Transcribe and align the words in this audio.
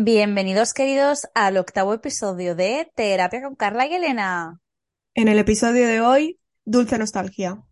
Bienvenidos, 0.00 0.74
queridos, 0.74 1.26
al 1.34 1.56
octavo 1.56 1.92
episodio 1.92 2.54
de 2.54 2.88
Terapia 2.94 3.42
con 3.42 3.56
Carla 3.56 3.84
y 3.84 3.94
Elena. 3.94 4.60
En 5.14 5.26
el 5.26 5.40
episodio 5.40 5.88
de 5.88 6.00
hoy, 6.00 6.38
dulce 6.64 6.98
nostalgia. 6.98 7.64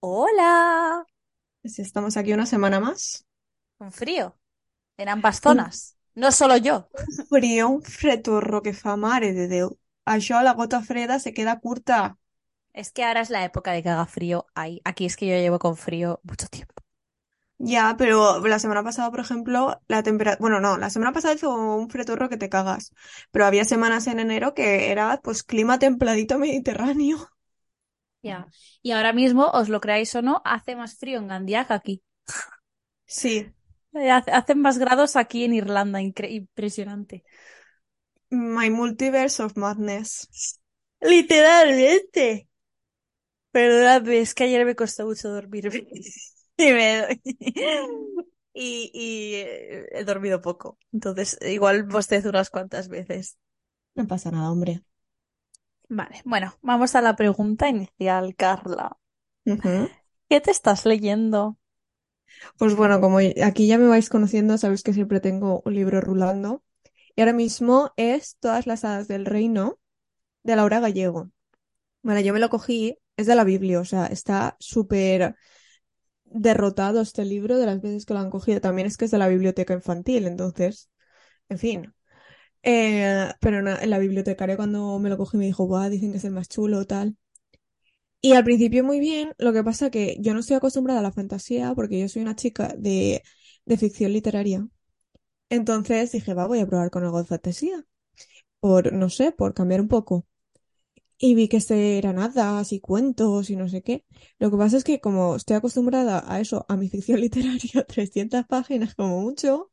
Hola, 0.00 1.06
Si 1.64 1.82
estamos 1.82 2.16
aquí 2.16 2.32
una 2.32 2.46
semana 2.46 2.80
más. 2.80 3.26
con 3.78 3.92
frío, 3.92 4.36
en 4.96 5.08
ambas 5.08 5.40
zonas, 5.40 5.96
no 6.14 6.30
solo 6.32 6.56
yo. 6.56 6.88
Frío, 7.28 7.68
un 7.68 7.82
fretorro 7.82 8.62
que 8.62 8.72
fa 8.72 8.96
mare 8.96 9.32
de 9.32 9.48
Déu. 9.48 9.78
Això 10.04 10.42
la 10.42 10.52
gota 10.54 10.82
freda 10.82 11.18
se 11.18 11.32
queda 11.32 11.58
curta. 11.60 12.18
Es 12.74 12.92
que 12.92 13.04
ahora 13.04 13.22
es 13.22 13.30
la 13.30 13.42
época 13.46 13.72
de 13.72 13.82
que 13.82 13.88
haga 13.88 14.04
frío. 14.06 14.46
Ay, 14.54 14.82
aquí 14.84 15.06
es 15.06 15.16
que 15.16 15.26
yo 15.26 15.32
llevo 15.36 15.58
con 15.58 15.76
frío 15.78 16.20
mucho 16.24 16.46
tiempo. 16.48 16.74
Ya, 17.58 17.94
pero 17.98 18.46
la 18.46 18.58
semana 18.58 18.82
pasada, 18.84 19.10
por 19.10 19.20
ejemplo, 19.20 19.80
la 19.88 20.02
temperatura... 20.02 20.38
Bueno, 20.40 20.60
no, 20.60 20.76
la 20.78 20.90
semana 20.90 21.12
pasada 21.12 21.34
hizo 21.34 21.54
un 21.54 21.88
fretorro 21.90 22.28
que 22.28 22.36
te 22.36 22.48
cagas. 22.48 22.92
Pero 23.30 23.46
había 23.46 23.64
semanas 23.64 24.06
en 24.06 24.20
enero 24.20 24.54
que 24.54 24.90
era, 24.90 25.20
pues, 25.22 25.42
clima 25.44 25.78
templadito 25.78 26.38
mediterráneo. 26.38 27.28
Ya. 28.22 28.48
Y 28.82 28.90
ahora 28.92 29.12
mismo, 29.12 29.50
os 29.52 29.68
lo 29.68 29.80
creáis 29.80 30.14
o 30.16 30.22
no, 30.22 30.42
hace 30.44 30.74
más 30.76 30.96
frío 30.96 31.18
en 31.18 31.28
Gandía 31.28 31.64
que 31.66 31.74
aquí. 31.74 32.02
Sí, 33.06 33.54
Eh, 33.94 34.10
hace- 34.10 34.30
Hacen 34.32 34.60
más 34.60 34.78
grados 34.78 35.16
aquí 35.16 35.44
en 35.44 35.54
Irlanda, 35.54 36.00
impresionante. 36.02 37.24
My 38.30 38.68
Multiverse 38.68 39.40
of 39.40 39.56
Madness. 39.56 40.28
Literalmente. 41.00 42.48
Perdóname, 43.54 44.20
es 44.20 44.34
que 44.34 44.44
ayer 44.44 44.64
me 44.66 44.76
costó 44.76 45.06
mucho 45.06 45.30
dormir. 45.30 45.70
Y, 46.56 46.72
me- 46.72 47.20
y, 48.54 48.90
y, 48.94 49.34
eh, 49.36 49.86
he 49.92 50.04
dormido 50.04 50.40
poco. 50.40 50.78
Entonces, 50.92 51.36
igual 51.42 51.82
bostezo 51.84 52.28
unas 52.30 52.50
cuantas 52.50 52.88
veces. 52.88 53.38
No 53.96 54.06
pasa 54.06 54.30
nada, 54.30 54.50
hombre. 54.52 54.84
Vale, 55.88 56.20
bueno, 56.26 56.54
vamos 56.62 56.94
a 56.94 57.00
la 57.00 57.16
pregunta 57.16 57.68
inicial, 57.70 58.34
Carla. 58.36 58.98
¿Qué 60.28 60.40
te 60.42 60.50
estás 60.50 60.84
leyendo? 60.84 61.56
Pues 62.58 62.74
bueno, 62.76 63.00
como 63.00 63.18
aquí 63.44 63.66
ya 63.66 63.78
me 63.78 63.86
vais 63.88 64.08
conociendo, 64.10 64.58
sabéis 64.58 64.82
que 64.82 64.92
siempre 64.92 65.20
tengo 65.20 65.62
un 65.64 65.74
libro 65.74 66.00
rulando. 66.00 66.62
Y 67.16 67.22
ahora 67.22 67.32
mismo 67.34 67.92
es 67.96 68.36
Todas 68.40 68.66
las 68.66 68.84
hadas 68.84 69.08
del 69.08 69.26
reino 69.26 69.78
de 70.44 70.56
Laura 70.56 70.80
Gallego. 70.80 71.30
Vale, 72.02 72.24
yo 72.24 72.32
me 72.34 72.40
lo 72.40 72.50
cogí, 72.50 72.98
es 73.16 73.26
de 73.26 73.34
la 73.36 73.44
Biblia, 73.44 73.80
o 73.80 73.84
sea, 73.84 74.06
está 74.06 74.56
súper 74.60 75.36
derrotado 76.24 77.00
este 77.00 77.24
libro 77.24 77.58
de 77.58 77.66
las 77.66 77.80
veces 77.82 78.06
que 78.06 78.14
lo 78.14 78.20
han 78.20 78.30
cogido. 78.30 78.60
También 78.60 78.86
es 78.88 78.96
que 78.96 79.06
es 79.06 79.10
de 79.12 79.18
la 79.18 79.28
biblioteca 79.28 79.74
infantil, 79.74 80.26
entonces, 80.26 80.90
en 81.48 81.58
fin. 81.58 81.94
Eh, 82.62 83.28
pero 83.40 83.58
en 83.60 83.90
la 83.90 83.98
bibliotecaria 83.98 84.56
cuando 84.56 84.98
me 85.00 85.10
lo 85.10 85.18
cogí 85.18 85.36
me 85.38 85.46
dijo, 85.46 85.66
Buah, 85.66 85.90
dicen 85.90 86.12
que 86.12 86.18
es 86.18 86.24
el 86.24 86.32
más 86.32 86.48
chulo, 86.48 86.86
tal. 86.86 87.16
Y 88.20 88.32
al 88.32 88.44
principio 88.44 88.82
muy 88.84 89.00
bien, 89.00 89.32
lo 89.38 89.52
que 89.52 89.62
pasa 89.62 89.90
que 89.90 90.16
yo 90.20 90.32
no 90.34 90.40
estoy 90.40 90.56
acostumbrada 90.56 91.00
a 91.00 91.02
la 91.02 91.12
fantasía 91.12 91.74
porque 91.74 92.00
yo 92.00 92.08
soy 92.08 92.22
una 92.22 92.34
chica 92.36 92.74
de, 92.78 93.22
de 93.66 93.76
ficción 93.76 94.12
literaria. 94.12 94.66
Entonces 95.50 96.12
dije, 96.12 96.34
va, 96.34 96.46
voy 96.46 96.60
a 96.60 96.66
probar 96.68 96.90
con 96.90 97.04
algo 97.04 97.18
de 97.20 97.26
fantasía. 97.26 97.84
Por, 98.60 98.92
no 98.94 99.10
sé, 99.10 99.32
por 99.32 99.54
cambiar 99.54 99.80
un 99.82 99.88
poco. 99.88 100.26
Y 101.18 101.34
vi 101.34 101.48
que 101.48 101.58
este 101.58 101.98
eran 101.98 102.18
hadas 102.18 102.72
y 102.72 102.80
cuentos 102.80 103.50
y 103.50 103.56
no 103.56 103.68
sé 103.68 103.82
qué. 103.82 104.04
Lo 104.38 104.50
que 104.50 104.56
pasa 104.56 104.76
es 104.76 104.84
que 104.84 105.00
como 105.00 105.36
estoy 105.36 105.56
acostumbrada 105.56 106.24
a 106.26 106.40
eso, 106.40 106.66
a 106.68 106.76
mi 106.76 106.88
ficción 106.90 107.20
literaria, 107.20 107.84
300 107.88 108.46
páginas 108.46 108.94
como 108.94 109.20
mucho, 109.20 109.70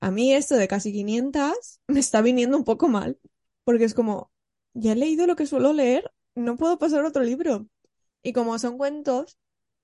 a 0.00 0.10
mí 0.10 0.34
esto 0.34 0.56
de 0.56 0.68
casi 0.68 0.92
500 0.92 1.80
me 1.88 2.00
está 2.00 2.22
viniendo 2.22 2.56
un 2.56 2.64
poco 2.64 2.88
mal. 2.88 3.18
Porque 3.64 3.84
es 3.84 3.94
como, 3.94 4.32
ya 4.74 4.92
he 4.92 4.96
leído 4.96 5.26
lo 5.26 5.36
que 5.36 5.46
suelo 5.46 5.72
leer, 5.72 6.12
no 6.34 6.56
puedo 6.56 6.78
pasar 6.78 7.04
otro 7.04 7.22
libro. 7.24 7.68
Y 8.22 8.32
como 8.32 8.58
son 8.58 8.78
cuentos, 8.78 9.38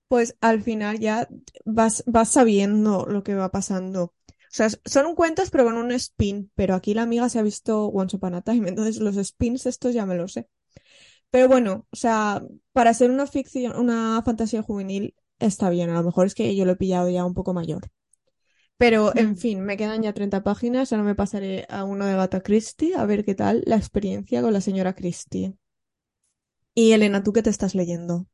pues 0.07 0.37
al 0.41 0.63
final 0.63 0.99
ya 0.99 1.29
vas, 1.65 2.03
vas 2.07 2.29
sabiendo 2.29 3.05
lo 3.07 3.23
que 3.23 3.35
va 3.35 3.51
pasando. 3.51 4.03
O 4.05 4.51
sea, 4.51 4.69
son 4.85 5.15
cuentos 5.15 5.51
pero 5.51 5.65
con 5.65 5.77
un 5.77 5.91
spin, 5.93 6.51
pero 6.55 6.75
aquí 6.75 6.93
la 6.93 7.03
amiga 7.03 7.29
se 7.29 7.39
ha 7.39 7.43
visto 7.43 7.87
Once 7.87 8.15
Upon 8.17 8.35
a 8.35 8.41
Time, 8.41 8.69
entonces 8.69 8.99
los 8.99 9.15
spins 9.17 9.65
estos 9.65 9.93
ya 9.93 10.05
me 10.05 10.15
los 10.15 10.33
sé. 10.33 10.49
Pero 11.31 11.47
bueno, 11.47 11.85
o 11.91 11.95
sea, 11.95 12.41
para 12.73 12.93
ser 12.93 13.11
una 13.11 13.27
ficción, 13.27 13.75
una 13.77 14.21
fantasía 14.23 14.63
juvenil 14.63 15.15
está 15.39 15.69
bien, 15.69 15.89
a 15.89 15.93
lo 15.95 16.03
mejor 16.03 16.25
es 16.27 16.35
que 16.35 16.55
yo 16.55 16.65
lo 16.65 16.71
he 16.73 16.75
pillado 16.75 17.09
ya 17.09 17.25
un 17.25 17.33
poco 17.33 17.53
mayor. 17.53 17.89
Pero, 18.77 19.13
en 19.17 19.35
Mm. 19.35 19.35
fin, 19.37 19.61
me 19.63 19.77
quedan 19.77 20.03
ya 20.03 20.13
30 20.13 20.43
páginas, 20.43 20.91
ahora 20.93 21.03
me 21.05 21.15
pasaré 21.15 21.65
a 21.69 21.83
uno 21.85 22.05
de 22.05 22.13
Agatha 22.13 22.41
Christie 22.41 22.95
a 22.95 23.05
ver 23.05 23.25
qué 23.25 23.35
tal 23.35 23.63
la 23.67 23.77
experiencia 23.77 24.41
con 24.41 24.53
la 24.53 24.61
señora 24.61 24.95
Christie. 24.95 25.55
Y 26.73 26.93
Elena, 26.93 27.21
¿tú 27.23 27.31
qué 27.31 27.43
te 27.43 27.51
estás 27.51 27.75
leyendo? 27.75 28.25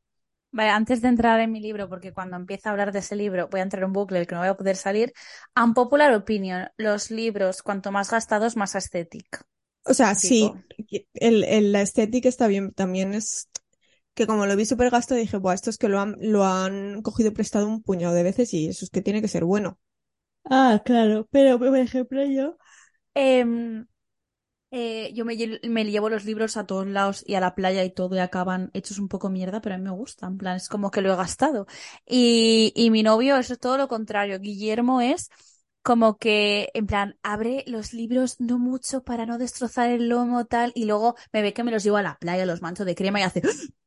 Vale, 0.50 0.70
antes 0.70 1.02
de 1.02 1.08
entrar 1.08 1.38
en 1.40 1.52
mi 1.52 1.60
libro, 1.60 1.88
porque 1.88 2.12
cuando 2.12 2.36
empiece 2.36 2.68
a 2.68 2.72
hablar 2.72 2.90
de 2.92 3.00
ese 3.00 3.14
libro 3.16 3.48
voy 3.48 3.60
a 3.60 3.62
entrar 3.64 3.82
en 3.82 3.88
un 3.88 3.92
bucle 3.92 4.18
del 4.18 4.26
que 4.26 4.34
no 4.34 4.40
voy 4.40 4.48
a 4.48 4.56
poder 4.56 4.76
salir, 4.76 5.12
unpopular 5.54 6.12
opinion, 6.14 6.68
los 6.78 7.10
libros, 7.10 7.62
cuanto 7.62 7.92
más 7.92 8.10
gastados, 8.10 8.56
más 8.56 8.74
aesthetic. 8.74 9.44
O 9.86 9.94
sea, 9.94 10.14
sí, 10.14 10.58
el, 11.14 11.44
el- 11.44 11.72
la 11.72 11.82
estética 11.82 12.28
está 12.28 12.46
bien, 12.48 12.72
también 12.72 13.14
es 13.14 13.48
que 14.14 14.26
como 14.26 14.46
lo 14.46 14.56
vi 14.56 14.66
súper 14.66 14.90
gasto 14.90 15.14
dije, 15.14 15.38
Buah, 15.38 15.54
esto 15.54 15.70
es 15.70 15.78
que 15.78 15.88
lo 15.88 16.00
han, 16.00 16.16
lo 16.20 16.44
han 16.46 17.02
cogido 17.02 17.32
prestado 17.34 17.68
un 17.68 17.82
puñado 17.82 18.14
de 18.14 18.22
veces 18.24 18.54
y 18.54 18.68
eso 18.68 18.84
es 18.84 18.90
que 18.90 19.02
tiene 19.02 19.22
que 19.22 19.28
ser 19.28 19.44
bueno. 19.44 19.78
Ah, 20.48 20.80
claro, 20.84 21.26
pero 21.30 21.58
por 21.58 21.76
ejemplo 21.76 22.24
yo... 22.24 22.56
em, 23.14 23.86
eh, 24.72 25.12
yo 25.14 25.24
me, 25.24 25.36
me 25.68 25.84
llevo 25.86 26.10
los 26.10 26.24
libros 26.26 26.56
a 26.58 26.66
todos 26.66 26.86
lados 26.86 27.24
y 27.26 27.34
a 27.36 27.40
la 27.40 27.54
playa 27.56 27.84
y 27.84 27.90
todo 27.92 28.16
y 28.16 28.20
acaban 28.20 28.70
hechos 28.74 28.98
un 28.98 29.08
poco 29.08 29.30
mierda, 29.30 29.60
pero 29.62 29.76
a 29.76 29.78
mí 29.78 29.84
me 29.84 29.90
gustan, 29.92 30.32
en 30.34 30.38
plan, 30.38 30.56
es 30.56 30.68
como 30.68 30.90
que 30.92 31.02
lo 31.02 31.12
he 31.12 31.16
gastado. 31.16 31.66
Y, 32.06 32.72
y 32.76 32.90
mi 32.90 33.02
novio 33.04 33.36
es 33.38 33.58
todo 33.60 33.78
lo 33.78 33.88
contrario, 33.88 34.40
Guillermo 34.40 35.00
es 35.02 35.30
como 35.86 36.18
que, 36.18 36.70
en 36.74 36.88
plan, 36.88 37.16
abre 37.22 37.62
los 37.68 37.92
libros 37.92 38.40
no 38.40 38.58
mucho 38.58 39.04
para 39.04 39.24
no 39.24 39.38
destrozar 39.38 39.88
el 39.88 40.08
lomo 40.08 40.44
tal 40.44 40.72
y 40.74 40.84
luego 40.84 41.14
me 41.32 41.42
ve 41.42 41.52
que 41.52 41.62
me 41.62 41.70
los 41.70 41.84
llevo 41.84 41.96
a 41.96 42.02
la 42.02 42.18
playa, 42.18 42.44
los 42.44 42.60
mancho 42.60 42.84
de 42.84 42.96
crema 42.96 43.20
y 43.20 43.22
hace 43.22 43.40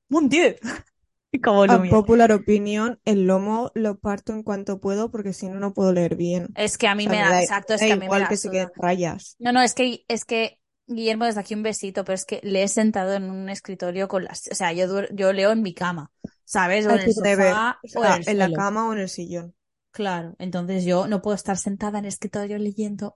¡Mon 0.07 0.29
Dieu! 0.29 0.55
Como 1.43 1.63
A 1.63 1.83
popular 1.83 2.31
opinion, 2.31 2.99
el 3.03 3.27
lomo 3.27 3.69
lo 3.75 3.99
parto 3.99 4.31
en 4.31 4.43
cuanto 4.43 4.79
puedo 4.79 5.11
porque 5.11 5.33
si 5.33 5.49
no, 5.49 5.59
no 5.59 5.73
puedo 5.73 5.91
leer 5.91 6.15
bien. 6.15 6.47
Es 6.55 6.77
que 6.77 6.87
a 6.87 6.95
mí 6.95 7.05
O 7.05 7.09
sea, 7.09 7.19
me 7.19 7.21
da, 7.21 7.31
da, 7.31 7.41
exacto, 7.41 7.73
es 7.73 7.81
da 7.81 7.87
que 7.87 7.93
a 7.93 7.95
mí 7.97 8.07
me 8.07 8.19
da 8.19 8.29
que 8.29 8.37
se 8.37 8.49
queden 8.49 8.71
rayas. 8.77 9.35
No, 9.37 9.51
no, 9.51 9.61
es 9.61 9.73
que, 9.73 10.05
es 10.07 10.23
que 10.23 10.57
Guillermo, 10.87 11.25
desde 11.25 11.41
aquí 11.41 11.53
un 11.53 11.63
besito, 11.63 12.05
pero 12.05 12.15
es 12.15 12.23
que 12.23 12.39
le 12.43 12.63
he 12.63 12.67
sentado 12.69 13.13
en 13.13 13.29
un 13.29 13.49
escritorio 13.49 14.07
con 14.07 14.23
las, 14.23 14.47
o 14.49 14.55
sea, 14.55 14.71
yo, 14.71 14.87
yo 15.11 15.33
leo 15.33 15.51
en 15.51 15.61
mi 15.61 15.73
cama, 15.73 16.11
¿sabes? 16.45 16.87
O 16.87 16.91
en 16.91 16.99
el 16.99 17.13
sofá 17.13 17.77
o 17.93 17.99
o 17.99 18.05
en 18.05 18.07
sea, 18.07 18.15
el 18.15 18.29
en 18.29 18.37
la 18.39 18.51
cama 18.53 18.87
o 18.87 18.93
en 18.93 18.99
el 18.99 19.09
sillón. 19.09 19.53
Claro, 19.91 20.35
entonces 20.39 20.85
yo 20.85 21.07
no 21.07 21.21
puedo 21.21 21.35
estar 21.35 21.57
sentada 21.57 21.99
en 21.99 22.05
el 22.05 22.09
escritorio 22.09 22.57
leyendo, 22.57 23.15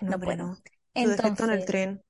No, 0.00 0.14
no 0.14 0.20
puedo. 0.20 0.62
defecto 1.02 1.44
en 1.44 1.50
el 1.52 1.64
Entonces, 1.64 1.66
tren. 1.66 2.02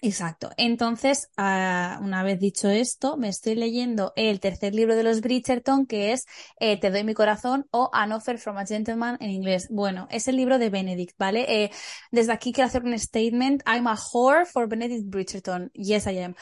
exacto. 0.00 0.50
Entonces, 0.56 1.30
ah, 1.36 2.00
una 2.02 2.22
vez 2.22 2.38
dicho 2.40 2.68
esto, 2.70 3.16
me 3.16 3.28
estoy 3.28 3.54
leyendo 3.54 4.12
el 4.16 4.40
tercer 4.40 4.74
libro 4.74 4.96
de 4.96 5.02
los 5.04 5.20
Bridgerton, 5.20 5.86
que 5.86 6.12
es 6.12 6.26
eh, 6.60 6.78
Te 6.80 6.90
doy 6.90 7.04
mi 7.04 7.14
corazón 7.14 7.66
o 7.70 7.90
An 7.92 8.12
Offer 8.12 8.38
from 8.38 8.58
a 8.58 8.66
Gentleman 8.66 9.16
en 9.20 9.30
inglés. 9.30 9.68
Bueno, 9.70 10.08
es 10.10 10.28
el 10.28 10.36
libro 10.36 10.58
de 10.58 10.70
Benedict, 10.70 11.16
¿vale? 11.18 11.64
Eh, 11.64 11.70
desde 12.10 12.32
aquí 12.32 12.52
quiero 12.52 12.66
hacer 12.68 12.84
un 12.84 12.98
statement. 12.98 13.62
I'm 13.66 13.86
a 13.86 13.96
whore 14.12 14.46
for 14.46 14.68
Benedict 14.68 15.06
Bridgerton. 15.08 15.70
Yes, 15.74 16.06
I 16.06 16.18
am. 16.20 16.34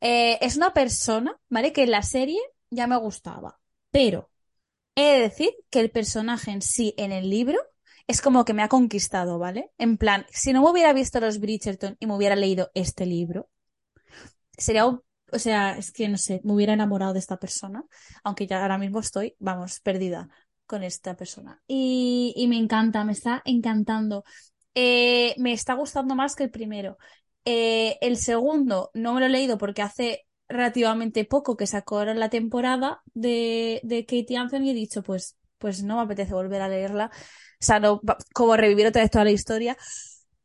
Eh, 0.00 0.38
es 0.40 0.56
una 0.56 0.72
persona, 0.72 1.36
¿vale? 1.48 1.72
Que 1.72 1.84
en 1.84 1.90
la 1.90 2.02
serie 2.02 2.38
ya 2.70 2.86
me 2.86 2.96
gustaba, 2.96 3.58
pero 3.90 4.30
he 4.98 5.14
de 5.14 5.20
decir 5.20 5.50
que 5.70 5.80
el 5.80 5.90
personaje 5.90 6.50
en 6.50 6.62
sí 6.62 6.94
en 6.96 7.12
el 7.12 7.30
libro 7.30 7.58
es 8.06 8.22
como 8.22 8.44
que 8.44 8.54
me 8.54 8.62
ha 8.62 8.68
conquistado, 8.68 9.38
¿vale? 9.38 9.70
En 9.78 9.98
plan, 9.98 10.26
si 10.30 10.52
no 10.52 10.62
me 10.62 10.70
hubiera 10.70 10.92
visto 10.92 11.20
los 11.20 11.40
Bridgerton 11.40 11.96
y 12.00 12.06
me 12.06 12.14
hubiera 12.14 12.36
leído 12.36 12.70
este 12.74 13.06
libro, 13.06 13.48
sería 14.56 14.86
o 15.30 15.38
sea, 15.38 15.76
es 15.76 15.92
que 15.92 16.08
no 16.08 16.16
sé, 16.18 16.40
me 16.44 16.54
hubiera 16.54 16.72
enamorado 16.72 17.12
de 17.12 17.18
esta 17.18 17.38
persona, 17.38 17.84
aunque 18.24 18.46
ya 18.46 18.62
ahora 18.62 18.78
mismo 18.78 19.00
estoy, 19.00 19.36
vamos, 19.38 19.80
perdida 19.80 20.28
con 20.66 20.82
esta 20.82 21.16
persona. 21.16 21.62
Y, 21.66 22.32
y 22.36 22.46
me 22.48 22.56
encanta, 22.56 23.04
me 23.04 23.12
está 23.12 23.42
encantando. 23.44 24.24
Eh, 24.74 25.34
me 25.38 25.52
está 25.52 25.74
gustando 25.74 26.14
más 26.14 26.36
que 26.36 26.44
el 26.44 26.50
primero. 26.50 26.98
Eh, 27.44 27.98
el 28.00 28.16
segundo 28.16 28.90
no 28.94 29.14
me 29.14 29.20
lo 29.20 29.26
he 29.26 29.30
leído 29.30 29.58
porque 29.58 29.82
hace 29.82 30.26
relativamente 30.48 31.24
poco 31.24 31.56
que 31.56 31.66
sacó 31.66 31.98
ahora 31.98 32.14
la 32.14 32.30
temporada 32.30 33.02
de, 33.14 33.80
de 33.84 34.06
Katie 34.06 34.36
Anthony 34.38 34.62
y 34.66 34.70
he 34.70 34.74
dicho, 34.74 35.02
pues, 35.02 35.36
pues 35.58 35.82
no 35.82 35.96
me 35.96 36.02
apetece 36.02 36.34
volver 36.34 36.62
a 36.62 36.68
leerla. 36.68 37.10
O 37.60 37.64
sea, 37.64 37.80
no, 37.80 38.00
como 38.34 38.56
revivir 38.56 38.86
otra 38.86 39.02
vez 39.02 39.10
toda 39.10 39.24
la 39.24 39.32
historia. 39.32 39.76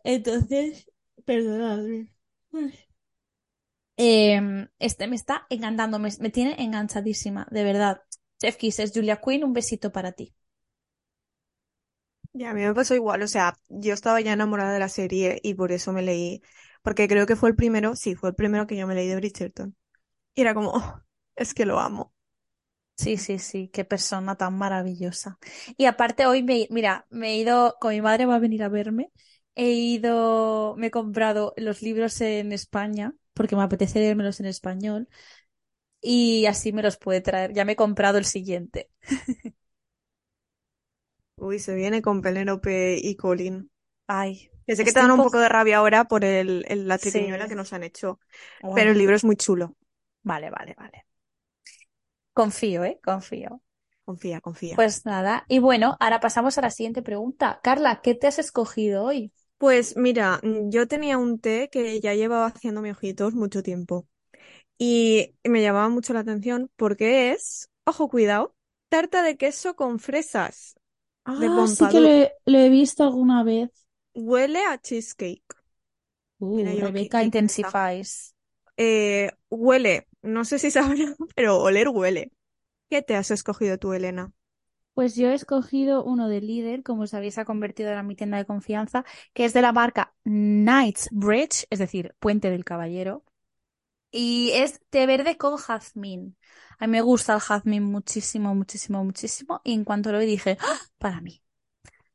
Entonces, 0.04 0.88
perdonadme. 1.26 2.14
Em, 3.98 4.68
este 4.80 5.08
me 5.08 5.16
está 5.16 5.46
encantando, 5.50 5.98
me, 6.00 6.10
me 6.20 6.30
tiene 6.30 6.56
enganchadísima, 6.64 7.48
de 7.52 7.64
verdad. 7.64 8.02
Chef 8.40 8.58
Kisses, 8.58 8.92
Julia 8.94 9.20
Quinn, 9.24 9.44
un 9.44 9.54
besito 9.54 9.92
para 9.92 10.12
ti. 10.14 10.36
Ya, 12.34 12.50
a 12.52 12.54
mí 12.54 12.62
me 12.62 12.74
pasó 12.74 12.96
igual, 12.96 13.22
o 13.22 13.28
sea, 13.28 13.56
yo 13.70 13.94
estaba 13.94 14.20
ya 14.22 14.34
enamorada 14.34 14.74
de 14.74 14.80
la 14.80 14.90
serie 14.90 15.40
y 15.44 15.54
por 15.54 15.72
eso 15.72 15.94
me 15.94 16.02
leí, 16.02 16.42
porque 16.82 17.08
creo 17.08 17.26
que 17.28 17.36
fue 17.36 17.50
el 17.50 17.56
primero, 17.56 17.96
sí, 17.96 18.16
fue 18.16 18.30
el 18.30 18.36
primero 18.36 18.66
que 18.68 18.76
yo 18.76 18.88
me 18.88 18.96
leí 18.96 19.08
de 19.08 19.16
Bridgerton. 19.18 19.76
Y 20.36 20.42
era 20.42 20.54
como, 20.54 20.72
"Oh, 20.74 21.02
es 21.36 21.54
que 21.56 21.66
lo 21.66 21.80
amo. 21.80 22.14
Sí, 22.96 23.18
sí, 23.18 23.40
sí, 23.40 23.70
qué 23.74 23.84
persona 23.86 24.36
tan 24.38 24.58
maravillosa. 24.58 25.38
Y 25.78 25.86
aparte 25.86 26.26
hoy 26.28 26.44
me, 26.44 26.68
mira, 26.70 27.06
me 27.10 27.32
he 27.34 27.38
ido, 27.38 27.76
con 27.82 27.92
mi 27.92 28.02
madre 28.02 28.26
va 28.26 28.36
a 28.36 28.40
venir 28.40 28.64
a 28.64 28.70
verme, 28.70 29.12
he 29.56 29.72
ido, 29.72 30.76
me 30.78 30.88
he 30.88 30.92
comprado 30.92 31.54
los 31.58 31.82
libros 31.82 32.22
en 32.22 32.52
España, 32.54 33.14
porque 33.34 33.56
me 33.56 33.64
apetece 33.64 34.00
leérmelos 34.00 34.40
en 34.40 34.46
español, 34.46 35.10
y 36.02 36.46
así 36.48 36.74
me 36.74 36.84
los 36.84 36.98
puede 36.98 37.22
traer. 37.22 37.54
Ya 37.54 37.66
me 37.66 37.74
he 37.74 37.76
comprado 37.78 38.18
el 38.20 38.26
siguiente. 38.26 38.90
Uy, 41.38 41.60
se 41.60 41.76
viene 41.76 42.02
con 42.02 42.22
Penélope 42.22 42.98
y 43.02 43.16
Colin. 43.16 43.70
Ay, 44.08 44.50
Que 44.68 44.76
sé 44.76 44.86
que 44.86 44.94
te 44.94 45.00
dan 45.00 45.12
un 45.12 45.22
poco 45.22 45.40
poco... 45.40 45.40
de 45.40 45.50
rabia 45.50 45.78
ahora 45.78 46.06
por 46.06 46.26
el, 46.26 46.66
el- 46.70 46.88
la 46.88 47.00
triquiñuela 47.00 47.48
Sí, 47.48 47.50
que 47.50 47.56
nos 47.56 47.74
han 47.74 47.84
hecho, 47.84 48.20
pero 48.74 48.92
el 48.92 48.98
libro 48.98 49.16
es 49.16 49.24
muy 49.26 49.36
chulo. 49.38 49.76
Vale, 50.24 50.50
vale, 50.50 50.74
vale. 50.78 51.06
Confío, 52.34 52.84
¿eh? 52.84 53.00
Confío. 53.04 53.62
Confía, 54.06 54.40
confía. 54.42 54.78
Pues 54.78 55.06
nada, 55.06 55.46
y 55.48 55.58
bueno, 55.60 55.98
ahora 56.00 56.20
pasamos 56.20 56.58
a 56.58 56.62
la 56.62 56.70
siguiente 56.72 57.02
pregunta. 57.02 57.60
Carla, 57.64 58.02
¿qué 58.02 58.14
te 58.16 58.28
has 58.28 58.38
escogido 58.40 59.04
hoy? 59.04 59.32
Pues 59.58 59.96
mira, 59.98 60.40
yo 60.44 60.88
tenía 60.88 61.18
un 61.18 61.40
té 61.40 61.70
que 61.72 62.00
ya 62.02 62.14
llevaba 62.14 62.48
haciéndome 62.48 62.92
ojitos 62.92 63.34
mucho 63.34 63.64
tiempo 63.64 64.08
y 64.78 65.36
me 65.46 65.62
llamaba 65.64 65.90
mucho 65.90 66.14
la 66.14 66.22
atención 66.22 66.72
porque 66.78 67.32
es, 67.34 67.70
ojo, 67.86 68.10
cuidado, 68.10 68.56
tarta 68.90 69.24
de 69.24 69.38
queso 69.38 69.76
con 69.76 70.00
fresas 70.00 70.76
de 71.36 71.50
Ah, 71.50 71.66
sí 71.68 71.88
que 71.90 72.00
lo 72.02 72.10
he, 72.10 72.32
lo 72.46 72.60
he 72.60 72.70
visto 72.70 73.04
alguna 73.04 73.44
vez. 73.44 73.70
Huele 74.16 74.66
a 74.66 74.78
cheesecake. 74.80 75.56
Mira 76.56 76.74
Uh, 76.74 76.92
qué 76.94 77.06
intenta. 77.06 77.24
intensifies. 77.24 78.34
Eh, 78.78 79.32
huele, 79.50 80.08
no 80.24 80.46
sé 80.46 80.60
si 80.60 80.72
sabrá, 80.72 81.16
pero 81.36 81.60
oler 81.60 81.90
huele. 81.90 82.32
¿Qué 82.90 83.02
te 83.04 83.16
has 83.18 83.32
escogido 83.32 83.78
tú, 83.80 83.94
Elena? 83.94 84.34
Pues 84.94 85.16
yo 85.16 85.30
he 85.30 85.34
escogido 85.34 86.04
uno 86.04 86.28
de 86.30 86.40
Lidl, 86.42 86.84
como 86.84 87.08
sabéis, 87.08 87.38
ha 87.40 87.46
convertido 87.46 87.90
ahora 87.90 88.04
mi 88.04 88.16
tienda 88.16 88.38
de 88.38 88.46
confianza, 88.46 89.04
que 89.34 89.46
es 89.46 89.54
de 89.54 89.62
la 89.64 89.72
marca 89.72 90.14
Knightsbridge, 90.24 91.66
es 91.72 91.80
decir, 91.80 92.16
Puente 92.20 92.52
del 92.52 92.64
Caballero, 92.64 93.24
y 94.12 94.52
es 94.54 94.82
té 94.92 95.06
verde 95.08 95.38
con 95.38 95.58
jazmín. 95.58 96.38
A 96.80 96.88
mí 96.88 96.92
me 96.94 97.02
gusta 97.02 97.36
el 97.36 97.42
jazmín 97.42 97.84
muchísimo, 97.86 98.56
muchísimo, 98.56 99.04
muchísimo, 99.06 99.62
y 99.64 99.74
en 99.74 99.86
cuanto 99.86 100.12
lo 100.12 100.20
vi 100.20 100.28
dije, 100.28 100.58
¡Ah! 100.62 100.80
para 101.00 101.22
mí. 101.22 101.42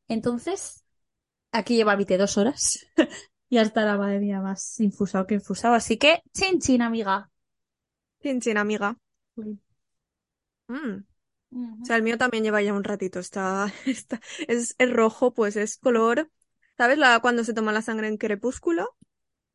Entonces, 0.07 0.85
aquí 1.51 1.75
lleva 1.77 1.97
mi 1.97 2.05
té 2.05 2.17
dos 2.17 2.37
horas, 2.37 2.87
y 3.49 3.57
hasta 3.59 3.85
la 3.85 3.97
madre 3.97 4.19
mía 4.19 4.41
más 4.41 4.79
infusado 4.81 5.27
que 5.27 5.35
infusado, 5.35 5.75
así 5.75 5.97
que, 5.97 6.21
chin 6.33 6.59
chin, 6.59 6.81
amiga. 6.83 7.31
Chin, 8.21 8.39
chin, 8.39 8.57
amiga. 8.57 8.95
Mm. 10.67 11.03
O 11.81 11.85
sea, 11.85 11.95
el 11.97 12.03
mío 12.03 12.17
también 12.17 12.43
lleva 12.43 12.61
ya 12.61 12.73
un 12.73 12.83
ratito. 12.83 13.19
Está, 13.19 13.71
está, 13.85 14.21
es, 14.47 14.75
es 14.77 14.91
rojo, 14.91 15.33
pues 15.33 15.55
es 15.55 15.77
color. 15.77 16.29
¿Sabes 16.77 16.97
la, 16.97 17.19
cuando 17.19 17.43
se 17.43 17.53
toma 17.53 17.71
la 17.73 17.81
sangre 17.81 18.07
en 18.07 18.17
crepúsculo? 18.17 18.95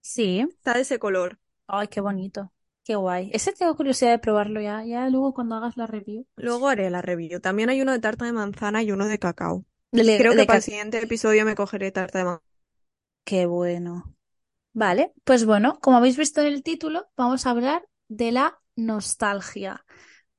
Sí. 0.02 0.46
Está 0.48 0.74
de 0.74 0.80
ese 0.80 0.98
color. 0.98 1.38
Ay, 1.66 1.88
qué 1.88 2.00
bonito. 2.00 2.52
Qué 2.84 2.94
guay. 2.96 3.30
Ese 3.32 3.52
tengo 3.52 3.76
curiosidad 3.76 4.10
de 4.12 4.18
probarlo 4.18 4.60
ya. 4.60 4.84
Ya 4.84 5.08
luego 5.10 5.34
cuando 5.34 5.56
hagas 5.56 5.76
la 5.76 5.86
review. 5.86 6.26
Luego 6.36 6.68
haré 6.68 6.90
la 6.90 7.02
review. 7.02 7.40
También 7.40 7.70
hay 7.70 7.82
uno 7.82 7.90
de 7.90 7.98
tarta 7.98 8.24
de 8.24 8.32
manzana 8.32 8.82
y 8.84 8.92
uno 8.92 9.08
de 9.08 9.18
cacao. 9.18 9.64
Creo 10.16 10.34
que 10.34 10.36
de 10.36 10.46
para 10.46 10.56
ca- 10.56 10.58
el 10.58 10.62
siguiente 10.62 10.98
episodio 11.02 11.44
me 11.44 11.56
cogeré 11.56 11.90
tarta 11.92 12.18
de 12.18 12.24
manzana. 12.24 12.44
Qué 13.24 13.46
bueno. 13.46 14.14
Vale, 14.72 15.12
pues 15.24 15.46
bueno, 15.46 15.78
como 15.80 15.96
habéis 15.98 16.16
visto 16.18 16.40
en 16.42 16.48
el 16.48 16.62
título, 16.62 17.08
vamos 17.16 17.46
a 17.46 17.50
hablar 17.50 17.88
de 18.08 18.32
la 18.32 18.60
nostalgia. 18.76 19.84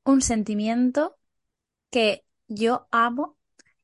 Un 0.05 0.21
sentimiento 0.21 1.17
que 1.91 2.25
yo 2.47 2.87
amo 2.91 3.37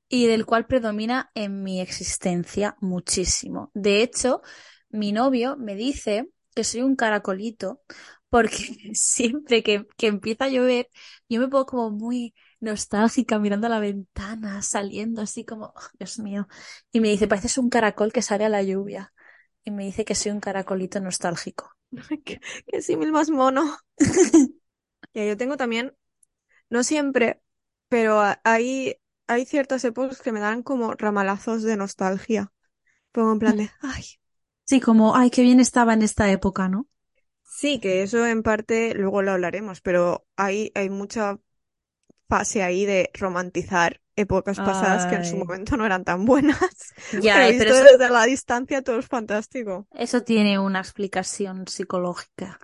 y 0.10 0.28
del 0.28 0.46
cual 0.46 0.68
predomina 0.68 1.32
en 1.36 1.64
mi 1.64 1.82
existencia 1.82 2.78
muchísimo. 2.82 3.72
De 3.74 4.04
hecho, 4.04 4.42
mi 4.90 5.12
novio 5.12 5.58
me 5.58 5.76
dice 5.76 6.30
que 6.56 6.64
soy 6.64 6.82
un 6.82 6.96
caracolito 6.96 7.82
porque 8.30 8.58
siempre 8.94 9.64
que, 9.64 9.88
que 9.98 10.08
empieza 10.08 10.46
a 10.46 10.50
llover, 10.50 10.90
yo 11.30 11.40
me 11.42 11.48
pongo 11.48 11.66
como 11.66 11.92
muy 11.92 12.34
nostálgica 12.60 13.40
mirando 13.40 13.68
a 13.68 13.70
la 13.70 13.80
ventana, 13.80 14.62
saliendo 14.62 15.22
así 15.22 15.46
como, 15.46 15.68
"Oh, 15.76 15.82
Dios 16.00 16.20
mío. 16.20 16.48
Y 16.92 17.00
me 17.02 17.10
dice, 17.10 17.28
pareces 17.28 17.58
un 17.58 17.70
caracol 17.70 18.12
que 18.14 18.22
sale 18.22 18.46
a 18.46 18.50
la 18.50 18.64
lluvia. 18.64 19.14
Y 19.64 19.72
me 19.72 19.86
dice 19.86 20.06
que 20.06 20.14
soy 20.16 20.32
un 20.32 20.40
caracolito 20.40 21.00
nostálgico. 21.00 21.72
Qué, 22.26 22.40
qué 22.68 22.82
símil 22.82 23.12
más 23.12 23.30
mono. 23.30 23.78
Ya, 25.14 25.26
yo 25.26 25.38
tengo 25.38 25.58
también, 25.58 25.96
no 26.70 26.84
siempre, 26.84 27.42
pero 27.90 28.22
hay, 28.46 28.98
hay 29.28 29.46
ciertas 29.46 29.84
épocas 29.86 30.22
que 30.22 30.32
me 30.34 30.40
dan 30.42 30.64
como 30.64 30.94
ramalazos 30.96 31.64
de 31.64 31.78
nostalgia. 31.78 32.54
Pongo 33.14 33.34
en 33.34 33.40
plan 33.40 33.58
de, 33.58 33.72
ay, 33.82 34.06
Sí, 34.66 34.80
como, 34.82 35.16
ay, 35.16 35.30
qué 35.30 35.44
bien 35.44 35.60
estaba 35.60 35.94
en 35.94 36.02
esta 36.02 36.32
época, 36.32 36.68
¿no? 36.70 36.88
sí, 37.44 37.80
que 37.80 38.04
eso 38.04 38.26
en 38.26 38.44
parte 38.44 38.94
luego 38.96 39.22
lo 39.22 39.32
hablaremos, 39.32 39.82
pero 39.82 40.26
hay, 40.36 40.72
hay 40.76 40.90
mucha 40.90 41.40
fase 42.30 42.64
ahí 42.64 42.86
de 42.86 43.12
romantizar 43.16 44.02
épocas 44.22 44.62
pasadas 44.62 45.06
que 45.06 45.16
en 45.16 45.24
su 45.26 45.38
Ay. 45.38 45.38
momento 45.38 45.78
no 45.78 45.86
eran 45.86 46.04
tan 46.04 46.26
buenas. 46.26 46.58
Ya, 47.12 47.34
Pero 47.34 47.48
eh, 47.48 47.54
visto 47.54 47.74
pero 47.74 47.74
eso, 47.74 47.86
desde 47.86 48.10
la 48.10 48.26
distancia 48.26 48.82
todo 48.84 49.00
es 49.00 49.08
fantástico. 49.08 49.88
eso 49.92 50.24
tiene 50.24 50.60
una 50.60 50.80
explicación 50.80 51.68
psicológica. 51.68 52.60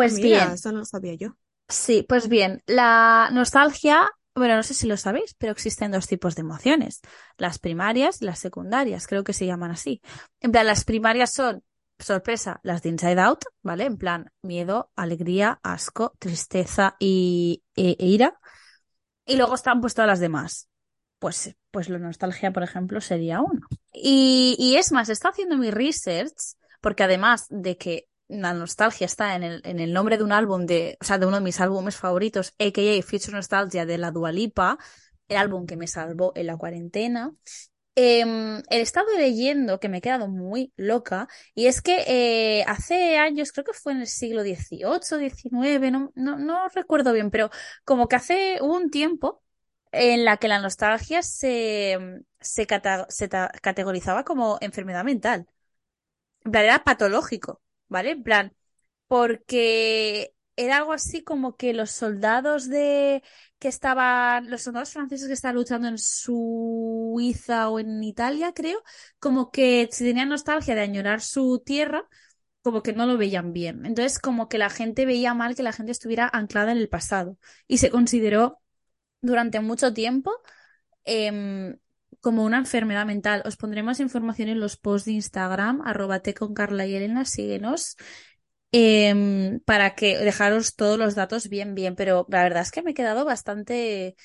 Ah, 0.00 0.08
Pues 0.08 0.20
mira, 0.20 0.52
bien, 0.52 0.54
eso 0.54 0.72
no 0.72 0.80
lo 0.80 0.84
sabía 0.84 1.14
yo. 1.14 1.36
sí, 1.68 2.04
pues 2.08 2.28
bien, 2.28 2.62
la 2.66 3.30
nostalgia, 3.32 4.08
bueno, 4.34 4.56
no 4.56 4.62
sé 4.62 4.74
si 4.74 4.86
lo 4.86 4.96
sabéis, 4.96 5.34
pero 5.38 5.52
existen 5.52 5.90
dos 5.92 6.06
tipos 6.06 6.34
de 6.34 6.42
emociones, 6.42 7.00
las 7.38 7.58
primarias 7.58 8.22
y 8.22 8.24
las 8.26 8.38
secundarias, 8.38 9.06
creo 9.06 9.24
que 9.24 9.32
se 9.32 9.46
llaman 9.46 9.70
así. 9.72 10.00
En 10.40 10.52
plan, 10.52 10.66
las 10.66 10.84
primarias 10.84 11.32
son, 11.32 11.62
sorpresa, 11.98 12.60
las 12.62 12.82
de 12.82 12.90
Inside 12.90 13.20
Out, 13.20 13.44
¿vale? 13.62 13.84
En 13.84 13.96
plan, 13.98 14.32
miedo, 14.42 14.90
alegría, 14.96 15.60
asco, 15.62 16.14
tristeza 16.18 16.96
y, 16.98 17.62
e- 17.76 17.96
e 17.98 18.06
ira. 18.06 18.38
Y 19.26 19.36
luego 19.36 19.56
están 19.56 19.82
pues 19.82 19.94
todas 19.94 20.08
las 20.08 20.20
demás. 20.20 20.69
Pues, 21.20 21.54
pues 21.70 21.88
la 21.88 21.98
nostalgia, 21.98 22.50
por 22.50 22.64
ejemplo, 22.64 23.00
sería 23.00 23.40
uno. 23.40 23.60
Y, 23.92 24.56
y 24.58 24.76
es 24.76 24.90
más, 24.90 25.08
está 25.10 25.28
haciendo 25.28 25.56
mi 25.58 25.70
research, 25.70 26.56
porque 26.80 27.04
además 27.04 27.46
de 27.50 27.76
que 27.76 28.08
la 28.26 28.54
nostalgia 28.54 29.04
está 29.04 29.36
en 29.36 29.42
el, 29.42 29.60
en 29.64 29.80
el 29.80 29.92
nombre 29.92 30.16
de 30.16 30.24
un 30.24 30.32
álbum 30.32 30.64
de, 30.64 30.96
o 31.00 31.04
sea, 31.04 31.18
de 31.18 31.26
uno 31.26 31.36
de 31.36 31.42
mis 31.42 31.60
álbumes 31.60 31.96
favoritos, 31.96 32.54
a.k.a. 32.58 33.02
Future 33.02 33.34
Nostalgia 33.34 33.84
de 33.84 33.98
la 33.98 34.10
Dua 34.10 34.32
Lipa, 34.32 34.78
el 35.28 35.36
álbum 35.36 35.66
que 35.66 35.76
me 35.76 35.86
salvó 35.86 36.32
en 36.34 36.46
la 36.46 36.56
cuarentena. 36.56 37.32
Em, 37.96 38.62
he 38.70 38.80
estado 38.80 39.08
leyendo 39.18 39.78
que 39.78 39.90
me 39.90 39.98
he 39.98 40.00
quedado 40.00 40.26
muy 40.28 40.72
loca 40.76 41.28
y 41.54 41.66
es 41.66 41.82
que 41.82 42.04
eh, 42.06 42.64
hace 42.66 43.18
años, 43.18 43.52
creo 43.52 43.64
que 43.64 43.74
fue 43.74 43.92
en 43.92 44.00
el 44.00 44.06
siglo 44.06 44.42
XVIII, 44.42 45.28
XIX, 45.28 45.90
no, 45.90 46.12
no, 46.14 46.38
no 46.38 46.68
recuerdo 46.68 47.12
bien, 47.12 47.30
pero 47.30 47.50
como 47.84 48.08
que 48.08 48.16
hace 48.16 48.58
un 48.62 48.90
tiempo 48.90 49.42
en 49.92 50.24
la 50.24 50.36
que 50.38 50.48
la 50.48 50.60
nostalgia 50.60 51.22
se, 51.22 51.98
se, 52.40 52.66
cata- 52.66 53.06
se 53.10 53.28
categorizaba 53.28 54.24
como 54.24 54.58
enfermedad 54.60 55.04
mental. 55.04 55.46
En 56.44 56.52
plan, 56.52 56.64
era 56.64 56.84
patológico, 56.84 57.62
¿vale? 57.88 58.12
En 58.12 58.22
plan, 58.22 58.52
porque 59.08 60.34
era 60.56 60.78
algo 60.78 60.92
así 60.92 61.22
como 61.24 61.56
que 61.56 61.74
los 61.74 61.90
soldados 61.90 62.68
de 62.68 63.22
que 63.58 63.68
estaban, 63.68 64.50
los 64.50 64.62
soldados 64.62 64.90
franceses 64.92 65.26
que 65.28 65.34
estaban 65.34 65.56
luchando 65.56 65.88
en 65.88 65.98
Suiza 65.98 67.68
o 67.70 67.78
en 67.80 68.02
Italia, 68.04 68.52
creo, 68.54 68.82
como 69.18 69.50
que 69.50 69.88
si 69.92 70.04
tenían 70.04 70.28
nostalgia 70.30 70.74
de 70.74 70.82
añorar 70.82 71.20
su 71.20 71.60
tierra, 71.64 72.04
como 72.62 72.82
que 72.82 72.92
no 72.92 73.06
lo 73.06 73.16
veían 73.18 73.52
bien. 73.52 73.86
Entonces, 73.86 74.18
como 74.18 74.48
que 74.48 74.58
la 74.58 74.70
gente 74.70 75.06
veía 75.06 75.34
mal 75.34 75.54
que 75.56 75.62
la 75.62 75.72
gente 75.72 75.92
estuviera 75.92 76.28
anclada 76.32 76.72
en 76.72 76.78
el 76.78 76.88
pasado. 76.88 77.38
Y 77.66 77.78
se 77.78 77.90
consideró 77.90 78.60
durante 79.22 79.60
mucho 79.60 79.92
tiempo 79.94 80.32
em, 81.04 81.78
como 82.20 82.44
una 82.44 82.58
enfermedad 82.58 83.06
mental. 83.06 83.42
Os 83.46 83.56
pondremos 83.56 84.00
información 84.00 84.48
en 84.48 84.60
los 84.60 84.76
posts 84.76 85.06
de 85.06 85.12
Instagram, 85.12 85.82
arroba 85.86 86.20
te 86.20 86.34
con 86.34 86.54
Carla 86.54 86.86
y 86.86 86.96
síguenos, 87.26 87.96
em, 88.72 89.60
para 89.66 89.94
que 89.96 90.18
dejaros 90.18 90.76
todos 90.76 90.98
los 90.98 91.14
datos 91.14 91.48
bien, 91.48 91.74
bien. 91.74 91.96
Pero 91.96 92.26
la 92.30 92.42
verdad 92.44 92.62
es 92.62 92.70
que 92.72 92.82
me 92.82 92.92
he 92.92 92.94
quedado 92.94 93.24
bastante 93.24 94.16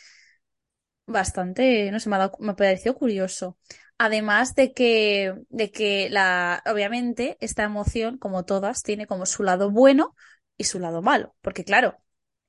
bastante, 1.08 1.92
no 1.92 2.00
sé, 2.00 2.10
me 2.10 2.16
ha 2.16 2.20
dado- 2.20 2.38
me 2.40 2.56
pareció 2.56 2.96
curioso. 2.96 3.58
Además 3.98 4.56
de 4.56 4.74
que, 4.74 5.34
de 5.50 5.72
que 5.72 6.10
la, 6.10 6.62
obviamente, 6.66 7.38
esta 7.40 7.64
emoción, 7.64 8.18
como 8.18 8.44
todas, 8.46 8.84
tiene 8.84 9.08
como 9.08 9.26
su 9.26 9.44
lado 9.44 9.72
bueno 9.72 10.16
y 10.58 10.66
su 10.66 10.80
lado 10.80 11.02
malo. 11.02 11.36
Porque 11.42 11.64
claro, 11.64 11.98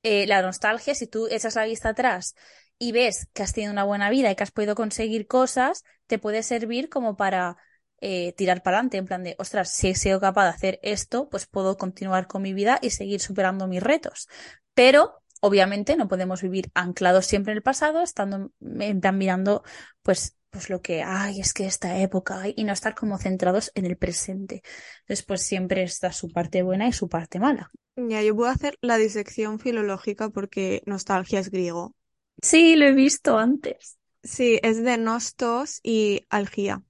eh, 0.08 0.24
la 0.28 0.40
nostalgia, 0.40 0.94
si 0.94 1.08
tú 1.08 1.26
echas 1.28 1.56
la 1.56 1.64
vista 1.64 1.88
atrás 1.88 2.36
y 2.78 2.92
ves 2.92 3.26
que 3.32 3.42
has 3.42 3.52
tenido 3.52 3.72
una 3.72 3.82
buena 3.82 4.08
vida 4.08 4.30
y 4.30 4.36
que 4.36 4.44
has 4.44 4.52
podido 4.52 4.76
conseguir 4.76 5.26
cosas, 5.26 5.82
te 6.06 6.20
puede 6.20 6.44
servir 6.44 6.88
como 6.88 7.16
para 7.16 7.56
eh, 8.00 8.32
tirar 8.36 8.62
para 8.62 8.76
adelante, 8.76 8.98
en 8.98 9.06
plan 9.06 9.24
de, 9.24 9.34
ostras, 9.40 9.72
si 9.72 9.88
he 9.88 9.94
sido 9.96 10.20
capaz 10.20 10.44
de 10.44 10.50
hacer 10.50 10.80
esto, 10.84 11.28
pues 11.28 11.48
puedo 11.48 11.76
continuar 11.76 12.28
con 12.28 12.42
mi 12.42 12.52
vida 12.52 12.78
y 12.80 12.90
seguir 12.90 13.20
superando 13.20 13.66
mis 13.66 13.82
retos. 13.82 14.28
Pero 14.74 15.22
obviamente 15.40 15.96
no 15.96 16.06
podemos 16.06 16.40
vivir 16.40 16.70
anclados 16.74 17.26
siempre 17.26 17.50
en 17.50 17.56
el 17.56 17.62
pasado, 17.64 18.00
estando 18.00 18.52
mirando 18.60 19.64
pues, 20.02 20.36
pues 20.56 20.70
lo 20.70 20.80
que 20.80 21.02
hay, 21.02 21.40
es 21.40 21.52
que 21.52 21.66
esta 21.66 21.98
época 22.00 22.40
hay, 22.40 22.54
y 22.56 22.64
no 22.64 22.72
estar 22.72 22.94
como 22.94 23.18
centrados 23.18 23.70
en 23.74 23.84
el 23.84 23.98
presente. 23.98 24.62
Entonces, 25.00 25.22
pues 25.26 25.42
siempre 25.42 25.82
está 25.82 26.12
su 26.12 26.30
parte 26.32 26.62
buena 26.62 26.88
y 26.88 26.92
su 26.94 27.10
parte 27.10 27.38
mala. 27.38 27.70
Ya, 27.96 28.22
yo 28.22 28.34
puedo 28.34 28.50
hacer 28.50 28.78
la 28.80 28.96
disección 28.96 29.58
filológica 29.58 30.30
porque 30.30 30.82
nostalgia 30.86 31.40
es 31.40 31.50
griego. 31.50 31.94
Sí, 32.42 32.76
lo 32.76 32.86
he 32.86 32.92
visto 32.92 33.36
antes. 33.36 33.98
Sí, 34.22 34.58
es 34.62 34.82
de 34.82 34.96
nostos 34.96 35.80
y 35.82 36.26
algía. 36.30 36.82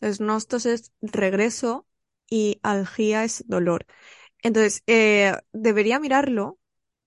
Entonces, 0.00 0.20
nostos 0.20 0.66
es 0.66 0.92
regreso 1.02 1.86
y 2.28 2.60
algía 2.62 3.24
es 3.24 3.44
dolor. 3.48 3.86
Entonces, 4.42 4.84
eh, 4.88 5.34
debería 5.52 6.00
mirarlo, 6.00 6.59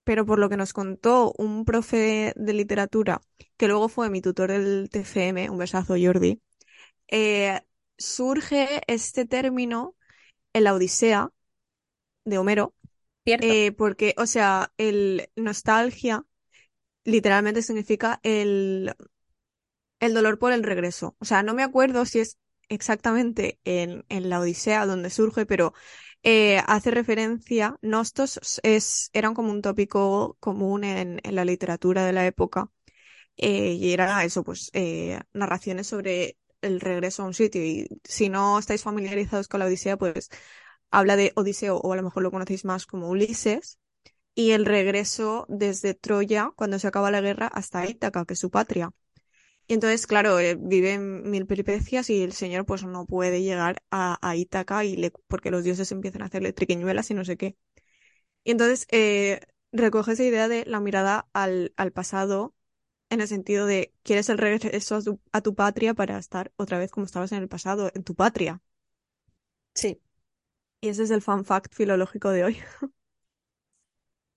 pero 0.04 0.26
por 0.26 0.40
lo 0.40 0.50
que 0.50 0.58
nos 0.58 0.74
contó 0.74 1.34
un 1.38 1.66
profe 1.66 2.34
de 2.36 2.54
literatura, 2.54 3.22
que 3.58 3.68
luego 3.68 3.90
fue 3.90 4.10
mi 4.10 4.22
tutor 4.22 4.52
del 4.52 4.90
TFM, 4.92 5.50
un 5.50 5.58
besazo 5.58 5.96
Jordi, 6.02 6.42
eh, 7.10 7.62
surge 7.98 8.82
este 8.88 9.26
término 9.26 9.96
en 10.54 10.66
la 10.66 10.74
Odisea 10.76 11.32
de 12.26 12.38
Homero, 12.38 12.76
eh, 13.40 13.74
porque, 13.74 14.16
o 14.18 14.26
sea, 14.28 14.74
el 14.78 15.30
nostalgia 15.36 16.26
literalmente 17.06 17.62
significa 17.64 18.20
el, 18.24 18.94
el 20.00 20.14
dolor 20.14 20.40
por 20.40 20.52
el 20.54 20.64
regreso. 20.64 21.16
O 21.20 21.26
sea, 21.26 21.44
no 21.44 21.54
me 21.54 21.64
acuerdo 21.64 22.06
si 22.06 22.20
es 22.20 22.38
exactamente 22.70 23.60
en, 23.66 24.06
en 24.10 24.30
la 24.30 24.40
Odisea 24.40 24.86
donde 24.86 25.10
surge, 25.10 25.46
pero 25.46 25.74
eh, 26.24 26.62
hace 26.68 26.92
referencia, 26.92 27.78
nostos 27.82 28.40
es, 28.64 29.10
eran 29.14 29.34
como 29.34 29.52
un 29.52 29.62
tópico 29.62 30.38
común 30.40 30.84
en, 30.84 31.20
en 31.24 31.36
la 31.36 31.46
literatura 31.46 32.06
de 32.06 32.14
la 32.14 32.26
época, 32.28 32.72
eh, 33.38 33.74
y 33.74 33.94
era 33.94 34.24
eso, 34.26 34.44
pues, 34.44 34.70
eh, 34.74 35.20
narraciones 35.34 35.88
sobre 35.88 36.38
el 36.62 36.80
regreso 36.82 37.24
a 37.24 37.26
un 37.28 37.34
sitio. 37.34 37.64
Y 37.66 37.88
si 38.04 38.30
no 38.30 38.60
estáis 38.60 38.84
familiarizados 38.84 39.48
con 39.48 39.60
la 39.60 39.66
Odisea, 39.68 39.98
pues 39.98 40.30
habla 40.92 41.16
de 41.18 41.34
Odiseo, 41.36 41.78
o 41.78 41.94
a 41.94 41.96
lo 41.98 42.04
mejor 42.04 42.24
lo 42.24 42.32
conocéis 42.32 42.66
más 42.66 42.86
como 42.86 43.10
Ulises, 43.10 43.80
y 44.36 44.52
el 44.52 44.66
regreso 44.66 45.46
desde 45.50 45.94
Troya, 45.96 46.52
cuando 46.58 46.80
se 46.80 46.88
acaba 46.88 47.12
la 47.12 47.22
guerra, 47.22 47.48
hasta 47.48 47.88
Ítaca, 47.90 48.26
que 48.26 48.34
es 48.36 48.40
su 48.40 48.52
patria. 48.52 48.92
Y 49.74 49.76
entonces, 49.76 50.06
claro, 50.08 50.40
eh, 50.40 50.56
vive 50.60 50.94
en 50.94 51.30
mil 51.32 51.48
peripecias 51.48 52.10
y 52.12 52.22
el 52.22 52.34
señor 52.34 52.66
pues 52.66 52.84
no 52.86 53.06
puede 53.08 53.42
llegar 53.42 53.82
a, 53.92 54.20
a 54.22 54.36
Ítaca 54.36 54.86
y 54.86 54.96
le, 54.98 55.12
porque 55.28 55.50
los 55.52 55.64
dioses 55.64 55.92
empiezan 55.92 56.22
a 56.22 56.26
hacerle 56.26 56.54
triquiñuelas 56.54 57.10
y 57.10 57.16
no 57.16 57.26
sé 57.26 57.38
qué. 57.38 57.58
Y 58.44 58.52
entonces 58.52 58.88
eh, 58.92 59.42
recoge 59.74 60.14
esa 60.14 60.24
idea 60.24 60.48
de 60.50 60.66
la 60.66 60.80
mirada 60.82 61.28
al, 61.34 61.74
al 61.78 61.92
pasado 61.94 62.56
en 63.10 63.22
el 63.22 63.28
sentido 63.30 63.66
de 63.68 63.94
quieres 64.04 64.30
el 64.30 64.40
regreso 64.40 64.96
a 64.98 65.02
tu, 65.04 65.22
a 65.34 65.42
tu 65.42 65.56
patria 65.56 65.94
para 65.96 66.18
estar 66.20 66.52
otra 66.58 66.80
vez 66.80 66.92
como 66.92 67.06
estabas 67.08 67.32
en 67.34 67.40
el 67.44 67.50
pasado, 67.50 67.92
en 67.96 68.04
tu 68.04 68.16
patria. 68.16 68.62
Sí. 69.76 70.02
Y 70.82 70.90
ese 70.90 71.04
es 71.04 71.12
el 71.12 71.22
fun 71.24 71.46
fact 71.46 71.74
filológico 71.76 72.30
de 72.32 72.46
hoy. 72.46 72.58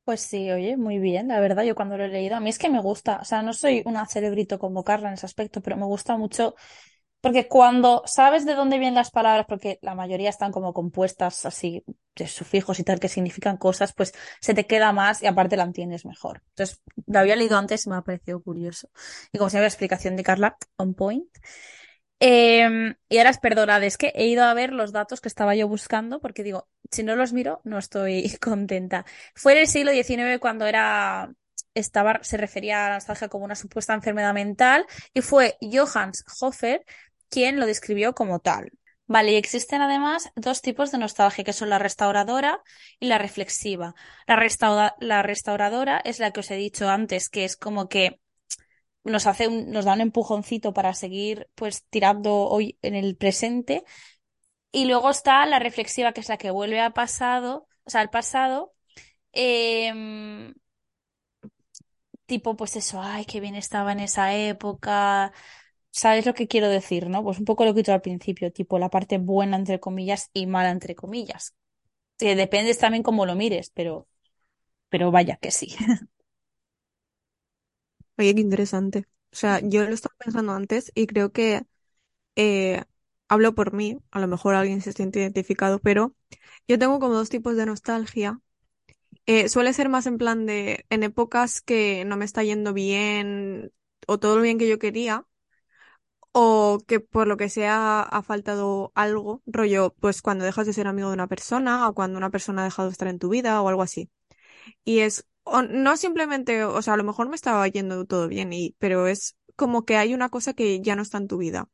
Pues 0.07 0.21
sí, 0.21 0.51
oye, 0.53 0.79
muy 0.79 0.99
bien, 1.01 1.27
la 1.29 1.41
verdad, 1.41 1.65
yo 1.65 1.75
cuando 1.75 1.99
lo 1.99 2.05
he 2.05 2.09
leído, 2.09 2.37
a 2.37 2.41
mí 2.41 2.49
es 2.51 2.59
que 2.61 2.69
me 2.71 2.81
gusta, 2.81 3.19
o 3.21 3.25
sea, 3.25 3.43
no 3.43 3.53
soy 3.53 3.83
una 3.87 4.07
cerebrito 4.07 4.57
como 4.61 4.85
Carla 4.85 5.09
en 5.09 5.15
ese 5.15 5.27
aspecto, 5.27 5.61
pero 5.63 5.77
me 5.77 5.85
gusta 5.85 6.17
mucho, 6.17 6.55
porque 7.21 7.49
cuando 7.49 8.03
sabes 8.07 8.47
de 8.47 8.55
dónde 8.55 8.79
vienen 8.79 8.97
las 8.97 9.11
palabras, 9.11 9.47
porque 9.49 9.79
la 9.83 9.95
mayoría 9.97 10.31
están 10.31 10.53
como 10.53 10.75
compuestas 10.75 11.47
así, 11.47 11.85
de 12.17 12.29
sufijos 12.29 12.81
y 12.81 12.85
tal, 12.85 13.01
que 13.01 13.09
significan 13.09 13.59
cosas, 13.59 13.95
pues 13.95 14.15
se 14.41 14.55
te 14.55 14.67
queda 14.67 14.93
más 14.93 15.23
y 15.23 15.27
aparte 15.27 15.57
la 15.57 15.65
entiendes 15.65 16.07
mejor. 16.07 16.43
Entonces, 16.51 16.83
lo 17.07 17.19
había 17.21 17.37
leído 17.37 17.59
antes 17.59 17.87
y 17.87 17.91
me 17.91 17.97
ha 17.97 18.03
parecido 18.03 18.43
curioso. 18.43 18.91
Y 19.33 19.39
como 19.39 19.51
siempre, 19.51 19.65
la 19.65 19.69
explicación 19.69 20.17
de 20.17 20.25
Carla, 20.25 20.57
on 20.79 20.95
point. 20.95 21.29
Em, 22.19 22.95
y 23.11 23.19
ahora, 23.19 23.33
perdonad, 23.35 23.83
es 23.85 23.99
que 23.99 24.13
he 24.15 24.27
ido 24.27 24.45
a 24.45 24.55
ver 24.55 24.73
los 24.73 24.93
datos 24.93 25.21
que 25.21 25.29
estaba 25.29 25.55
yo 25.55 25.69
buscando 25.69 26.19
porque 26.21 26.43
digo, 26.43 26.67
si 26.91 27.03
no 27.03 27.15
los 27.15 27.33
miro, 27.35 27.61
no 27.65 27.79
estoy 27.79 28.31
contenta. 28.41 29.05
Fue 29.35 29.53
en 29.53 29.59
el 29.59 29.67
siglo 29.67 29.93
XIX 29.93 30.39
cuando 30.41 30.67
era, 30.67 31.31
estaba, 31.75 32.21
se 32.23 32.37
refería 32.39 32.87
a 32.87 32.89
la 32.91 32.95
nostalgia 32.97 33.29
como 33.29 33.45
una 33.45 33.55
supuesta 33.55 33.93
enfermedad 33.95 34.33
mental 34.35 34.87
y 35.13 35.21
fue 35.21 35.57
Johannes 35.61 36.25
Hofer 36.41 36.85
quien 37.29 37.61
lo 37.61 37.67
describió 37.67 38.15
como 38.15 38.39
tal. 38.41 38.71
Vale, 39.09 39.33
y 39.33 39.37
existen 39.37 39.83
además 39.83 40.31
dos 40.35 40.63
tipos 40.63 40.91
de 40.91 40.99
nostalgia, 40.99 41.45
que 41.45 41.53
son 41.53 41.69
la 41.71 41.79
restauradora 41.79 42.61
y 42.99 43.07
la 43.07 43.19
reflexiva. 43.19 43.95
La, 44.27 44.37
restaura- 44.37 44.95
la 45.01 45.23
restauradora 45.23 46.01
es 46.05 46.19
la 46.19 46.33
que 46.33 46.41
os 46.41 46.51
he 46.51 46.57
dicho 46.57 46.89
antes, 46.89 47.29
que 47.29 47.45
es 47.45 47.57
como 47.57 47.89
que 47.89 48.21
nos 49.07 49.27
hace 49.27 49.49
un- 49.49 49.71
nos 49.71 49.85
da 49.87 49.95
un 49.95 50.01
empujoncito 50.03 50.73
para 50.75 50.95
seguir 50.95 51.49
pues 51.55 51.85
tirando 51.91 52.35
hoy 52.49 52.79
en 52.83 52.95
el 52.95 53.17
presente. 53.17 53.85
Y 54.73 54.87
luego 54.87 55.11
está 55.11 55.47
la 55.47 55.59
reflexiva, 55.61 56.13
que 56.13 56.21
es 56.21 56.29
la 56.29 56.39
que 56.39 56.51
vuelve 56.51 56.81
al 56.81 56.93
pasado, 56.95 57.69
o 57.85 57.91
sea, 57.91 58.03
al 58.03 58.11
pasado, 58.11 58.75
em, 59.33 60.55
tipo, 62.27 62.57
pues 62.57 62.77
eso, 62.77 63.01
ay, 63.03 63.25
qué 63.25 63.41
bien 63.41 63.55
estaba 63.55 63.93
en 63.93 64.01
esa 64.01 64.35
época. 64.35 65.33
¿Sabes 65.91 66.27
lo 66.27 66.35
que 66.35 66.49
quiero 66.49 66.69
decir, 66.69 67.09
no? 67.09 67.23
Pues 67.25 67.39
un 67.39 67.45
poco 67.47 67.65
lo 67.65 67.73
que 67.75 67.81
he 67.81 67.83
dicho 67.83 67.93
al 67.93 68.03
principio, 68.03 68.53
tipo 68.53 68.79
la 68.79 68.91
parte 68.91 69.19
buena 69.19 69.57
entre 69.57 69.81
comillas 69.81 70.31
y 70.35 70.47
mala 70.47 70.71
entre 70.71 70.95
comillas. 70.95 71.55
Que 72.19 72.37
depende 72.37 72.75
también 72.77 73.03
cómo 73.05 73.27
lo 73.27 73.35
mires, 73.37 73.71
pero, 73.71 74.09
pero 74.91 75.11
vaya 75.13 75.37
que 75.39 75.51
sí. 75.53 75.77
Oye, 78.19 78.35
qué 78.35 78.41
interesante. 78.41 79.07
O 79.33 79.37
sea, 79.37 79.61
yo 79.61 79.85
lo 79.85 79.95
estaba 79.95 80.15
pensando 80.19 80.53
antes 80.53 80.91
y 80.95 81.07
creo 81.07 81.33
que 81.33 81.63
eh, 82.37 82.85
hablo 83.29 83.55
por 83.55 83.73
mí, 83.75 83.99
a 84.13 84.21
lo 84.21 84.29
mejor 84.29 84.55
alguien 84.55 84.83
se 84.83 84.93
siente 84.93 85.21
identificado, 85.21 85.81
pero 85.81 86.15
yo 86.69 86.79
tengo 86.79 87.01
como 87.01 87.15
dos 87.15 87.31
tipos 87.31 87.57
de 87.57 87.67
nostalgia. 87.67 88.41
Eh, 89.27 89.49
suele 89.51 89.73
ser 89.75 89.89
más 89.91 90.07
en 90.07 90.19
plan 90.19 90.47
de 90.47 90.87
en 90.91 91.03
épocas 91.05 91.61
que 91.63 92.05
no 92.07 92.17
me 92.17 92.25
está 92.27 92.45
yendo 92.45 92.73
bien 92.75 93.73
o 94.09 94.19
todo 94.19 94.37
lo 94.37 94.43
bien 94.43 94.59
que 94.59 94.69
yo 94.69 94.79
quería, 94.81 95.27
o 96.33 96.79
que 96.87 97.01
por 97.01 97.27
lo 97.27 97.37
que 97.37 97.49
sea 97.49 98.03
ha 98.03 98.23
faltado 98.23 98.93
algo, 98.95 99.43
rollo, 99.47 99.95
pues 100.01 100.21
cuando 100.23 100.45
dejas 100.45 100.67
de 100.67 100.73
ser 100.75 100.87
amigo 100.87 101.09
de 101.09 101.15
una 101.15 101.29
persona 101.29 101.89
o 101.89 101.95
cuando 101.95 102.19
una 102.19 102.31
persona 102.31 102.63
ha 102.63 102.65
dejado 102.67 102.89
de 102.89 102.93
estar 102.93 103.09
en 103.09 103.19
tu 103.19 103.29
vida 103.31 103.61
o 103.63 103.69
algo 103.69 103.83
así. 103.83 104.11
Y 104.85 105.01
es, 105.01 105.27
no 105.71 105.97
simplemente, 105.97 106.65
o 106.65 106.83
sea, 106.83 106.95
a 106.95 106.97
lo 106.97 107.05
mejor 107.05 107.29
me 107.29 107.37
estaba 107.37 107.67
yendo 107.69 108.05
todo 108.07 108.29
bien, 108.29 108.53
y, 108.53 108.75
pero 108.79 109.07
es 109.07 109.37
como 109.57 109.85
que 109.85 109.97
hay 109.97 110.15
una 110.15 110.29
cosa 110.29 110.55
que 110.55 110.81
ya 110.81 110.97
no 110.97 111.03
está 111.03 111.19
en 111.19 111.29
tu 111.29 111.39
vida. 111.39 111.69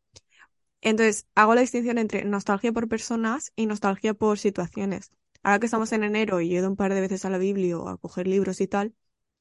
Entonces, 0.80 1.26
hago 1.34 1.54
la 1.54 1.60
distinción 1.62 1.98
entre 1.98 2.24
nostalgia 2.24 2.72
por 2.72 2.88
personas 2.88 3.52
y 3.56 3.66
nostalgia 3.66 4.14
por 4.14 4.38
situaciones. 4.38 5.10
Ahora 5.42 5.58
que 5.60 5.66
estamos 5.66 5.92
en 5.92 6.04
enero 6.04 6.40
y 6.40 6.50
yo 6.50 6.60
he 6.60 6.66
un 6.66 6.76
par 6.76 6.94
de 6.94 7.00
veces 7.00 7.24
a 7.24 7.30
la 7.30 7.38
Biblia 7.38 7.78
o 7.78 7.88
a 7.88 7.98
coger 7.98 8.26
libros 8.28 8.60
y 8.60 8.68
tal, 8.68 8.94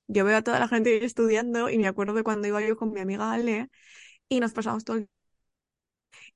yo 0.07 0.25
veo 0.25 0.38
a 0.38 0.43
toda 0.43 0.59
la 0.59 0.67
gente 0.69 1.05
estudiando 1.05 1.69
y 1.69 1.77
me 1.79 1.88
acuerdo 1.88 2.13
de 2.13 2.23
cuando 2.23 2.47
iba 2.47 2.61
yo 2.61 2.77
con 2.77 2.93
mi 2.93 3.01
amiga 3.01 3.31
Ale 3.33 3.69
y 4.29 4.39
nos 4.41 4.53
pasamos 4.53 4.85
todo 4.85 4.97
el... 4.97 5.09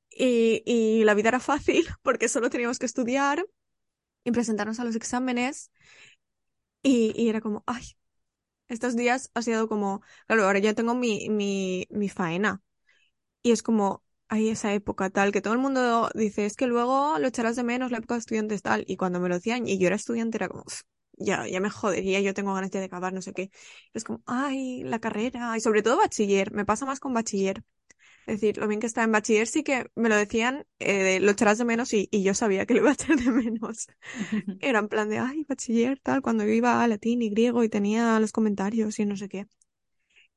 Y, 0.10 0.64
y 0.66 1.04
la 1.04 1.14
vida 1.14 1.30
era 1.30 1.40
fácil 1.40 1.86
porque 2.02 2.30
solo 2.30 2.50
teníamos 2.50 2.80
que 2.80 2.86
estudiar 2.86 3.46
y 4.26 4.32
presentarnos 4.32 4.80
a 4.80 4.86
los 4.86 4.96
exámenes 4.98 5.72
y, 6.86 7.14
y 7.22 7.30
era 7.30 7.42
como, 7.42 7.64
ay, 7.68 7.84
estos 8.70 8.96
días 8.96 9.32
ha 9.36 9.42
sido 9.44 9.68
como, 9.70 10.02
claro, 10.28 10.46
ahora 10.46 10.60
ya 10.60 10.74
tengo 10.76 10.96
mi, 10.96 11.30
mi, 11.30 11.88
mi 11.92 12.10
faena 12.10 12.62
y 13.44 13.52
es 13.52 13.64
como, 13.64 14.04
hay 14.28 14.50
esa 14.50 14.74
época 14.74 15.10
tal, 15.10 15.32
que 15.32 15.42
todo 15.42 15.54
el 15.54 15.60
mundo 15.60 16.10
dice, 16.16 16.46
es 16.46 16.56
que 16.56 16.68
luego 16.68 17.20
lo 17.20 17.28
echarás 17.28 17.56
de 17.56 17.64
menos 17.64 17.92
la 17.92 18.00
época 18.00 18.16
de 18.16 18.20
estudiantes 18.20 18.62
tal, 18.62 18.84
y 18.88 18.98
cuando 18.98 19.20
me 19.20 19.30
lo 19.30 19.36
decían 19.36 19.68
y 19.68 19.78
yo 19.80 19.88
era 19.88 19.96
estudiante 19.96 20.38
era 20.38 20.50
como, 20.50 20.64
"Uf, 20.68 20.82
ya, 21.18 21.48
ya 21.48 21.60
me 21.62 21.70
jodería, 21.70 22.20
yo 22.22 22.34
tengo 22.34 22.54
ganas 22.54 22.72
de 22.72 22.84
acabar, 22.84 23.14
no 23.14 23.22
sé 23.22 23.34
qué. 23.34 23.52
Es 23.94 24.04
como, 24.04 24.22
ay, 24.26 24.84
la 24.84 25.00
carrera, 25.00 25.56
y 25.58 25.62
sobre 25.62 25.82
todo 25.84 25.98
bachiller, 25.98 26.52
me 26.54 26.66
pasa 26.66 26.86
más 26.86 27.00
con 27.00 27.14
bachiller. 27.14 27.64
Es 28.26 28.42
decir, 28.42 28.58
lo 28.58 28.68
bien 28.68 28.80
que 28.80 28.88
está 28.88 29.04
en 29.04 29.12
bachiller 29.12 29.48
sí 29.48 29.64
que 29.64 29.90
me 29.96 30.10
lo 30.10 30.16
decían, 30.16 30.66
eh, 30.80 31.20
lo 31.20 31.32
echarás 31.32 31.58
de 31.60 31.66
menos 31.66 31.94
y, 31.94 32.08
y 32.12 32.24
yo 32.24 32.34
sabía 32.34 32.66
que 32.66 32.74
lo 32.74 32.80
iba 32.82 32.90
a 32.92 32.94
echar 32.94 33.18
de 33.18 33.32
menos. 33.32 33.88
Era 34.60 34.80
en 34.80 34.88
plan 34.90 35.10
de, 35.10 35.20
ay, 35.20 35.46
bachiller, 35.48 36.00
tal, 36.00 36.22
cuando 36.22 36.44
yo 36.46 36.52
iba 36.52 36.84
a 36.84 36.88
latín 36.88 37.22
y 37.22 37.30
griego 37.30 37.64
y 37.64 37.70
tenía 37.70 38.20
los 38.20 38.32
comentarios 38.32 39.00
y 39.00 39.06
no 39.06 39.16
sé 39.18 39.30
qué. 39.30 39.48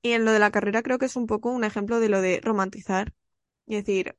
Y 0.02 0.12
en 0.12 0.24
lo 0.24 0.32
de 0.32 0.38
la 0.40 0.50
carrera 0.50 0.82
creo 0.82 0.98
que 0.98 1.06
es 1.06 1.16
un 1.16 1.26
poco 1.26 1.50
un 1.50 1.64
ejemplo 1.64 2.00
de 2.00 2.08
lo 2.08 2.20
de 2.22 2.40
romantizar. 2.42 3.14
Y 3.66 3.76
decir, 3.76 4.16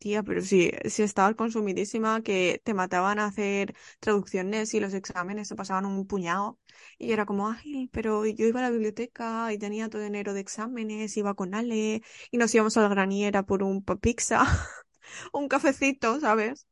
tía, 0.00 0.24
pero 0.24 0.42
si, 0.42 0.72
si 0.86 1.04
estabas 1.04 1.36
consumidísima, 1.36 2.22
que 2.22 2.60
te 2.64 2.74
mataban 2.74 3.20
a 3.20 3.26
hacer 3.26 3.74
traducciones 4.00 4.74
y 4.74 4.80
los 4.80 4.94
exámenes 4.94 5.48
se 5.48 5.56
pasaban 5.56 5.86
un 5.86 6.06
puñado. 6.08 6.58
Y 6.98 7.12
era 7.12 7.26
como, 7.26 7.48
ay, 7.50 7.88
pero 7.92 8.26
yo 8.26 8.46
iba 8.46 8.60
a 8.60 8.64
la 8.64 8.70
biblioteca 8.70 9.52
y 9.52 9.58
tenía 9.58 9.88
todo 9.90 10.02
enero 10.02 10.34
de 10.34 10.40
exámenes, 10.40 11.16
iba 11.16 11.34
con 11.34 11.54
Ale 11.54 12.02
y 12.32 12.38
nos 12.38 12.54
íbamos 12.54 12.76
a 12.76 12.82
la 12.82 12.88
graniera 12.88 13.44
por 13.44 13.62
un 13.62 13.84
pizza, 13.84 14.44
un 15.32 15.48
cafecito, 15.48 16.20
¿sabes? 16.20 16.66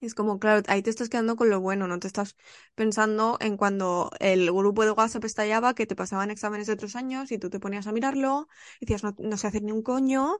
Es 0.00 0.14
como, 0.14 0.38
claro, 0.38 0.62
ahí 0.68 0.80
te 0.82 0.90
estás 0.90 1.08
quedando 1.08 1.34
con 1.34 1.50
lo 1.50 1.60
bueno, 1.60 1.88
no 1.88 1.98
te 1.98 2.06
estás 2.06 2.36
pensando 2.76 3.36
en 3.40 3.56
cuando 3.56 4.10
el 4.20 4.46
grupo 4.52 4.84
de 4.84 4.92
WhatsApp 4.92 5.24
estallaba, 5.24 5.74
que 5.74 5.86
te 5.86 5.96
pasaban 5.96 6.30
exámenes 6.30 6.68
de 6.68 6.74
otros 6.74 6.94
años 6.94 7.32
y 7.32 7.38
tú 7.38 7.50
te 7.50 7.58
ponías 7.58 7.88
a 7.88 7.92
mirarlo, 7.92 8.48
y 8.80 8.86
decías, 8.86 9.02
no, 9.02 9.16
no 9.18 9.36
sé 9.36 9.48
hacer 9.48 9.62
ni 9.64 9.72
un 9.72 9.82
coño, 9.82 10.38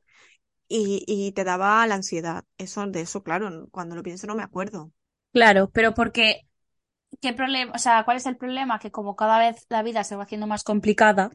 y, 0.68 1.04
y 1.06 1.32
te 1.32 1.44
daba 1.44 1.86
la 1.86 1.96
ansiedad. 1.96 2.44
Eso, 2.58 2.86
de 2.86 3.00
eso, 3.02 3.22
claro, 3.22 3.68
cuando 3.70 3.96
lo 3.96 4.02
pienso 4.02 4.26
no 4.26 4.34
me 4.36 4.42
acuerdo. 4.42 4.92
Claro, 5.32 5.70
pero 5.70 5.94
porque, 5.94 6.48
¿qué 7.22 7.32
problema? 7.34 7.72
O 7.74 7.78
sea, 7.78 8.04
¿cuál 8.04 8.18
es 8.18 8.26
el 8.26 8.36
problema? 8.36 8.78
Que 8.80 8.90
como 8.92 9.16
cada 9.16 9.38
vez 9.40 9.66
la 9.70 9.82
vida 9.82 10.04
se 10.04 10.16
va 10.16 10.24
haciendo 10.24 10.46
más 10.48 10.64
complicada, 10.64 11.30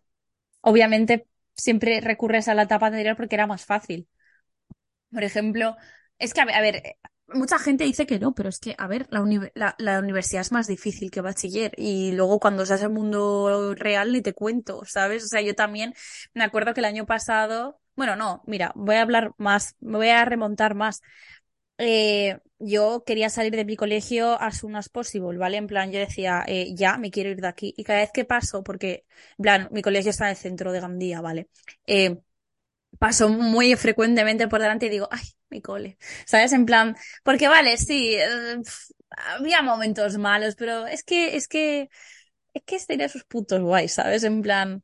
obviamente 0.62 1.28
siempre 1.56 2.02
recurres 2.02 2.48
a 2.50 2.56
la 2.56 2.64
etapa 2.64 2.88
anterior 2.88 3.18
porque 3.18 3.36
era 3.36 3.48
más 3.48 3.66
fácil. 3.66 4.08
Por 5.12 5.24
ejemplo, 5.24 5.76
es 6.20 6.34
que, 6.34 6.42
a 6.42 6.62
ver, 6.62 6.76
eh, 6.78 6.98
mucha 7.28 7.60
gente 7.60 7.84
dice 7.84 8.06
que 8.08 8.20
no, 8.20 8.34
pero 8.34 8.50
es 8.50 8.60
que, 8.60 8.76
a 8.78 8.88
ver, 8.88 9.08
la, 9.12 9.24
la, 9.56 9.76
la 9.78 10.00
universidad 10.00 10.42
es 10.42 10.52
más 10.52 10.68
difícil 10.68 11.12
que 11.12 11.22
bachiller 11.22 11.74
y 11.78 12.12
luego 12.14 12.40
cuando 12.40 12.66
seas 12.66 12.82
el 12.84 12.90
mundo 12.90 13.76
real 13.76 14.12
ni 14.12 14.22
te 14.22 14.34
cuento, 14.34 14.84
¿sabes? 14.86 15.24
O 15.26 15.28
sea, 15.28 15.42
yo 15.42 15.56
también 15.56 15.94
me 16.34 16.44
acuerdo 16.44 16.74
que 16.74 16.82
el 16.82 16.86
año 16.86 17.06
pasado, 17.06 17.80
bueno, 17.96 18.16
no, 18.16 18.44
mira, 18.48 18.72
voy 18.76 18.96
a 18.96 19.02
hablar 19.02 19.34
más, 19.38 19.76
me 19.80 19.98
voy 19.98 20.10
a 20.10 20.26
remontar 20.26 20.76
más. 20.76 21.02
Eh, 21.78 22.40
yo 22.60 23.04
quería 23.06 23.30
salir 23.30 23.56
de 23.56 23.66
mi 23.66 23.76
colegio 23.76 24.40
as 24.42 24.60
soon 24.60 24.76
as 24.76 24.90
possible, 24.90 25.38
¿vale? 25.38 25.58
En 25.58 25.68
plan, 25.68 25.92
yo 25.92 26.00
decía, 26.00 26.44
eh, 26.48 26.74
ya, 26.76 26.98
me 26.98 27.12
quiero 27.12 27.30
ir 27.32 27.42
de 27.42 27.48
aquí. 27.48 27.74
Y 27.78 27.84
cada 27.84 28.00
vez 28.00 28.12
que 28.14 28.26
paso, 28.26 28.64
porque, 28.64 29.06
en 29.38 29.44
plan, 29.44 29.70
mi 29.72 29.82
colegio 29.82 30.12
está 30.12 30.26
en 30.26 30.32
el 30.32 30.38
centro 30.38 30.72
de 30.72 30.80
Gandía, 30.82 31.22
¿vale? 31.22 31.50
Eh, 31.88 32.18
paso 33.00 33.30
muy 33.30 33.76
frecuentemente 33.76 34.48
por 34.48 34.62
delante 34.62 34.86
y 34.88 34.90
digo, 34.90 35.08
ay, 35.12 35.24
mi 35.50 35.62
cole, 35.62 35.98
¿sabes? 36.26 36.54
En 36.54 36.66
plan, 36.66 36.96
porque 37.24 37.48
vale, 37.48 37.78
sí, 37.78 38.16
eh, 38.16 38.58
había 39.38 39.62
momentos 39.62 40.18
malos, 40.18 40.56
pero 40.56 40.88
es 40.88 41.04
que, 41.04 41.36
es 41.36 41.48
que, 41.48 41.90
es 42.54 42.64
que 42.64 42.80
tenía 42.88 43.10
sus 43.10 43.24
puntos 43.26 43.62
guays, 43.62 43.94
¿sabes? 43.94 44.24
En 44.24 44.42
plan, 44.42 44.84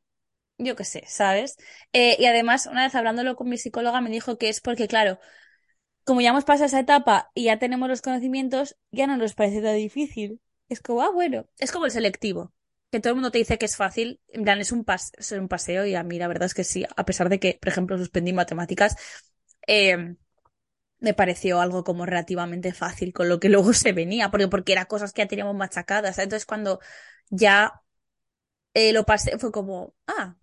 yo 0.64 0.76
qué 0.76 0.84
sé, 0.84 1.04
¿sabes? 1.06 1.56
Eh, 1.92 2.16
y 2.18 2.26
además, 2.26 2.66
una 2.66 2.84
vez 2.84 2.94
hablándolo 2.94 3.36
con 3.36 3.48
mi 3.48 3.58
psicóloga, 3.58 4.00
me 4.00 4.10
dijo 4.10 4.38
que 4.38 4.48
es 4.48 4.60
porque, 4.60 4.88
claro, 4.88 5.18
como 6.04 6.20
ya 6.20 6.30
hemos 6.30 6.44
pasado 6.44 6.66
esa 6.66 6.80
etapa 6.80 7.30
y 7.34 7.44
ya 7.44 7.58
tenemos 7.58 7.88
los 7.88 8.02
conocimientos, 8.02 8.76
ya 8.90 9.06
no 9.06 9.16
nos 9.16 9.34
parece 9.34 9.62
tan 9.62 9.76
difícil. 9.76 10.40
Es 10.68 10.80
como, 10.80 11.02
ah, 11.02 11.10
bueno, 11.12 11.46
es 11.58 11.72
como 11.72 11.86
el 11.86 11.92
selectivo, 11.92 12.52
que 12.90 13.00
todo 13.00 13.10
el 13.12 13.16
mundo 13.16 13.30
te 13.30 13.38
dice 13.38 13.58
que 13.58 13.66
es 13.66 13.76
fácil, 13.76 14.20
en 14.28 14.44
plan, 14.44 14.60
es 14.60 14.72
un, 14.72 14.84
pas 14.84 15.12
es 15.18 15.32
un 15.32 15.48
paseo 15.48 15.86
y 15.86 15.94
a 15.94 16.02
mí 16.04 16.18
la 16.18 16.28
verdad 16.28 16.46
es 16.46 16.54
que 16.54 16.64
sí, 16.64 16.86
a 16.96 17.04
pesar 17.04 17.28
de 17.28 17.40
que, 17.40 17.58
por 17.60 17.68
ejemplo, 17.70 17.98
suspendí 17.98 18.32
matemáticas, 18.32 18.96
eh, 19.66 20.16
me 21.00 21.14
pareció 21.14 21.60
algo 21.60 21.84
como 21.84 22.06
relativamente 22.06 22.72
fácil 22.74 23.12
con 23.12 23.28
lo 23.28 23.40
que 23.40 23.48
luego 23.48 23.72
se 23.72 23.92
venía, 23.92 24.30
porque, 24.30 24.48
porque 24.48 24.72
eran 24.72 24.86
cosas 24.86 25.12
que 25.12 25.22
ya 25.22 25.28
teníamos 25.28 25.56
machacadas. 25.56 26.18
Entonces, 26.18 26.46
cuando 26.46 26.80
ya 27.30 27.82
eh, 28.74 28.92
lo 28.92 29.04
pasé, 29.04 29.38
fue 29.38 29.52
como, 29.52 29.94
ah, 30.06 30.36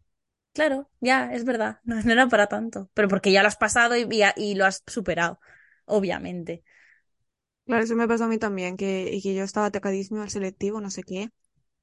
claro, 0.58 0.90
ya, 1.02 1.32
es 1.34 1.46
verdad, 1.46 1.80
no, 1.84 2.02
no 2.02 2.12
era 2.12 2.28
para 2.28 2.48
tanto, 2.48 2.90
pero 2.96 3.08
porque 3.08 3.32
ya 3.32 3.44
lo 3.44 3.48
has 3.48 3.58
pasado 3.58 3.96
y, 3.96 4.08
y, 4.36 4.56
lo 4.56 4.66
has 4.66 4.84
superado, 4.88 5.40
obviamente. 5.86 6.64
Claro, 7.68 7.84
eso 7.84 7.96
me 7.96 8.08
pasó 8.08 8.24
a 8.24 8.28
mí 8.28 8.40
también, 8.40 8.76
que, 8.76 9.14
y 9.14 9.22
que 9.22 9.36
yo 9.36 9.44
estaba 9.44 9.68
atacadísimo 9.68 10.24
al 10.24 10.32
selectivo, 10.32 10.82
no 10.82 10.90
sé 10.90 11.04
qué. 11.04 11.30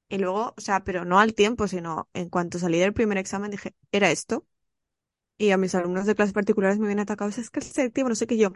Y 0.09 0.17
luego, 0.17 0.53
o 0.57 0.61
sea, 0.61 0.83
pero 0.83 1.05
no 1.05 1.19
al 1.19 1.33
tiempo, 1.33 1.69
sino 1.69 2.09
en 2.13 2.29
cuanto 2.29 2.59
salí 2.59 2.79
del 2.79 2.93
primer 2.93 3.17
examen 3.17 3.49
dije, 3.49 3.73
¿era 3.93 4.11
esto? 4.11 4.45
Y 5.37 5.51
a 5.51 5.57
mis 5.57 5.73
alumnos 5.73 6.05
de 6.05 6.15
clases 6.15 6.33
particulares 6.33 6.77
me 6.77 6.87
vienen 6.87 7.03
atacados, 7.03 7.37
es 7.37 7.49
que 7.49 7.61
el 7.61 7.65
selectivo, 7.65 8.09
no 8.09 8.15
sé 8.15 8.27
qué 8.27 8.37
yo. 8.37 8.51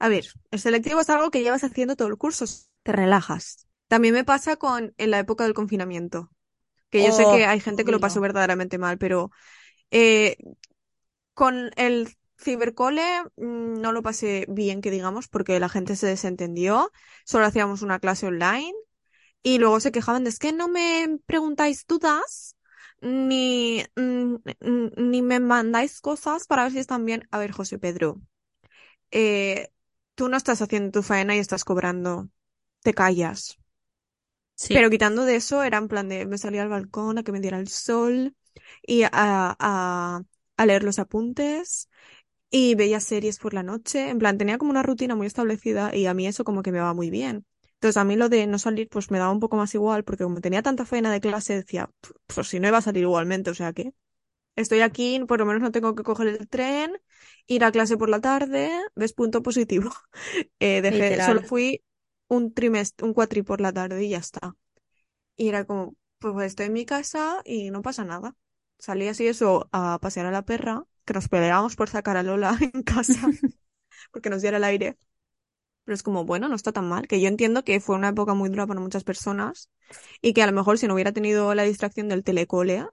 A 0.00 0.08
ver, 0.08 0.24
el 0.50 0.58
selectivo 0.58 1.00
es 1.00 1.10
algo 1.10 1.30
que 1.30 1.42
llevas 1.42 1.62
haciendo 1.62 1.94
todo 1.94 2.08
el 2.08 2.16
curso, 2.18 2.44
te 2.82 2.92
relajas. 2.92 3.68
También 3.86 4.14
me 4.14 4.24
pasa 4.24 4.56
con 4.56 4.94
en 4.98 5.10
la 5.12 5.20
época 5.20 5.44
del 5.44 5.54
confinamiento, 5.54 6.32
que 6.94 7.04
yo 7.04 7.12
sé 7.12 7.26
que 7.28 7.44
Oh, 7.44 7.46
hay 7.46 7.60
gente 7.60 7.84
que 7.84 7.92
lo 7.92 8.00
pasó 8.00 8.20
verdaderamente 8.20 8.78
mal, 8.78 8.98
pero 8.98 9.30
eh, 9.90 10.36
con 11.34 11.70
el 11.76 12.08
cibercole 12.40 13.02
mm, 13.36 13.80
no 13.80 13.92
lo 13.92 14.02
pasé 14.02 14.46
bien, 14.48 14.80
que 14.80 14.90
digamos, 14.90 15.28
porque 15.28 15.60
la 15.60 15.68
gente 15.68 15.96
se 15.96 16.06
desentendió, 16.06 16.90
solo 17.24 17.46
hacíamos 17.46 17.82
una 17.82 17.98
clase 18.00 18.26
online 18.26 18.72
y 19.42 19.58
luego 19.58 19.80
se 19.80 19.92
quejaban 19.92 20.24
de 20.24 20.30
es 20.30 20.38
que 20.38 20.52
no 20.52 20.68
me 20.68 21.18
preguntáis 21.26 21.86
dudas. 21.86 22.56
Ni, 23.02 23.84
mm, 23.96 24.36
ni 24.96 25.22
me 25.22 25.40
mandáis 25.40 26.00
cosas 26.00 26.46
para 26.46 26.64
ver 26.64 26.72
si 26.72 26.78
están 26.80 27.04
bien. 27.06 27.28
A 27.30 27.38
ver, 27.38 27.52
José 27.52 27.78
Pedro, 27.78 28.20
eh, 29.12 29.70
tú 30.14 30.28
no 30.28 30.36
estás 30.36 30.62
haciendo 30.62 30.92
tu 30.92 31.02
faena 31.02 31.36
y 31.36 31.38
estás 31.40 31.64
cobrando. 31.64 32.28
Te 32.82 32.94
callas. 32.94 33.58
Sí. 34.56 34.74
Pero 34.74 34.90
quitando 34.90 35.24
de 35.24 35.36
eso, 35.36 35.62
era 35.62 35.78
en 35.78 35.88
plan 35.88 36.08
de 36.08 36.26
me 36.26 36.38
salía 36.38 36.62
al 36.62 36.68
balcón 36.68 37.18
a 37.18 37.22
que 37.22 37.32
me 37.32 37.40
diera 37.40 37.58
el 37.58 37.68
sol 37.68 38.34
y 38.82 39.02
a, 39.04 39.10
a, 39.12 40.22
a 40.56 40.66
leer 40.66 40.82
los 40.84 40.98
apuntes 40.98 41.88
y 42.50 42.74
veía 42.76 43.00
series 43.00 43.38
por 43.38 43.54
la 43.54 43.62
noche. 43.62 44.10
En 44.10 44.18
plan, 44.18 44.38
tenía 44.38 44.58
como 44.58 44.70
una 44.70 44.82
rutina 44.82 45.14
muy 45.16 45.26
establecida 45.26 45.94
y 45.96 46.06
a 46.06 46.14
mí 46.14 46.26
eso 46.26 46.44
como 46.44 46.62
que 46.62 46.72
me 46.72 46.80
va 46.80 46.94
muy 46.94 47.10
bien. 47.10 47.46
Entonces, 47.74 47.96
a 47.98 48.04
mí 48.04 48.16
lo 48.16 48.28
de 48.28 48.46
no 48.46 48.58
salir, 48.58 48.88
pues 48.88 49.10
me 49.10 49.18
daba 49.18 49.32
un 49.32 49.40
poco 49.40 49.56
más 49.56 49.74
igual, 49.74 50.04
porque 50.04 50.24
como 50.24 50.40
tenía 50.40 50.62
tanta 50.62 50.86
faena 50.86 51.12
de 51.12 51.20
clase, 51.20 51.54
decía, 51.56 51.90
"P- 52.00 52.10
pues 52.26 52.48
si 52.48 52.60
no 52.60 52.68
iba 52.68 52.78
a 52.78 52.82
salir 52.82 53.02
igualmente, 53.02 53.50
o 53.50 53.54
sea 53.54 53.72
que 53.72 53.92
estoy 54.56 54.80
aquí, 54.80 55.20
por 55.28 55.38
lo 55.40 55.46
menos 55.46 55.62
no 55.62 55.72
tengo 55.72 55.94
que 55.94 56.02
coger 56.02 56.28
el 56.28 56.48
tren, 56.48 56.92
ir 57.46 57.64
a 57.64 57.72
clase 57.72 57.96
por 57.96 58.08
la 58.10 58.20
tarde, 58.20 58.70
ves 58.94 59.12
punto 59.12 59.42
positivo. 59.42 59.90
Eh, 60.60 60.82
dejé, 60.82 61.20
solo 61.20 61.42
fui 61.42 61.82
un 62.28 62.52
trimestre, 62.54 63.06
un 63.06 63.14
cuatri 63.14 63.42
por 63.42 63.60
la 63.60 63.72
tarde 63.72 64.04
y 64.04 64.10
ya 64.10 64.18
está. 64.18 64.56
Y 65.36 65.48
era 65.48 65.64
como, 65.64 65.94
pues 66.18 66.46
estoy 66.46 66.66
en 66.66 66.72
mi 66.74 66.86
casa 66.86 67.42
y 67.44 67.70
no 67.70 67.82
pasa 67.82 68.04
nada. 68.04 68.36
Salí 68.78 69.08
así 69.08 69.26
eso 69.26 69.68
a 69.72 69.98
pasear 70.00 70.26
a 70.26 70.30
la 70.30 70.44
perra, 70.44 70.84
que 71.04 71.14
nos 71.14 71.28
peleábamos 71.28 71.76
por 71.76 71.88
sacar 71.90 72.16
a 72.16 72.22
Lola 72.22 72.56
en 72.74 72.82
casa 72.82 73.20
porque 74.12 74.30
nos 74.30 74.42
diera 74.42 74.58
el 74.58 74.64
aire. 74.64 74.98
Pero 75.84 75.94
es 75.94 76.02
como, 76.02 76.24
bueno, 76.24 76.48
no 76.48 76.54
está 76.56 76.72
tan 76.72 76.88
mal, 76.88 77.06
que 77.08 77.20
yo 77.20 77.28
entiendo 77.28 77.64
que 77.64 77.80
fue 77.80 77.96
una 77.96 78.08
época 78.08 78.34
muy 78.34 78.48
dura 78.48 78.66
para 78.66 78.80
muchas 78.80 79.04
personas 79.04 79.70
y 80.22 80.32
que 80.34 80.42
a 80.42 80.46
lo 80.46 80.52
mejor 80.52 80.78
si 80.78 80.86
no 80.88 80.94
hubiera 80.94 81.12
tenido 81.12 81.54
la 81.54 81.64
distracción 81.64 82.08
del 82.08 82.24
telecole, 82.24 82.86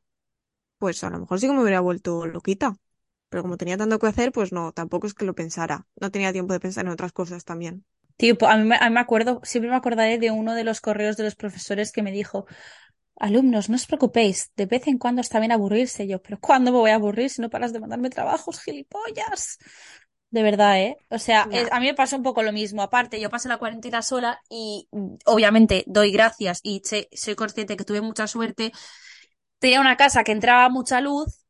pues 0.80 1.04
a 1.04 1.10
lo 1.10 1.20
mejor 1.20 1.40
sí 1.40 1.48
que 1.48 1.54
me 1.54 1.62
hubiera 1.62 1.80
vuelto 1.82 2.26
loquita. 2.28 2.78
Pero 3.30 3.44
como 3.44 3.58
tenía 3.58 3.78
tanto 3.78 4.00
que 4.00 4.08
hacer, 4.08 4.32
pues 4.32 4.52
no, 4.54 4.74
tampoco 4.74 5.08
es 5.08 5.14
que 5.14 5.26
lo 5.26 5.36
pensara. 5.36 5.88
No 6.02 6.12
tenía 6.12 6.34
tiempo 6.34 6.54
de 6.54 6.60
pensar 6.62 6.86
en 6.86 6.92
otras 6.92 7.14
cosas 7.14 7.46
también. 7.46 7.86
Tipo, 8.22 8.44
a 8.48 8.56
mí, 8.58 8.64
me- 8.70 8.76
a 8.84 8.88
mí 8.90 8.94
me 8.96 9.00
acuerdo, 9.06 9.42
siempre 9.44 9.70
me 9.72 9.78
acordaré 9.78 10.18
de 10.20 10.32
uno 10.32 10.54
de 10.56 10.64
los 10.64 10.80
correos 10.82 11.18
de 11.18 11.24
los 11.28 11.36
profesores 11.36 11.92
que 11.92 12.04
me 12.04 12.12
dijo, 12.12 12.46
alumnos, 13.28 13.70
no 13.70 13.76
os 13.82 13.88
preocupéis, 13.88 14.38
de 14.60 14.66
vez 14.74 14.84
en 14.88 14.98
cuando 15.04 15.22
está 15.22 15.40
bien 15.40 15.52
aburrirse. 15.54 16.08
Yo, 16.08 16.22
pero 16.24 16.40
¿cuándo 16.40 16.72
me 16.72 16.80
voy 16.80 16.92
a 16.92 16.96
aburrir 16.96 17.30
si 17.32 17.42
no 17.42 17.50
paras 17.50 17.74
de 17.74 17.80
mandarme 17.82 18.10
trabajos, 18.12 18.62
gilipollas? 18.64 19.60
De 20.32 20.44
verdad, 20.44 20.80
¿eh? 20.82 20.98
O 21.10 21.20
sea, 21.20 21.48
es- 21.52 21.72
a 21.72 21.80
mí 21.82 21.88
me 21.88 21.96
pasó 21.96 22.18
un 22.18 22.24
poco 22.24 22.44
lo 22.44 22.54
mismo. 22.54 22.82
Aparte, 22.84 23.20
yo 23.22 23.30
pasé 23.32 23.50
la 23.50 23.58
cuarentena 23.60 24.02
sola 24.04 24.42
y 24.50 24.88
obviamente 25.26 25.84
doy 25.88 26.12
gracias 26.12 26.62
y 26.64 26.82
soy 27.14 27.36
consciente 27.36 27.78
que 27.78 27.86
tuve 27.86 28.02
mucha 28.02 28.28
suerte. 28.28 28.72
Tenía 29.60 29.82
una 29.82 29.98
casa 29.98 30.24
que 30.26 30.34
entraba 30.34 30.70
mucha 30.70 31.02
luz, 31.02 31.46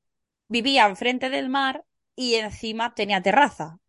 vivía 0.50 0.88
enfrente 0.88 1.30
del 1.32 1.50
mar 1.50 1.86
y 2.16 2.36
encima 2.36 2.96
tenía 2.96 3.22
terraza. 3.24 3.81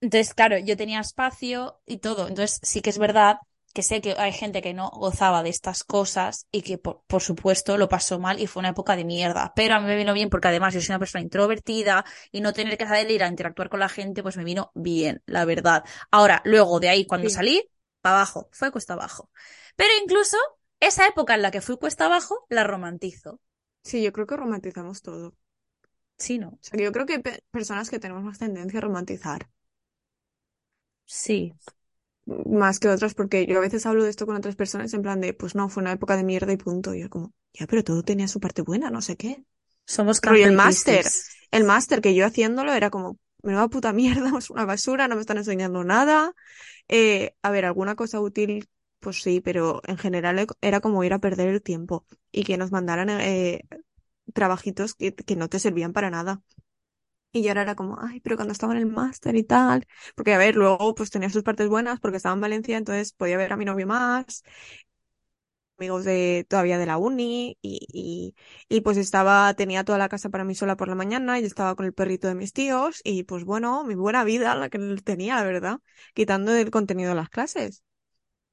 Entonces, 0.00 0.34
claro, 0.34 0.58
yo 0.58 0.76
tenía 0.76 1.00
espacio 1.00 1.80
y 1.86 1.98
todo. 1.98 2.28
Entonces, 2.28 2.58
sí 2.62 2.80
que 2.82 2.90
es 2.90 2.98
verdad 2.98 3.36
que 3.72 3.82
sé 3.82 4.00
que 4.00 4.14
hay 4.18 4.32
gente 4.32 4.62
que 4.62 4.74
no 4.74 4.90
gozaba 4.90 5.42
de 5.44 5.50
estas 5.50 5.84
cosas 5.84 6.46
y 6.50 6.62
que, 6.62 6.78
por, 6.78 7.02
por 7.06 7.22
supuesto, 7.22 7.76
lo 7.78 7.88
pasó 7.88 8.18
mal 8.18 8.40
y 8.40 8.46
fue 8.48 8.60
una 8.60 8.70
época 8.70 8.96
de 8.96 9.04
mierda. 9.04 9.52
Pero 9.54 9.74
a 9.76 9.80
mí 9.80 9.86
me 9.86 9.96
vino 9.96 10.12
bien 10.14 10.28
porque 10.30 10.48
además 10.48 10.74
yo 10.74 10.80
soy 10.80 10.92
una 10.92 10.98
persona 10.98 11.22
introvertida 11.22 12.04
y 12.32 12.40
no 12.40 12.52
tener 12.52 12.76
que 12.78 12.86
salir 12.86 13.22
a 13.22 13.28
interactuar 13.28 13.68
con 13.68 13.78
la 13.80 13.88
gente, 13.88 14.22
pues 14.22 14.36
me 14.36 14.44
vino 14.44 14.72
bien, 14.74 15.22
la 15.26 15.44
verdad. 15.44 15.84
Ahora, 16.10 16.42
luego 16.44 16.80
de 16.80 16.88
ahí, 16.88 17.06
cuando 17.06 17.28
Sí. 17.28 17.30
salí, 17.30 17.62
para 18.00 18.16
abajo, 18.16 18.48
fue 18.52 18.72
cuesta 18.72 18.94
abajo. 18.94 19.30
Pero 19.76 19.90
incluso 20.02 20.36
esa 20.80 21.06
época 21.06 21.34
en 21.34 21.42
la 21.42 21.50
que 21.50 21.60
fui 21.60 21.76
cuesta 21.76 22.06
abajo, 22.06 22.46
la 22.48 22.64
romantizo. 22.64 23.40
Sí, 23.84 24.02
yo 24.02 24.12
creo 24.12 24.26
que 24.26 24.36
romantizamos 24.38 25.02
todo. 25.02 25.28
O 25.28 25.34
Sí, 26.18 26.38
¿no? 26.38 26.60
sea, 26.66 26.76
que 26.78 26.84
yo 26.84 26.92
creo 26.92 27.06
que 27.06 27.14
hay 27.14 27.22
pe- 27.22 27.42
personas 27.50 27.90
que 27.90 27.98
tenemos 27.98 28.22
más 28.24 28.38
tendencia 28.38 28.78
a 28.78 28.82
romantizar. 28.82 29.48
Sí. 31.16 31.52
más 32.26 32.78
que 32.78 32.88
otras, 32.88 33.14
porque 33.14 33.46
yo 33.46 33.58
a 33.58 33.60
veces 33.60 33.86
hablo 33.86 34.04
de 34.04 34.10
esto 34.10 34.26
con 34.26 34.36
otras 34.36 34.56
personas 34.56 34.92
en 34.94 35.02
plan 35.02 35.20
de, 35.20 35.34
pues 35.34 35.54
no, 35.54 35.68
fue 35.68 35.82
una 35.82 35.92
época 35.92 36.16
de 36.16 36.24
mierda 36.24 36.52
y 36.52 36.56
punto. 36.56 36.94
Y 36.94 37.00
yo 37.02 37.10
como, 37.10 37.32
ya, 37.52 37.66
pero 37.66 37.82
todo 37.84 38.02
tenía 38.02 38.28
su 38.28 38.40
parte 38.40 38.62
buena, 38.62 38.90
no 38.90 39.02
sé 39.02 39.16
qué. 39.16 39.44
Somos 39.86 40.20
Rollo 40.22 40.46
el 40.46 40.52
máster. 40.52 41.06
El 41.50 41.64
máster 41.64 42.00
que 42.00 42.14
yo 42.14 42.24
haciéndolo 42.26 42.72
era 42.72 42.90
como, 42.90 43.18
menuda 43.42 43.68
puta 43.68 43.92
mierda, 43.92 44.30
es 44.38 44.50
una 44.50 44.64
basura, 44.64 45.08
no 45.08 45.16
me 45.16 45.20
están 45.22 45.38
enseñando 45.38 45.84
nada. 45.84 46.34
Eh, 46.88 47.34
a 47.42 47.50
ver, 47.50 47.64
alguna 47.66 47.96
cosa 47.96 48.20
útil, 48.20 48.68
pues 49.00 49.22
sí, 49.22 49.40
pero 49.40 49.82
en 49.86 49.98
general 49.98 50.38
e- 50.40 50.46
era 50.62 50.80
como 50.80 51.04
ir 51.04 51.14
a 51.14 51.20
perder 51.20 51.48
el 51.48 51.62
tiempo 51.62 52.06
y 52.32 52.44
que 52.44 52.58
nos 52.58 52.72
mandaran 52.72 53.10
eh, 53.10 53.62
trabajitos 54.34 54.94
que, 54.94 55.14
que 55.14 55.36
no 55.36 55.48
te 55.48 55.58
servían 55.60 55.92
para 55.92 56.10
nada. 56.10 56.42
Y 57.32 57.42
yo 57.44 57.52
era 57.52 57.74
como, 57.76 57.96
ay, 58.00 58.20
pero 58.20 58.34
cuando 58.36 58.52
estaba 58.52 58.72
en 58.72 58.80
el 58.80 58.86
máster 58.86 59.36
y 59.36 59.44
tal, 59.44 59.86
porque 60.16 60.34
a 60.34 60.38
ver, 60.38 60.56
luego 60.56 60.94
pues 60.96 61.10
tenía 61.10 61.30
sus 61.30 61.44
partes 61.44 61.68
buenas 61.68 62.00
porque 62.00 62.16
estaba 62.16 62.34
en 62.34 62.40
Valencia, 62.40 62.76
entonces 62.76 63.12
podía 63.12 63.36
ver 63.36 63.52
a 63.52 63.56
mi 63.56 63.64
novio 63.64 63.86
más, 63.86 64.42
amigos 65.78 66.04
de 66.04 66.46
todavía 66.48 66.78
de 66.78 66.86
la 66.86 66.98
uni 66.98 67.56
y, 67.62 67.86
y, 67.92 68.34
y 68.68 68.80
pues 68.82 68.96
estaba, 68.98 69.52
tenía 69.54 69.82
toda 69.84 69.96
la 69.98 70.08
casa 70.10 70.28
para 70.28 70.44
mí 70.44 70.54
sola 70.54 70.76
por 70.76 70.88
la 70.88 70.94
mañana 70.94 71.38
y 71.40 71.44
estaba 71.44 71.74
con 71.74 71.86
el 71.86 71.94
perrito 71.94 72.28
de 72.28 72.34
mis 72.34 72.52
tíos 72.52 73.00
y 73.04 73.22
pues 73.24 73.44
bueno, 73.44 73.82
mi 73.84 73.94
buena 73.94 74.22
vida 74.24 74.54
la 74.54 74.68
que 74.68 74.78
tenía, 75.04 75.36
la 75.36 75.44
verdad, 75.44 75.78
quitando 76.14 76.54
el 76.54 76.70
contenido 76.70 77.10
de 77.10 77.16
las 77.16 77.30
clases. 77.30 77.82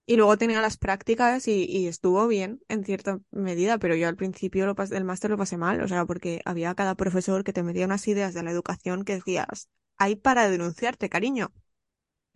Y 0.08 0.18
luego 0.18 0.38
tenía 0.38 0.62
las 0.62 0.78
prácticas 0.78 1.48
y, 1.50 1.66
y 1.66 1.88
estuvo 1.88 2.28
bien 2.28 2.62
en 2.70 2.86
cierta 2.86 3.20
medida, 3.32 3.78
pero 3.80 3.96
yo 3.96 4.08
al 4.10 4.18
principio 4.18 4.66
lo 4.68 4.76
pas- 4.76 4.90
del 4.90 5.06
máster 5.06 5.32
lo 5.32 5.38
pasé 5.38 5.58
mal, 5.58 5.82
o 5.84 5.88
sea, 5.90 6.06
porque 6.06 6.42
había 6.46 6.76
cada 6.76 6.96
profesor 6.96 7.44
que 7.46 7.54
te 7.54 7.64
metía 7.64 7.86
unas 7.88 8.08
ideas 8.10 8.34
de 8.34 8.44
la 8.44 8.52
educación 8.52 9.06
que 9.06 9.16
decías, 9.16 9.70
hay 9.98 10.16
para 10.18 10.50
denunciarte, 10.50 11.10
cariño. 11.10 11.54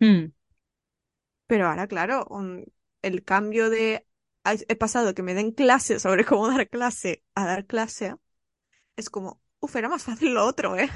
Mm, 0.00 0.32
Pero 1.46 1.66
ahora, 1.68 1.86
claro, 1.86 2.26
un- 2.30 2.64
el 3.02 3.24
cambio 3.24 3.70
de 3.70 4.06
he 4.68 4.76
pasado 4.76 5.14
que 5.14 5.22
me 5.22 5.34
den 5.34 5.52
clase 5.52 6.00
sobre 6.00 6.24
cómo 6.24 6.48
dar 6.48 6.68
clase 6.68 7.24
a 7.34 7.46
dar 7.46 7.66
clase, 7.66 8.14
es 8.96 9.10
como, 9.10 9.40
uf, 9.60 9.76
era 9.76 9.88
más 9.90 10.04
fácil 10.04 10.34
lo 10.34 10.46
otro, 10.46 10.76
¿eh? 10.78 10.90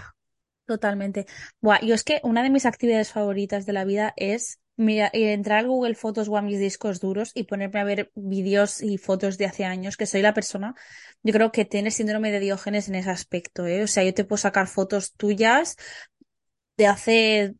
totalmente. 0.66 1.26
Buah, 1.60 1.80
yo 1.82 1.94
es 1.94 2.04
que 2.04 2.20
una 2.24 2.42
de 2.42 2.50
mis 2.50 2.66
actividades 2.66 3.12
favoritas 3.12 3.66
de 3.66 3.72
la 3.72 3.84
vida 3.84 4.12
es 4.16 4.60
mira, 4.76 5.10
entrar 5.12 5.58
al 5.58 5.68
Google 5.68 5.94
Fotos 5.94 6.28
o 6.28 6.36
a 6.36 6.42
mis 6.42 6.58
discos 6.58 7.00
duros 7.00 7.32
y 7.34 7.44
ponerme 7.44 7.80
a 7.80 7.84
ver 7.84 8.10
vídeos 8.14 8.82
y 8.82 8.98
fotos 8.98 9.38
de 9.38 9.46
hace 9.46 9.64
años, 9.64 9.96
que 9.96 10.06
soy 10.06 10.22
la 10.22 10.34
persona, 10.34 10.74
yo 11.22 11.32
creo 11.32 11.52
que 11.52 11.64
tiene 11.64 11.90
síndrome 11.90 12.30
de 12.30 12.40
Diógenes 12.40 12.88
en 12.88 12.96
ese 12.96 13.10
aspecto, 13.10 13.66
¿eh? 13.66 13.82
O 13.82 13.86
sea, 13.86 14.04
yo 14.04 14.14
te 14.14 14.24
puedo 14.24 14.38
sacar 14.38 14.68
fotos 14.68 15.12
tuyas 15.14 15.76
de 16.76 16.86
hace 16.86 17.54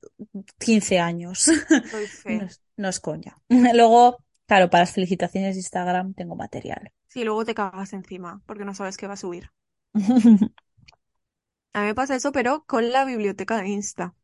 15 0.59 0.99
años. 0.99 1.47
Doy 1.93 2.07
No 2.27 2.47
no 2.77 2.89
es 2.89 3.01
coña. 3.01 3.37
Luego, 3.49 4.19
claro, 4.47 4.69
para 4.71 4.83
las 4.83 4.93
felicitaciones 4.93 5.55
de 5.55 5.61
Instagram 5.61 6.15
tengo 6.15 6.37
material. 6.37 6.93
Sí, 7.09 7.25
luego 7.25 7.45
te 7.45 7.55
cagas 7.55 7.93
encima 7.95 8.43
porque 8.47 8.65
no 8.65 8.75
sabes 8.75 8.97
qué 8.97 9.07
va 9.07 9.15
a 9.15 9.17
subir. 9.17 9.51
A 11.73 11.81
mí 11.81 11.87
me 11.89 11.95
pasa 11.95 12.17
eso, 12.17 12.33
pero 12.33 12.65
con 12.65 12.91
la 12.91 13.05
biblioteca 13.05 13.61
de 13.61 13.69
Insta, 13.69 14.15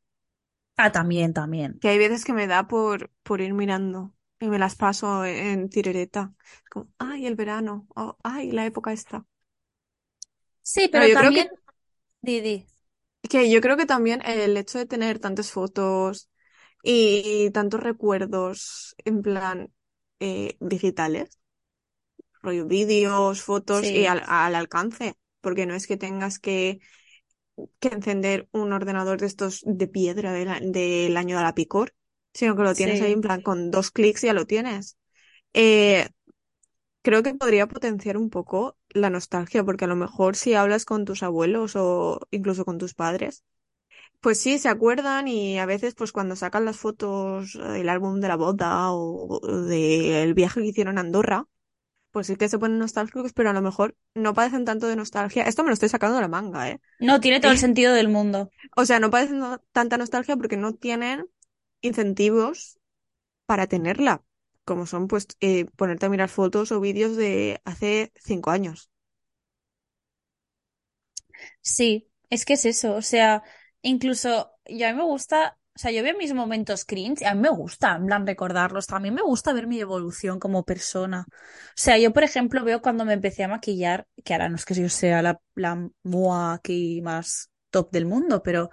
Ah, 0.76 0.92
también, 0.92 1.32
también. 1.32 1.80
que 1.80 1.88
hay 1.88 1.98
veces 1.98 2.24
que 2.24 2.32
me 2.32 2.46
da 2.46 2.66
por, 2.68 3.10
por 3.22 3.40
ir 3.40 3.54
mirando 3.54 4.14
y 4.40 4.48
me 4.48 4.58
las 4.58 4.76
paso 4.76 5.24
en 5.24 5.68
tirereta. 5.68 6.34
Como, 6.70 6.90
ay, 6.98 7.26
el 7.26 7.36
verano, 7.36 7.86
o 7.94 8.16
ay, 8.22 8.52
la 8.52 8.66
época 8.66 8.92
esta. 8.92 9.26
Sí, 10.62 10.88
Pero 10.90 11.04
pero 11.04 11.08
yo 11.08 11.16
creo 11.16 11.32
también, 11.32 11.48
que, 11.48 11.48
Didi. 12.22 12.66
que 13.28 13.50
yo 13.50 13.60
creo 13.60 13.76
que 13.76 13.86
también 13.86 14.20
el 14.24 14.56
hecho 14.56 14.78
de 14.78 14.86
tener 14.86 15.18
tantas 15.18 15.50
fotos 15.50 16.30
y, 16.82 17.50
tantos 17.52 17.80
recuerdos 17.82 18.94
en 19.04 19.22
plan 19.22 19.72
eh, 20.20 20.56
digitales, 20.60 21.38
rollo 22.42 22.66
vídeos, 22.66 23.42
fotos 23.42 23.84
y 23.84 24.06
al 24.06 24.54
alcance, 24.54 25.16
porque 25.40 25.66
no 25.66 25.74
es 25.74 25.86
que 25.86 25.96
tengas 25.96 26.38
que, 26.38 26.80
que 27.80 27.88
encender 27.88 28.48
un 28.52 28.72
ordenador 28.72 29.20
de 29.20 29.26
estos 29.26 29.62
de 29.64 29.88
piedra 29.88 30.32
del, 30.32 30.48
año 31.16 31.36
de 31.36 31.42
la 31.42 31.54
picor, 31.54 31.94
sino 32.32 32.56
que 32.56 32.62
lo 32.62 32.74
tienes 32.74 33.00
ahí 33.00 33.12
en 33.12 33.20
plan 33.20 33.42
con 33.42 33.70
dos 33.70 33.90
clics 33.90 34.22
ya 34.22 34.32
lo 34.32 34.46
tienes. 34.46 34.96
Eh, 35.52 36.08
creo 37.02 37.22
que 37.22 37.34
podría 37.34 37.66
potenciar 37.66 38.16
un 38.16 38.30
poco 38.30 38.76
la 38.90 39.10
nostalgia, 39.10 39.64
porque 39.64 39.84
a 39.84 39.88
lo 39.88 39.96
mejor 39.96 40.36
si 40.36 40.54
hablas 40.54 40.84
con 40.84 41.04
tus 41.04 41.22
abuelos 41.22 41.76
o 41.76 42.20
incluso 42.30 42.64
con 42.64 42.78
tus 42.78 42.94
padres, 42.94 43.44
pues 44.20 44.40
sí, 44.40 44.58
se 44.58 44.68
acuerdan 44.68 45.28
y 45.28 45.58
a 45.58 45.66
veces 45.66 45.94
pues 45.94 46.12
cuando 46.12 46.36
sacan 46.36 46.64
las 46.64 46.76
fotos 46.76 47.54
del 47.54 47.88
álbum 47.88 48.20
de 48.20 48.28
la 48.28 48.36
boda 48.36 48.92
o 48.92 49.40
del 49.66 50.34
viaje 50.34 50.60
que 50.60 50.68
hicieron 50.68 50.98
a 50.98 51.00
Andorra, 51.00 51.48
pues 52.12 52.28
sí 52.28 52.36
que 52.36 52.48
se 52.50 52.58
ponen 52.60 52.78
nostálgicos, 52.80 53.34
pero 53.34 53.50
a 53.50 53.54
lo 53.54 53.62
mejor 53.62 53.96
no 54.14 54.34
padecen 54.34 54.64
tanto 54.66 54.88
de 54.88 54.96
nostalgia. 54.96 55.44
Esto 55.44 55.64
me 55.64 55.70
lo 55.70 55.74
estoy 55.74 55.90
sacando 55.90 56.16
de 56.16 56.22
la 56.22 56.28
manga, 56.28 56.70
¿eh? 56.70 56.80
No, 56.98 57.20
tiene 57.20 57.38
todo 57.40 57.52
el 57.52 57.58
sentido 57.58 57.92
del 57.92 58.08
mundo. 58.08 58.50
O 58.76 58.84
sea, 58.86 59.00
no 59.00 59.10
padecen 59.10 59.38
no- 59.38 59.58
tanta 59.72 59.98
nostalgia 59.98 60.36
porque 60.36 60.56
no 60.56 60.74
tienen 60.74 61.28
incentivos 61.80 62.78
para 63.46 63.66
tenerla, 63.68 64.24
como 64.64 64.86
son 64.86 65.08
pues 65.08 65.28
eh, 65.40 65.66
ponerte 65.76 66.06
a 66.06 66.10
mirar 66.10 66.28
fotos 66.30 66.72
o 66.72 66.80
vídeos 66.80 67.16
de 67.16 67.60
hace 67.66 68.12
cinco 68.16 68.50
años. 68.52 68.90
Sí, 71.60 72.10
es 72.30 72.44
que 72.44 72.54
es 72.54 72.64
eso. 72.66 72.94
O 72.94 73.02
sea, 73.02 73.42
incluso 73.82 74.52
yo 74.66 74.86
a 74.88 74.90
mí 74.92 74.96
me 74.98 75.04
gusta, 75.04 75.58
o 75.74 75.78
sea, 75.78 75.90
yo 75.90 76.02
veo 76.02 76.16
mis 76.18 76.34
momentos 76.34 76.84
cringe 76.84 77.22
y 77.22 77.24
a 77.24 77.34
mí 77.34 77.40
me 77.40 77.48
gusta, 77.48 77.96
en 77.96 78.06
plan, 78.06 78.26
recordarlos. 78.26 78.86
También 78.86 79.14
me 79.14 79.22
gusta 79.22 79.52
ver 79.54 79.66
mi 79.66 79.80
evolución 79.80 80.38
como 80.38 80.64
persona. 80.64 81.26
O 81.28 81.32
sea, 81.74 81.96
yo, 81.98 82.12
por 82.12 82.24
ejemplo, 82.24 82.62
veo 82.62 82.82
cuando 82.82 83.04
me 83.06 83.14
empecé 83.14 83.44
a 83.44 83.48
maquillar, 83.48 84.06
que 84.22 84.34
ahora 84.34 84.48
no 84.50 84.56
es 84.56 84.66
que 84.66 84.74
yo 84.74 84.88
sea 84.90 85.22
la, 85.22 85.40
la 85.54 85.88
mua 86.02 86.54
aquí 86.54 87.00
más 87.02 87.50
top 87.70 87.90
del 87.90 88.04
mundo, 88.04 88.42
pero 88.42 88.70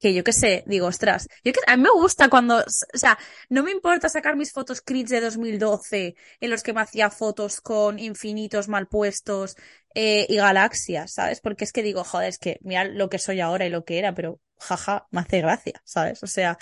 que 0.00 0.14
yo 0.14 0.24
qué 0.24 0.32
sé, 0.32 0.64
digo, 0.66 0.86
ostras, 0.86 1.28
yo 1.44 1.52
que, 1.52 1.60
a 1.66 1.76
mí 1.76 1.82
me 1.82 1.90
gusta 1.90 2.28
cuando, 2.30 2.58
o 2.58 2.98
sea, 2.98 3.18
no 3.50 3.62
me 3.62 3.70
importa 3.70 4.08
sacar 4.08 4.34
mis 4.34 4.52
fotos 4.52 4.80
cringe 4.80 5.10
de 5.10 5.20
2012 5.20 6.16
en 6.40 6.50
los 6.50 6.62
que 6.62 6.72
me 6.72 6.80
hacía 6.80 7.10
fotos 7.10 7.60
con 7.60 7.98
infinitos 7.98 8.68
mal 8.68 8.88
puestos 8.88 9.56
eh, 9.94 10.26
y 10.28 10.36
galaxias, 10.36 11.12
¿sabes? 11.12 11.40
Porque 11.40 11.64
es 11.64 11.72
que 11.72 11.82
digo, 11.82 12.02
joder, 12.04 12.30
es 12.30 12.38
que 12.38 12.58
mira 12.62 12.84
lo 12.84 13.08
que 13.10 13.18
soy 13.18 13.40
ahora 13.40 13.66
y 13.66 13.70
lo 13.70 13.84
que 13.84 13.98
era, 13.98 14.14
pero 14.14 14.40
jaja, 14.60 15.06
me 15.10 15.20
hace 15.20 15.40
gracia, 15.40 15.80
¿sabes? 15.84 16.22
O 16.22 16.26
sea, 16.26 16.58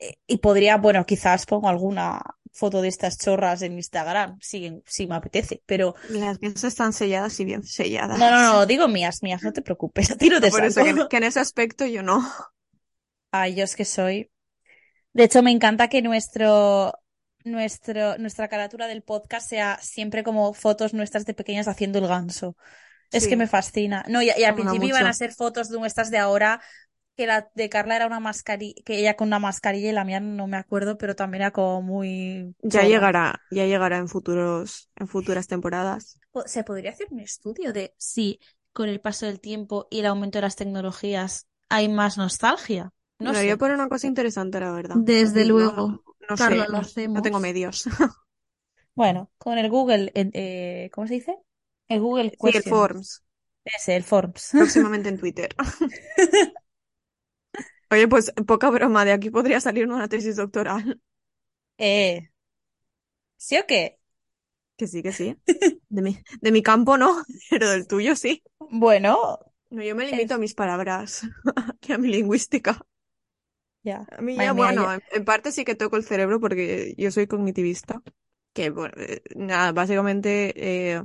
eh, 0.00 0.14
y 0.26 0.38
podría, 0.38 0.76
bueno, 0.78 1.06
quizás 1.06 1.46
pongo 1.46 1.68
alguna 1.68 2.22
foto 2.52 2.82
de 2.82 2.88
estas 2.88 3.18
chorras 3.18 3.62
en 3.62 3.74
Instagram, 3.74 4.38
si, 4.40 4.82
si 4.86 5.06
me 5.06 5.16
apetece, 5.16 5.62
pero 5.66 5.94
Las 6.06 6.40
mías 6.40 6.62
están 6.62 6.92
selladas 6.92 7.40
y 7.40 7.44
bien 7.44 7.64
no, 8.10 8.30
no, 8.30 8.40
selladas. 8.40 8.42
no, 8.42 8.66
digo 8.66 8.88
mías, 8.88 9.22
mías, 9.22 9.42
no 9.42 9.52
te 9.52 9.62
preocupes, 9.62 10.10
a 10.12 10.16
ti 10.16 10.28
no 10.28 10.40
te 10.40 10.50
Por 10.50 10.64
eso 10.64 10.80
que, 10.82 10.90
en- 10.90 10.96
saco. 10.96 11.08
que 11.08 11.16
en 11.16 11.24
ese 11.24 11.40
aspecto 11.40 11.84
yo 11.86 12.02
no. 12.04 12.22
Ay, 13.30 13.54
yo 13.54 13.64
es 13.64 13.76
que 13.76 13.84
soy. 13.84 14.30
De 15.12 15.24
hecho, 15.24 15.42
me 15.42 15.50
encanta 15.52 15.88
que 15.88 16.02
nuestro, 16.02 16.94
nuestro, 17.44 18.18
nuestra 18.18 18.48
carátula 18.48 18.88
del 18.88 19.02
podcast 19.02 19.48
sea 19.48 19.78
siempre 19.82 20.22
como 20.24 20.54
fotos 20.54 20.94
nuestras 20.94 21.26
de 21.26 21.34
pequeñas 21.34 21.68
haciendo 21.68 21.98
el 22.00 22.08
ganso. 22.08 22.56
Es 23.12 23.28
que 23.28 23.36
me 23.36 23.48
fascina. 23.48 24.04
No, 24.08 24.22
y, 24.22 24.30
y 24.36 24.44
al 24.44 24.54
principio 24.54 24.88
iban 24.90 25.06
a 25.06 25.12
ser 25.14 25.32
fotos 25.34 25.68
de 25.70 25.78
nuestras 25.78 26.10
de 26.10 26.18
ahora, 26.18 26.62
que 27.16 27.26
la 27.26 27.50
de 27.54 27.68
Carla 27.68 27.96
era 27.96 28.06
una 28.06 28.20
mascarilla, 28.20 28.74
que 28.84 28.98
ella 28.98 29.16
con 29.16 29.28
una 29.28 29.38
mascarilla 29.38 29.90
y 29.90 29.92
la 29.92 30.04
mía 30.04 30.20
no 30.20 30.46
me 30.46 30.56
acuerdo, 30.56 30.98
pero 30.98 31.14
también 31.16 31.42
era 31.42 31.50
como 31.52 31.82
muy 31.82 32.54
Ya 32.62 32.84
llegará, 32.84 33.42
ya 33.50 33.66
llegará 33.66 33.98
en 33.98 34.08
futuros, 34.08 34.90
en 34.96 35.06
futuras 35.08 35.46
temporadas. 35.48 36.18
Po- 36.32 36.46
Se 36.48 36.64
podría 36.64 36.90
hacer 36.90 37.08
un 37.10 37.20
estudio 37.20 37.72
de 37.72 37.94
si 37.98 38.40
con 38.72 38.88
el 38.88 39.00
paso 39.00 39.26
del 39.26 39.40
tiempo 39.40 39.86
y 39.90 40.00
el 40.00 40.06
aumento 40.06 40.38
de 40.38 40.42
las 40.42 40.56
tecnologías 40.56 41.46
hay 41.68 41.88
más 41.88 42.16
nostalgia. 42.18 42.92
No 43.18 43.34
Me 43.34 43.38
voy 43.40 43.50
a 43.50 43.56
sé. 43.56 43.58
poner 43.58 43.76
una 43.76 43.88
cosa 43.88 44.06
interesante, 44.06 44.60
la 44.60 44.72
verdad. 44.72 44.98
Desde 45.08 45.44
No, 45.44 45.44
luego. 45.44 46.02
no 46.28 46.36
Carla, 46.36 46.64
sé, 46.64 46.68
lo 46.68 46.78
no, 46.78 46.92
no 47.14 47.22
tengo 47.22 47.40
hacemos. 47.40 47.40
medios. 47.40 47.84
Bueno, 48.94 49.30
con 49.38 49.58
el 49.58 49.70
Google, 49.70 50.12
eh, 50.14 50.90
¿cómo 50.92 51.06
se 51.06 51.14
dice? 51.14 51.36
El 51.88 52.00
Google 52.00 52.36
Sí, 52.38 52.50
el. 52.52 52.62
Forms, 52.62 53.22
Ese, 53.64 53.96
el 53.96 54.04
Forms. 54.04 54.52
próximamente 54.56 55.08
en 55.08 55.18
Twitter. 55.18 55.54
Oye, 57.92 58.08
pues 58.08 58.32
poca 58.46 58.70
broma, 58.70 59.04
de 59.04 59.12
aquí 59.12 59.30
podría 59.30 59.60
salir 59.60 59.86
una 59.88 60.08
tesis 60.08 60.34
doctoral. 60.36 61.00
Eh, 61.78 62.30
¿sí 63.36 63.58
o 63.58 63.66
qué? 63.66 63.98
Que 64.76 64.86
sí, 64.86 65.02
que 65.02 65.12
sí. 65.12 65.36
De 65.88 66.02
mi, 66.02 66.18
de 66.40 66.52
mi 66.52 66.62
campo 66.62 66.96
no, 66.98 67.22
pero 67.50 67.70
del 67.70 67.86
tuyo 67.86 68.16
sí. 68.16 68.42
Bueno, 68.70 69.38
No, 69.70 69.82
yo 69.82 69.94
me 69.96 70.06
limito 70.06 70.34
a 70.34 70.38
mis 70.38 70.54
palabras 70.54 71.22
y 71.88 71.92
a 71.92 71.98
mi 71.98 72.08
lingüística. 72.08 72.80
ya. 73.82 74.06
A 74.18 74.22
mí 74.22 74.36
Madre 74.36 74.50
ya, 74.50 74.52
mía, 74.52 74.72
bueno, 74.72 74.82
ya- 74.82 74.92
en, 74.94 75.02
en 75.10 75.24
parte 75.24 75.52
sí 75.52 75.64
que 75.64 75.74
toco 75.74 75.96
el 75.96 76.04
cerebro 76.04 76.40
porque 76.40 76.94
yo 76.98 77.10
soy 77.10 77.26
cognitivista. 77.26 78.02
Que, 78.54 78.68
bueno, 78.70 78.94
eh, 78.98 79.22
nada, 79.34 79.72
básicamente 79.72 80.52
eh, 80.96 81.02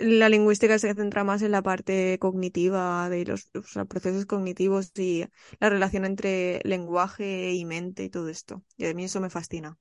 la 0.00 0.28
lingüística 0.28 0.78
se 0.78 0.94
centra 0.94 1.24
más 1.24 1.42
en 1.42 1.52
la 1.52 1.62
parte 1.62 2.18
cognitiva 2.18 3.08
de 3.08 3.24
los, 3.24 3.50
procesos 3.88 4.26
cognitivos 4.26 4.92
y 4.96 5.26
la 5.60 5.70
relación 5.70 6.04
entre 6.04 6.60
lenguaje 6.64 7.52
y 7.54 7.64
mente 7.64 8.04
y 8.04 8.10
todo 8.10 8.28
esto. 8.28 8.62
Y 8.76 8.86
a 8.86 8.94
mí 8.94 9.04
eso 9.04 9.20
me 9.20 9.30
fascina. 9.30 9.78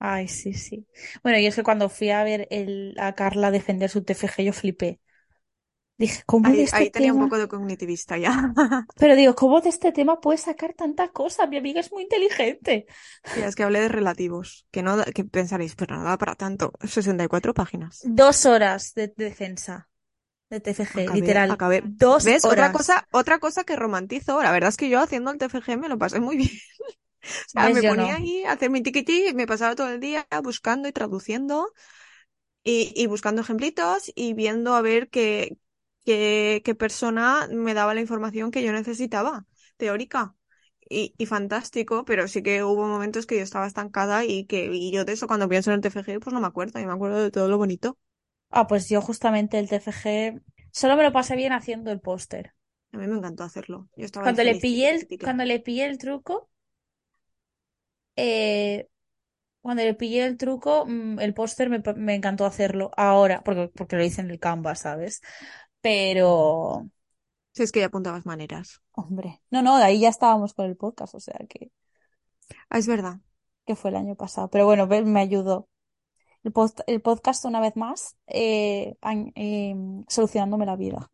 Ay, 0.00 0.28
sí, 0.28 0.52
sí. 0.54 0.86
Bueno, 1.22 1.38
y 1.38 1.46
es 1.46 1.56
que 1.56 1.62
cuando 1.64 1.88
fui 1.88 2.10
a 2.10 2.22
ver 2.22 2.46
el, 2.50 2.94
a 3.00 3.14
Carla 3.14 3.50
defender 3.50 3.90
su 3.90 4.02
TFG, 4.04 4.44
yo 4.44 4.52
flipé. 4.52 5.00
Dije, 5.98 6.22
¿cómo 6.26 6.54
de 6.54 6.62
Ahí, 6.62 6.64
este 6.64 6.76
ahí 6.76 6.90
tenía 6.90 7.12
un 7.12 7.18
poco 7.20 7.38
de 7.38 7.48
cognitivista 7.48 8.16
ya. 8.18 8.52
Pero 8.98 9.14
digo, 9.16 9.34
¿cómo 9.34 9.60
de 9.60 9.68
este 9.70 9.92
tema 9.92 10.20
puedes 10.20 10.42
sacar 10.42 10.74
tanta 10.74 11.08
cosa? 11.12 11.46
Mi 11.46 11.56
amiga 11.56 11.80
es 11.80 11.92
muy 11.92 12.02
inteligente. 12.02 12.86
Y 13.32 13.40
es 13.40 13.54
que 13.56 13.62
hablé 13.62 13.80
de 13.80 13.88
relativos, 13.88 14.66
que 14.70 14.82
no, 14.82 15.02
que 15.14 15.24
pensaréis, 15.24 15.74
pero 15.76 15.96
no 15.96 16.04
da 16.04 16.18
para 16.18 16.34
tanto. 16.34 16.72
64 16.84 17.54
páginas. 17.54 18.10
Dos 18.18 18.44
horas 18.46 18.94
de 18.94 19.08
defensa 19.16 19.88
de 20.50 20.60
TFG, 20.60 21.08
Acabé, 21.08 21.12
literal. 21.12 21.48
acabé. 21.48 21.82
Dos 21.84 22.24
¿Ves? 22.24 22.44
Otra 22.44 22.68
horas. 22.68 22.72
cosa, 22.72 23.06
otra 23.12 23.38
cosa 23.38 23.64
que 23.64 23.76
romantizo. 23.76 24.42
La 24.42 24.52
verdad 24.52 24.68
es 24.70 24.76
que 24.76 24.88
yo 24.88 25.00
haciendo 25.00 25.30
el 25.30 25.38
TFG 25.38 25.78
me 25.78 25.88
lo 25.88 25.98
pasé 25.98 26.20
muy 26.20 26.36
bien. 26.38 26.50
O 27.46 27.48
sea, 27.48 27.68
¿Ves? 27.68 27.70
me 27.70 27.84
ponía 27.84 28.14
no. 28.14 28.16
ahí 28.16 28.44
a 28.44 28.52
hacer 28.52 28.70
mi 28.70 28.82
tiquití 28.82 29.28
y 29.28 29.34
me 29.34 29.46
pasaba 29.46 29.74
todo 29.76 29.90
el 29.90 30.00
día 30.00 30.26
buscando 30.42 30.88
y 30.88 30.92
traduciendo 30.92 31.72
y, 32.64 32.92
y 32.96 33.06
buscando 33.06 33.42
ejemplitos 33.42 34.12
y 34.14 34.34
viendo 34.34 34.74
a 34.74 34.82
ver 34.82 35.08
qué, 35.10 35.58
qué, 36.08 36.62
qué 36.64 36.74
persona 36.74 37.48
me 37.52 37.74
daba 37.74 37.94
la 37.94 38.00
información 38.00 38.50
que 38.50 38.62
yo 38.62 38.72
necesitaba, 38.72 39.46
teórica. 39.76 40.34
Y, 40.90 41.14
y 41.18 41.26
fantástico, 41.26 42.04
pero 42.06 42.28
sí 42.28 42.42
que 42.42 42.64
hubo 42.64 42.86
momentos 42.88 43.26
que 43.26 43.36
yo 43.36 43.42
estaba 43.42 43.66
estancada 43.66 44.24
y 44.24 44.46
que 44.46 44.70
y 44.72 44.90
yo 44.90 45.04
de 45.04 45.12
eso 45.12 45.26
cuando 45.26 45.48
pienso 45.48 45.70
en 45.70 45.76
el 45.76 45.80
TFG 45.82 46.20
pues 46.20 46.32
no 46.32 46.40
me 46.40 46.46
acuerdo, 46.46 46.80
y 46.80 46.86
me 46.86 46.92
acuerdo 46.92 47.22
de 47.22 47.30
todo 47.30 47.48
lo 47.48 47.58
bonito. 47.58 47.98
Ah, 48.50 48.66
pues 48.66 48.88
yo 48.90 49.00
justamente 49.00 49.58
el 49.58 49.68
TFG 49.70 50.42
solo 50.70 50.96
me 50.96 51.02
lo 51.02 51.12
pasé 51.12 51.34
bien 51.36 51.52
haciendo 51.52 51.90
el 51.90 52.00
póster. 52.00 52.52
A 52.92 52.98
mí 52.98 53.06
me 53.06 53.16
encantó 53.16 53.44
hacerlo. 53.44 53.88
Yo 53.96 54.04
estaba 54.04 54.28
Cuando 54.28 54.44
le 54.44 54.54
pillé 54.54 54.90
el, 54.90 55.10
cuando 55.20 55.44
le 55.44 55.58
pillé 55.60 55.86
el 55.86 55.98
truco, 55.98 56.48
eh, 58.16 58.88
cuando 59.62 59.84
le 59.84 59.94
pillé 59.94 60.26
el 60.26 60.36
truco, 60.38 60.86
mm, 60.86 61.20
el 61.20 61.34
póster 61.34 61.70
me, 61.70 61.82
me 61.96 62.14
encantó 62.16 62.46
hacerlo 62.46 62.90
ahora, 62.96 63.42
porque, 63.44 63.70
porque 63.74 63.96
lo 63.96 64.04
hice 64.04 64.22
en 64.22 64.30
el 64.30 64.40
Canva, 64.40 64.74
¿sabes? 64.76 65.22
Pero, 65.80 66.88
Si 67.54 67.62
es 67.62 67.72
que 67.72 67.80
ya 67.80 67.86
apuntabas 67.86 68.26
maneras. 68.26 68.80
hombre, 68.92 69.40
no, 69.50 69.62
no, 69.62 69.78
de 69.78 69.84
ahí 69.84 70.00
ya 70.00 70.08
estábamos 70.08 70.54
con 70.54 70.66
el 70.66 70.76
podcast, 70.76 71.14
o 71.14 71.20
sea 71.20 71.38
que, 71.48 71.70
Ah, 72.70 72.78
es 72.78 72.86
verdad. 72.86 73.18
que 73.66 73.76
fue 73.76 73.90
el 73.90 73.96
año 73.96 74.14
pasado. 74.14 74.48
Pero 74.50 74.64
bueno, 74.64 74.86
me 74.86 75.20
ayudó. 75.20 75.68
El, 76.44 76.52
el 76.86 77.00
podcast, 77.02 77.44
una 77.44 77.60
vez 77.60 77.76
más, 77.76 78.16
eh, 78.26 78.94
eh, 79.34 79.74
solucionándome 80.08 80.66
la 80.66 80.76
vida. 80.76 81.10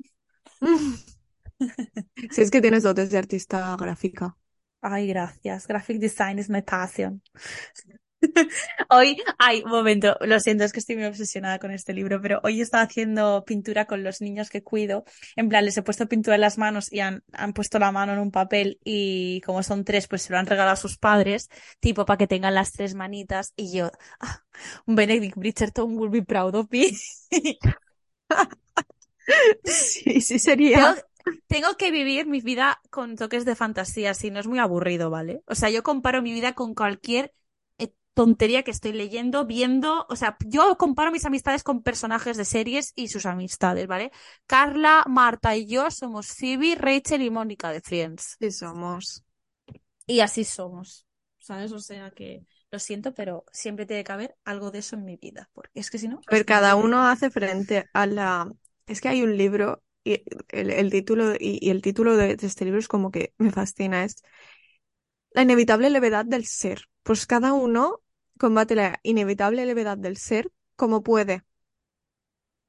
Si 2.31 2.43
es 2.43 2.51
que 2.51 2.61
tienes 2.61 2.83
dotes 2.83 3.11
de 3.11 3.19
artista 3.19 3.77
gráfica. 3.77 4.37
Ay, 4.81 5.07
gracias. 5.07 5.67
Graphic 5.67 5.99
design 5.99 6.39
is 6.39 6.51
my 6.51 6.63
passion. 6.63 7.23
Hoy, 8.91 9.19
ay, 9.39 9.63
un 9.65 9.71
momento, 9.71 10.17
lo 10.21 10.41
siento, 10.41 10.65
es 10.65 10.73
que 10.73 10.81
estoy 10.81 10.97
muy 10.97 11.05
obsesionada 11.07 11.59
con 11.59 11.71
este 11.71 11.93
libro, 11.93 12.21
pero 12.21 12.41
hoy 12.43 12.61
estaba 12.61 12.85
haciendo 12.85 13.45
pintura 13.45 13.87
con 13.87 14.03
los 14.05 14.21
niños 14.21 14.51
que 14.51 14.63
cuido. 14.63 15.05
En 15.37 15.49
plan, 15.49 15.65
les 15.65 15.77
he 15.77 15.83
puesto 15.83 16.07
pintura 16.09 16.37
en 16.37 16.41
las 16.43 16.59
manos 16.59 16.93
y 16.93 17.01
han, 17.01 17.23
han 17.33 17.53
puesto 17.53 17.79
la 17.79 17.93
mano 17.93 18.13
en 18.13 18.19
un 18.19 18.31
papel 18.31 18.79
y 18.85 19.41
como 19.43 19.63
son 19.63 19.85
tres, 19.85 20.09
pues 20.09 20.23
se 20.23 20.33
lo 20.33 20.39
han 20.39 20.47
regalado 20.47 20.75
a 20.75 20.77
sus 20.77 20.99
padres, 20.99 21.49
tipo 21.81 22.05
para 22.05 22.19
que 22.19 22.27
tengan 22.27 22.55
las 22.55 22.73
tres 22.73 22.95
manitas. 22.95 23.53
Y 23.57 23.77
yo, 23.77 23.91
ah, 24.21 24.41
Benedict 24.87 25.37
Bridgerton 25.37 25.97
will 25.99 26.11
be 26.11 26.23
proud 26.23 26.55
of 26.55 26.67
me. 26.71 26.91
Sí, 29.65 30.21
sí 30.21 30.39
Tengo, 30.73 30.95
sería. 30.95 30.97
tengo 31.47 31.77
que 31.77 31.91
vivir 31.91 32.27
mi 32.27 32.41
vida 32.41 32.81
con 32.91 33.17
toques 33.17 33.45
de 33.45 33.57
fantasía, 33.57 34.15
si 34.15 34.31
no 34.31 34.41
es 34.41 34.47
muy 34.47 34.59
aburrido, 34.59 35.11
¿vale? 35.11 35.43
O 35.47 35.55
sea, 35.55 35.71
yo 35.71 35.83
comparo 35.83 36.23
mi 36.23 36.33
vida 36.33 36.55
con 36.55 36.75
cualquier 36.75 37.33
tontería 38.15 38.63
que 38.63 38.71
estoy 38.71 38.93
leyendo, 38.93 39.47
viendo, 39.47 40.07
o 40.09 40.17
sea, 40.17 40.37
yo 40.47 40.77
comparo 40.79 41.11
mis 41.13 41.25
amistades 41.27 41.63
con 41.65 41.83
personajes 41.83 42.37
de 42.37 42.45
series 42.45 42.93
y 42.97 43.09
sus 43.09 43.27
amistades, 43.27 43.87
¿vale? 43.87 44.11
Carla, 44.47 45.05
Marta 45.09 45.57
y 45.57 45.67
yo 45.67 45.91
somos 45.91 46.29
Phoebe, 46.29 46.77
Rachel 46.77 47.23
y 47.23 47.31
Mónica 47.31 47.71
de 47.73 47.81
Friends. 47.81 48.39
Sí 48.39 48.51
somos. 48.53 49.25
Y 50.07 50.21
así 50.21 50.45
somos, 50.45 51.07
¿sabes? 51.39 51.73
O 51.73 51.79
sea 51.81 52.11
que 52.11 52.45
lo 52.71 52.79
siento, 52.79 53.15
pero 53.15 53.45
siempre 53.53 53.87
tiene 53.87 54.05
que 54.05 54.13
haber 54.13 54.37
algo 54.45 54.71
de 54.71 54.79
eso 54.81 54.97
en 54.97 55.05
mi 55.05 55.17
vida, 55.17 55.51
porque 55.55 55.81
es 55.81 55.91
que 55.91 55.99
si 55.99 56.09
no, 56.09 56.27
A 56.27 56.35
ver, 56.35 56.45
cada 56.47 56.77
uno 56.77 57.07
hace 57.09 57.31
frente 57.31 57.89
a 57.93 58.07
la... 58.07 58.51
Es 58.87 59.01
que 59.01 59.09
hay 59.09 59.23
un 59.23 59.37
libro 59.37 59.83
y 60.05 60.23
el, 60.51 60.71
el 60.71 60.91
título 60.91 61.35
y, 61.35 61.59
y 61.67 61.71
el 61.71 61.81
título 61.83 62.17
de, 62.17 62.37
de 62.37 62.47
este 62.47 62.65
libro 62.65 62.79
es 62.81 62.89
como 62.89 63.11
que 63.11 63.35
me 63.39 63.51
fascina, 63.53 64.05
es 64.05 64.17
La 65.33 65.43
inevitable 65.43 65.91
levedad 65.91 66.25
del 66.25 66.47
ser. 66.47 66.89
Pues 67.03 67.27
cada 67.27 67.53
uno 67.53 68.01
combate 68.39 68.75
la 68.75 69.01
inevitable 69.03 69.67
levedad 69.67 69.99
del 69.99 70.17
ser 70.17 70.51
como 70.77 71.03
puede. 71.03 71.43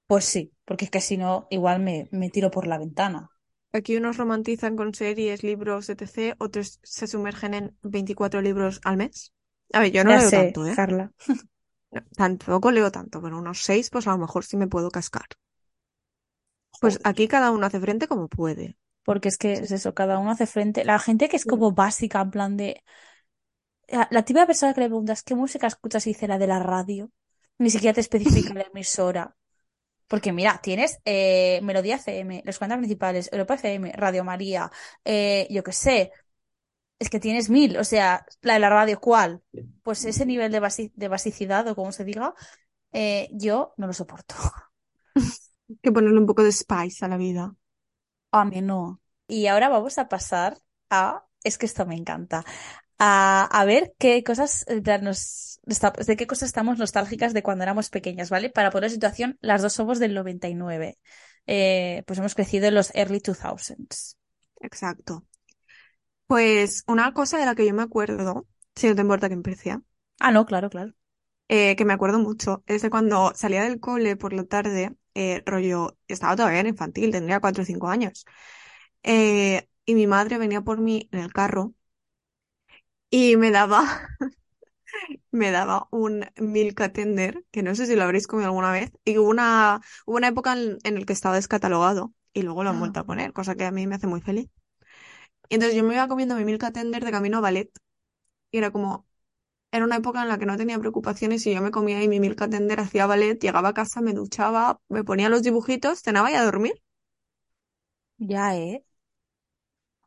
Pues 0.08 0.26
sí, 0.26 0.52
porque 0.66 0.86
es 0.86 0.92
que 0.92 1.00
si 1.02 1.16
no, 1.18 1.46
igual 1.52 1.80
me, 1.80 2.08
me 2.12 2.32
tiro 2.32 2.50
por 2.50 2.66
la 2.68 2.80
ventana. 2.80 3.30
Aquí 3.78 3.96
unos 3.98 4.18
romantizan 4.22 4.76
con 4.80 4.96
series, 4.96 5.44
libros, 5.44 5.90
etc. 5.90 6.36
Otros 6.40 6.80
se 6.84 7.06
sumergen 7.08 7.54
en 7.54 7.78
24 7.84 8.42
libros 8.42 8.80
al 8.84 8.98
mes. 8.98 9.34
A 9.74 9.80
ver, 9.82 9.92
yo 9.92 10.04
no 10.04 10.14
Ya 10.14 10.20
leo 10.20 10.32
sé, 10.32 10.40
tanto, 10.40 10.66
¿eh? 10.68 10.78
Carla. 10.78 11.12
No, 11.96 12.02
tampoco 12.22 12.70
leo 12.72 12.92
tanto, 12.98 13.22
pero 13.24 13.40
unos 13.44 13.60
6 13.68 13.90
pues 13.92 14.06
a 14.08 14.12
lo 14.12 14.20
mejor 14.20 14.44
sí 14.46 14.56
me 14.58 14.68
puedo 14.74 14.92
cascar. 14.92 15.28
Pues 16.80 17.00
Joder. 17.00 17.04
aquí 17.04 17.28
cada 17.28 17.52
uno 17.52 17.66
hace 17.66 17.82
frente 17.82 18.08
como 18.08 18.30
puede. 18.30 18.78
Porque 19.04 19.30
es 19.30 19.38
que 19.38 19.54
es 19.54 19.72
eso, 19.72 19.94
cada 19.94 20.18
uno 20.20 20.32
hace 20.32 20.48
frente. 20.48 20.84
La 20.86 21.00
gente 21.00 21.30
que 21.30 21.36
es 21.38 21.46
como 21.46 21.72
básica, 21.72 22.22
en 22.22 22.32
plan 22.32 22.58
de. 22.58 22.84
La, 23.88 24.24
típica 24.24 24.46
persona 24.48 24.74
que 24.74 24.82
le 24.82 24.88
preguntas 24.88 25.24
qué 25.24 25.36
música 25.36 25.68
escuchas 25.68 26.06
y 26.08 26.12
dice 26.12 26.28
la 26.28 26.38
de 26.38 26.48
la 26.48 26.60
radio, 26.60 27.12
ni 27.60 27.70
siquiera 27.70 27.94
te 27.94 28.02
especifica 28.02 28.54
la 28.54 28.62
emisora. 28.64 29.36
Porque 30.08 30.34
mira, 30.34 30.60
tienes 30.64 31.00
eh, 31.06 31.60
Melodía 31.64 31.96
FM, 31.98 32.44
los 32.46 32.58
40 32.60 32.78
principales, 32.78 33.30
Europa 33.32 33.56
FM, 33.56 33.92
Radio 33.94 34.24
María, 34.24 34.72
eh, 35.06 35.48
yo 35.50 35.64
qué 35.64 35.72
sé. 35.72 36.12
Es 37.00 37.10
que 37.10 37.20
tienes 37.20 37.50
mil, 37.50 37.78
o 37.78 37.84
sea, 37.84 38.26
la 38.42 38.54
de 38.56 38.60
la 38.60 38.70
radio, 38.70 39.00
¿cuál? 39.02 39.42
Pues 39.84 40.06
ese 40.06 40.26
nivel 40.26 40.52
de, 40.52 40.62
basi- 40.62 40.94
de 40.96 41.08
basicidad, 41.10 41.68
o 41.68 41.76
como 41.76 41.92
se 41.92 42.06
diga, 42.06 42.34
eh, 42.94 43.30
yo 43.34 43.74
no 43.78 43.88
lo 43.88 43.94
soporto. 43.94 44.36
Hay 45.70 45.76
que 45.84 45.92
ponerle 45.92 46.20
un 46.20 46.26
poco 46.26 46.44
de 46.44 46.52
spice 46.52 47.06
a 47.06 47.08
la 47.08 47.18
vida. 47.18 47.56
A 48.32 48.46
mí 48.46 48.62
no. 48.62 49.02
Y 49.28 49.48
ahora 49.48 49.70
vamos 49.70 49.98
a 49.98 50.08
pasar 50.10 50.60
a, 50.90 51.26
es 51.44 51.58
que 51.58 51.66
esto 51.66 51.86
me 51.86 51.96
encanta, 51.96 52.44
a, 53.00 53.46
a 53.46 53.66
ver 53.66 53.94
qué 54.00 54.24
cosas, 54.24 54.66
nos, 55.02 55.60
de 56.06 56.16
qué 56.18 56.28
cosas 56.28 56.48
estamos 56.50 56.78
nostálgicas 56.78 57.34
de 57.34 57.44
cuando 57.44 57.64
éramos 57.64 57.90
pequeñas, 57.90 58.30
¿vale? 58.30 58.50
Para 58.50 58.72
poner 58.72 58.90
situación, 58.92 59.38
las 59.42 59.62
dos 59.62 59.74
somos 59.74 60.00
del 60.00 60.14
99. 60.14 60.98
Eh, 61.48 62.04
pues 62.08 62.20
hemos 62.20 62.36
crecido 62.36 62.68
en 62.68 62.76
los 62.76 62.94
early 62.96 63.20
2000s. 63.20 64.18
Exacto. 64.62 65.24
Pues 66.28 66.84
una 66.88 67.14
cosa 67.14 67.38
de 67.40 67.46
la 67.48 67.56
que 67.56 67.66
yo 67.66 67.74
me 67.74 67.82
acuerdo, 67.84 68.46
si 68.76 68.88
no 68.88 68.94
te 68.96 69.02
importa 69.02 69.28
que 69.28 69.34
empiece, 69.36 69.78
Ah, 70.20 70.32
no, 70.32 70.46
claro, 70.46 70.70
claro. 70.70 70.94
eh, 71.48 71.76
que 71.76 71.86
me 71.86 71.94
acuerdo 71.94 72.20
mucho, 72.20 72.64
es 72.68 72.82
de 72.82 72.90
cuando 72.90 73.34
salía 73.36 73.64
del 73.64 73.80
cole 73.80 74.16
por 74.18 74.34
la 74.34 74.44
tarde, 74.46 74.96
eh, 75.14 75.44
rollo, 75.46 75.98
estaba 76.08 76.36
todavía 76.36 76.60
en 76.62 76.68
infantil, 76.68 77.12
tendría 77.12 77.40
cuatro 77.40 77.64
o 77.64 77.66
cinco 77.66 77.88
años, 77.90 78.26
eh, 79.04 79.70
y 79.86 79.96
mi 79.96 80.08
madre 80.08 80.40
venía 80.40 80.62
por 80.64 80.80
mí 80.82 81.10
en 81.14 81.22
el 81.22 81.34
carro 81.34 81.75
y 83.16 83.38
me 83.38 83.52
daba, 83.52 84.10
me 85.32 85.52
daba 85.52 85.88
un 85.92 86.26
Milka 86.38 86.92
Tender, 86.94 87.46
que 87.52 87.64
no 87.64 87.76
sé 87.76 87.86
si 87.88 87.96
lo 87.96 88.04
habréis 88.04 88.28
comido 88.28 88.48
alguna 88.50 88.72
vez, 88.72 88.92
y 89.06 89.18
hubo 89.18 89.30
una, 89.30 89.82
hubo 90.06 90.18
una 90.18 90.28
época 90.30 90.54
en, 90.54 90.78
en 90.84 90.98
el 90.98 91.06
que 91.06 91.14
estaba 91.14 91.36
descatalogado 91.36 92.14
y 92.34 92.42
luego 92.44 92.64
lo 92.64 92.70
han 92.72 92.80
vuelto 92.80 93.00
a 93.00 93.06
poner, 93.06 93.34
cosa 93.34 93.56
que 93.56 93.66
a 93.66 93.72
mí 93.72 93.88
me 93.88 93.96
hace 93.96 94.08
muy 94.08 94.22
feliz. 94.22 94.50
Y 95.50 95.56
entonces 95.56 95.78
yo 95.78 95.84
me 95.84 95.94
iba 95.96 96.08
comiendo 96.08 96.36
mi 96.36 96.46
Milka 96.46 96.72
Tender 96.72 97.04
de 97.06 97.12
camino 97.12 97.38
a 97.38 97.42
ballet 97.42 97.72
y 98.52 98.60
era 98.60 98.72
como, 98.72 99.08
era 99.72 99.86
una 99.86 99.98
época 99.98 100.22
en 100.24 100.30
la 100.30 100.40
que 100.40 100.46
no 100.48 100.58
tenía 100.58 100.80
preocupaciones 100.80 101.46
y 101.48 101.54
yo 101.56 101.62
me 101.62 101.72
comía 101.72 102.00
ahí 102.00 102.08
mi 102.10 102.20
Milka 102.22 102.50
Tender, 102.50 102.80
hacía 102.82 103.08
ballet, 103.08 103.40
llegaba 103.42 103.70
a 103.72 103.76
casa, 103.76 104.02
me 104.02 104.14
duchaba, 104.14 104.80
me 104.90 105.04
ponía 105.06 105.30
los 105.30 105.44
dibujitos, 105.44 106.02
cenaba 106.02 106.32
y 106.32 106.36
a 106.36 106.46
dormir. 106.46 106.74
Ya, 108.20 108.56
¿eh? 108.58 108.84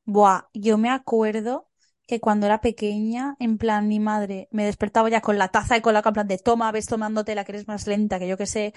Buah, 0.06 0.48
yo 0.54 0.76
me 0.78 0.90
acuerdo 0.90 1.67
que 2.08 2.20
cuando 2.20 2.46
era 2.46 2.62
pequeña, 2.62 3.36
en 3.40 3.58
plan, 3.58 3.88
mi 3.88 4.00
madre 4.00 4.48
me 4.52 4.64
despertaba 4.66 5.10
ya 5.10 5.22
con 5.22 5.38
la 5.38 5.50
taza 5.50 5.76
y 5.78 5.82
con 5.82 5.94
la 5.94 6.02
en 6.04 6.14
plan 6.14 6.28
de 6.28 6.38
toma, 6.38 6.72
ves 6.72 6.86
tomándote 6.88 7.36
la 7.36 7.44
que 7.44 7.52
eres 7.52 7.68
más 7.68 7.86
lenta, 7.88 8.18
que 8.20 8.28
yo 8.28 8.38
que 8.38 8.46
sé, 8.46 8.74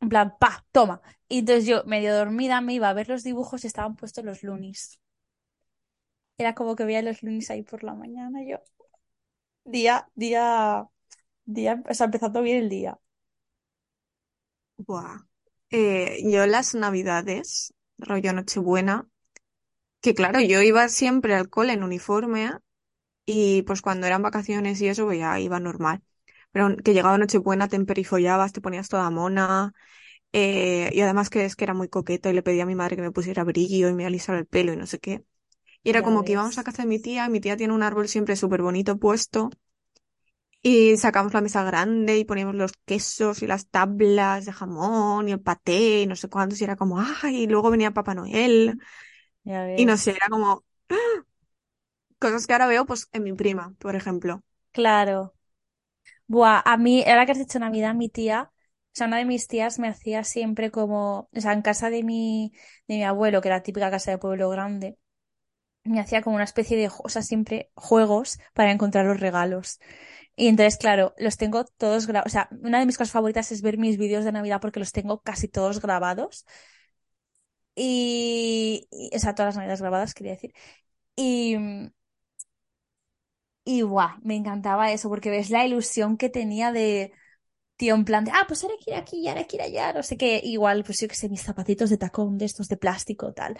en 0.00 0.08
plan, 0.10 0.34
pa, 0.40 0.66
toma. 0.72 1.02
Y 1.28 1.40
entonces 1.40 1.66
yo, 1.66 1.84
medio 1.86 2.14
dormida, 2.16 2.60
me 2.62 2.74
iba 2.74 2.88
a 2.90 2.94
ver 2.94 3.08
los 3.08 3.24
dibujos 3.24 3.64
y 3.64 3.68
estaban 3.68 3.96
puestos 3.96 4.24
los 4.24 4.42
lunis. 4.44 5.00
Era 6.38 6.54
como 6.54 6.76
que 6.76 6.84
veía 6.84 7.02
los 7.02 7.22
lunis 7.24 7.50
ahí 7.50 7.62
por 7.64 7.82
la 7.82 7.94
mañana, 7.94 8.38
yo, 8.48 8.58
día, 9.64 10.08
día, 10.14 10.88
día, 11.46 11.82
o 11.90 11.94
sea, 11.94 12.06
empezando 12.06 12.42
bien 12.42 12.58
el 12.58 12.68
día. 12.70 12.98
Buah. 14.76 15.18
Eh, 15.70 16.18
yo 16.30 16.46
las 16.46 16.74
navidades, 16.74 17.74
rollo 17.98 18.32
Nochebuena, 18.32 19.08
que 20.04 20.14
claro, 20.14 20.40
yo 20.40 20.62
iba 20.62 20.88
siempre 20.88 21.34
al 21.34 21.50
cole 21.50 21.74
en 21.74 21.84
uniforme 21.84 22.52
y 23.26 23.62
pues 23.62 23.82
cuando 23.82 24.06
eran 24.06 24.22
vacaciones 24.22 24.80
y 24.82 24.88
eso, 24.88 25.06
pues 25.06 25.18
ya 25.20 25.40
iba 25.40 25.60
normal. 25.60 26.02
Pero 26.52 26.76
que 26.78 26.94
llegaba 26.94 27.18
Nochebuena, 27.18 27.68
te 27.68 27.76
emperifollabas, 27.76 28.52
te 28.52 28.60
ponías 28.62 28.88
toda 28.90 29.10
mona, 29.10 29.74
Eh, 30.32 30.90
y 30.94 31.00
además 31.02 31.30
que 31.30 31.44
es 31.46 31.56
que 31.56 31.64
era 31.64 31.74
muy 31.74 31.88
coqueto 31.88 32.30
y 32.30 32.34
le 32.34 32.42
pedí 32.42 32.60
a 32.60 32.66
mi 32.66 32.74
madre 32.76 32.96
que 32.96 33.02
me 33.02 33.12
pusiera 33.12 33.44
brillo 33.44 33.88
y 33.88 33.94
me 33.94 34.06
alisara 34.06 34.38
el 34.38 34.46
pelo 34.46 34.72
y 34.74 34.76
no 34.78 34.86
sé 34.86 34.98
qué. 35.00 35.24
Y 35.84 35.90
era 35.90 36.02
Ya 36.02 36.02
como 36.02 36.24
que 36.24 36.32
íbamos 36.32 36.58
a 36.58 36.64
ves. 36.64 36.64
casa 36.64 36.82
de 36.82 36.88
mi 36.88 37.00
tía, 37.00 37.26
y 37.26 37.30
mi 37.30 37.40
tía 37.40 37.56
tiene 37.58 37.74
un 37.74 37.82
árbol 37.84 38.08
siempre 38.08 38.36
súper 38.36 38.62
bonito 38.62 38.98
puesto. 38.98 39.50
Y 40.62 40.96
sacamos 40.96 41.34
la 41.34 41.42
mesa 41.42 41.62
grande 41.62 42.16
y 42.18 42.24
poníamos 42.24 42.54
los 42.54 42.72
quesos 42.86 43.42
y 43.42 43.46
las 43.46 43.68
tablas 43.68 44.46
de 44.46 44.52
jamón 44.52 45.28
y 45.28 45.32
el 45.32 45.40
paté 45.40 46.00
y 46.02 46.06
no 46.06 46.16
sé 46.16 46.28
cuántos. 46.30 46.58
Y 46.60 46.64
era 46.64 46.76
como, 46.76 46.98
¡ay! 47.00 47.42
Y 47.44 47.46
luego 47.46 47.70
venía 47.70 47.90
Papá 47.92 48.14
Noel. 48.14 48.78
Ya 49.44 49.64
Y 49.76 49.84
no 49.86 49.96
sé, 49.96 50.12
era 50.12 50.28
como 50.30 50.64
cosas 52.18 52.46
que 52.46 52.52
ahora 52.52 52.66
veo 52.66 52.86
pues 52.86 53.08
en 53.12 53.22
mi 53.24 53.32
prima, 53.34 53.74
por 53.78 53.94
ejemplo. 53.96 54.42
Claro. 54.72 55.34
Buah, 56.28 56.62
a 56.64 56.76
mí, 56.78 57.04
ahora 57.06 57.26
que 57.26 57.32
has 57.32 57.38
dicho 57.38 57.58
Navidad, 57.58 57.94
mi 57.94 58.08
tía, 58.10 58.50
o 58.52 58.92
sea, 58.94 59.06
una 59.08 59.18
de 59.18 59.24
mis 59.26 59.48
tías 59.48 59.78
me 59.78 59.88
hacía 59.88 60.24
siempre 60.24 60.70
como, 60.70 61.28
o 61.34 61.40
sea, 61.40 61.52
en 61.52 61.62
casa 61.62 61.90
de 61.90 62.02
mi, 62.04 62.52
de 62.88 62.96
mi 62.96 63.04
abuelo, 63.04 63.40
que 63.42 63.48
era 63.48 63.62
típica 63.62 63.90
casa 63.90 64.10
de 64.12 64.18
pueblo 64.18 64.50
grande, 64.50 64.98
me 65.84 66.00
hacía 66.00 66.22
como 66.22 66.36
una 66.36 66.44
especie 66.44 66.76
de, 66.78 66.90
o 67.04 67.08
sea, 67.10 67.22
siempre 67.22 67.70
juegos 67.76 68.38
para 68.54 68.72
encontrar 68.72 69.06
los 69.06 69.20
regalos. 69.20 69.80
Y 70.36 70.48
entonces, 70.48 70.78
claro, 70.78 71.14
los 71.18 71.36
tengo 71.38 71.64
todos 71.66 72.06
grabados. 72.06 72.32
O 72.32 72.34
sea, 72.34 72.48
una 72.62 72.80
de 72.80 72.86
mis 72.86 72.98
cosas 72.98 73.12
favoritas 73.12 73.52
es 73.52 73.62
ver 73.62 73.78
mis 73.78 73.98
vídeos 73.98 74.24
de 74.24 74.32
Navidad 74.32 74.60
porque 74.62 74.80
los 74.80 74.92
tengo 74.92 75.22
casi 75.22 75.48
todos 75.48 75.80
grabados. 75.82 76.46
Y, 77.76 78.88
y- 78.90 79.10
o 79.16 79.18
sea, 79.18 79.34
todas 79.34 79.48
las 79.50 79.56
Navidades 79.56 79.80
grabadas, 79.82 80.14
quería 80.14 80.32
decir. 80.32 80.52
Y, 81.16 81.56
y 83.64 83.82
guau, 83.82 84.10
me 84.22 84.36
encantaba 84.36 84.92
eso 84.92 85.08
porque 85.08 85.30
ves 85.30 85.50
la 85.50 85.64
ilusión 85.64 86.16
que 86.16 86.28
tenía 86.28 86.70
de, 86.72 87.12
tío, 87.76 87.94
en 87.94 88.04
plan 88.04 88.24
de, 88.24 88.32
ah, 88.32 88.44
pues 88.48 88.64
ahora 88.64 88.76
quiero 88.84 89.00
aquí 89.00 89.18
y 89.20 89.28
ahora 89.28 89.44
quiero 89.46 89.64
allá, 89.66 89.92
no 89.94 90.02
sé 90.02 90.16
qué. 90.18 90.40
Igual, 90.44 90.84
pues 90.84 91.00
yo 91.00 91.08
qué 91.08 91.14
sé, 91.16 91.28
mis 91.30 91.42
zapatitos 91.42 91.90
de 91.90 91.98
tacón, 91.98 92.38
de 92.38 92.46
estos 92.46 92.68
de 92.68 92.76
plástico, 92.78 93.32
tal. 93.34 93.58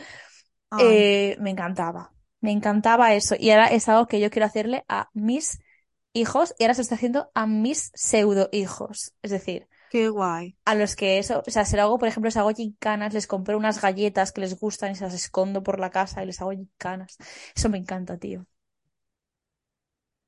Eh, 0.77 1.37
me 1.40 1.50
encantaba, 1.50 2.12
me 2.40 2.53
encantaba 2.53 3.14
eso. 3.14 3.37
Y 3.38 3.50
ahora 3.50 3.68
es 3.68 3.88
algo 3.88 4.07
que 4.09 4.20
yo 4.20 4.31
quiero 4.31 4.46
hacerle 4.46 4.85
a 4.88 5.11
mis 5.14 5.61
hijos 6.14 6.55
y 6.59 6.64
ahora 6.64 6.74
se 6.74 6.83
está 6.83 6.96
haciendo 6.96 7.31
a 7.35 7.46
mis 7.46 7.90
pseudo 7.94 8.48
hijos. 8.53 9.14
Es 9.22 9.31
decir, 9.33 9.68
qué 9.94 10.09
guay. 10.09 10.57
a 10.66 10.74
los 10.74 10.96
que 10.96 11.18
eso, 11.18 11.42
o 11.46 11.50
sea, 11.50 11.64
se 11.64 11.76
lo 11.76 11.83
hago, 11.85 11.98
por 11.98 12.09
ejemplo, 12.09 12.28
les 12.28 12.37
hago 12.37 12.50
gincanas, 12.54 13.14
les 13.14 13.26
compro 13.26 13.57
unas 13.59 13.80
galletas 13.83 14.33
que 14.33 14.40
les 14.42 14.59
gustan 14.59 14.92
y 14.92 14.94
se 14.96 15.04
las 15.04 15.14
escondo 15.14 15.62
por 15.62 15.78
la 15.80 15.90
casa 15.90 16.22
y 16.22 16.26
les 16.26 16.40
hago 16.40 16.52
gincanas. 16.52 17.16
Eso 17.54 17.68
me 17.70 17.78
encanta, 17.78 18.18
tío. 18.18 18.46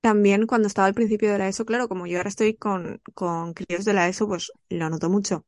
También 0.00 0.46
cuando 0.46 0.68
estaba 0.68 0.86
al 0.86 0.94
principio 0.94 1.30
de 1.32 1.38
la 1.38 1.48
ESO, 1.48 1.64
claro, 1.66 1.88
como 1.88 2.06
yo 2.06 2.16
ahora 2.18 2.28
estoy 2.30 2.54
con, 2.56 3.00
con 3.14 3.52
críos 3.54 3.84
de 3.84 3.92
la 3.92 4.08
ESO, 4.08 4.26
pues 4.28 4.50
lo 4.70 4.88
noto 4.88 5.10
mucho. 5.10 5.44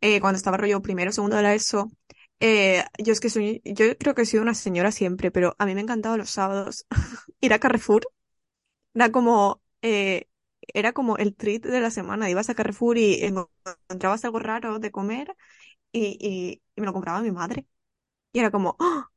Eh, 0.00 0.20
cuando 0.20 0.36
estaba 0.36 0.56
rollo 0.56 0.82
primero, 0.82 1.12
segundo 1.12 1.36
de 1.36 1.42
la 1.42 1.54
ESO, 1.54 1.90
eh, 2.40 2.84
yo 2.98 3.12
es 3.12 3.20
que 3.20 3.30
soy, 3.30 3.62
yo 3.64 3.96
creo 3.98 4.14
que 4.14 4.22
he 4.22 4.26
sido 4.26 4.42
una 4.42 4.54
señora 4.54 4.90
siempre, 4.92 5.30
pero 5.30 5.54
a 5.58 5.66
mí 5.66 5.74
me 5.74 5.80
encantaba 5.82 6.16
los 6.16 6.30
sábados 6.30 6.86
ir 7.40 7.52
a 7.52 7.58
Carrefour. 7.58 8.02
Era 8.94 9.12
como, 9.12 9.62
eh, 9.82 10.28
era 10.74 10.92
como 10.92 11.16
el 11.18 11.34
treat 11.36 11.62
de 11.64 11.80
la 11.80 11.90
semana. 11.90 12.30
Ibas 12.30 12.50
a 12.50 12.54
Carrefour 12.54 12.98
y 12.98 13.24
encontrabas 13.24 14.24
algo 14.24 14.38
raro 14.40 14.78
de 14.78 14.90
comer 14.92 15.36
y, 15.92 16.18
y, 16.20 16.62
y 16.76 16.80
me 16.80 16.86
lo 16.86 16.92
compraba 16.94 17.22
mi 17.22 17.32
madre. 17.32 17.66
Y 18.32 18.40
era 18.40 18.50
como, 18.52 18.76
¡ah! 18.80 19.10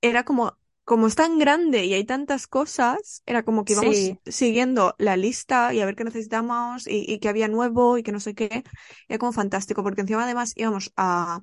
era 0.00 0.24
como, 0.24 0.58
como 0.84 1.06
es 1.06 1.14
tan 1.14 1.38
grande 1.38 1.84
y 1.84 1.94
hay 1.94 2.04
tantas 2.04 2.46
cosas, 2.46 3.22
era 3.26 3.44
como 3.44 3.64
que 3.64 3.74
íbamos 3.74 4.14
Sí, 4.14 4.20
siguiendo 4.26 4.94
la 4.98 5.16
lista 5.16 5.72
y 5.74 5.80
a 5.80 5.86
ver 5.86 5.96
qué 5.96 6.04
necesitamos 6.04 6.86
y, 6.86 7.04
y 7.08 7.18
qué 7.20 7.28
había 7.28 7.48
nuevo 7.48 7.98
y 7.98 8.02
que 8.02 8.12
no 8.12 8.20
sé 8.20 8.34
qué. 8.34 8.64
Era 9.08 9.18
como 9.18 9.32
fantástico, 9.32 9.82
porque 9.82 10.00
encima 10.02 10.24
además 10.24 10.52
íbamos 10.56 10.92
a, 10.96 11.42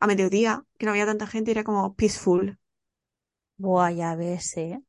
a 0.00 0.06
mediodía, 0.06 0.64
que 0.78 0.86
no 0.86 0.92
había 0.92 1.06
tanta 1.06 1.26
gente, 1.28 1.50
y 1.50 1.54
era 1.54 1.64
como 1.64 1.94
peaceful. 1.96 2.58
buah, 3.58 3.90
ya 3.92 4.16
ves, 4.16 4.56
¿eh? 4.56 4.82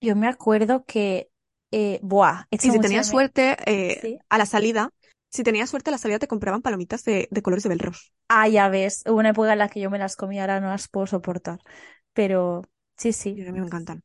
Yo 0.00 0.16
me 0.16 0.28
acuerdo 0.28 0.84
que, 0.86 1.29
eh, 1.70 2.00
buah, 2.02 2.44
Y 2.50 2.58
si 2.58 2.78
tenías 2.78 3.06
suerte, 3.06 3.56
eh, 3.66 4.00
Sí. 4.02 4.18
a 4.28 4.38
la 4.38 4.46
salida, 4.46 4.90
si 5.30 5.42
tenías 5.42 5.70
suerte 5.70 5.90
a 5.90 5.92
la 5.92 5.98
salida 5.98 6.18
te 6.18 6.28
compraban 6.28 6.62
palomitas 6.62 7.04
de, 7.04 7.28
de 7.30 7.42
colores 7.42 7.62
de 7.62 7.68
Belros. 7.68 8.12
Ah, 8.28 8.48
ya 8.48 8.68
ves, 8.68 9.02
hubo 9.06 9.18
una 9.18 9.30
época 9.30 9.52
en 9.52 9.58
la 9.58 9.68
que 9.68 9.80
yo 9.80 9.90
me 9.90 9.98
las 9.98 10.16
comía, 10.16 10.42
ahora 10.42 10.60
no 10.60 10.68
las 10.68 10.88
puedo 10.88 11.06
soportar. 11.06 11.58
Pero 12.12 12.62
sí, 12.96 13.12
sí. 13.12 13.30
a 13.42 13.52
mí 13.52 13.60
me 13.60 13.66
encantan. 13.66 14.02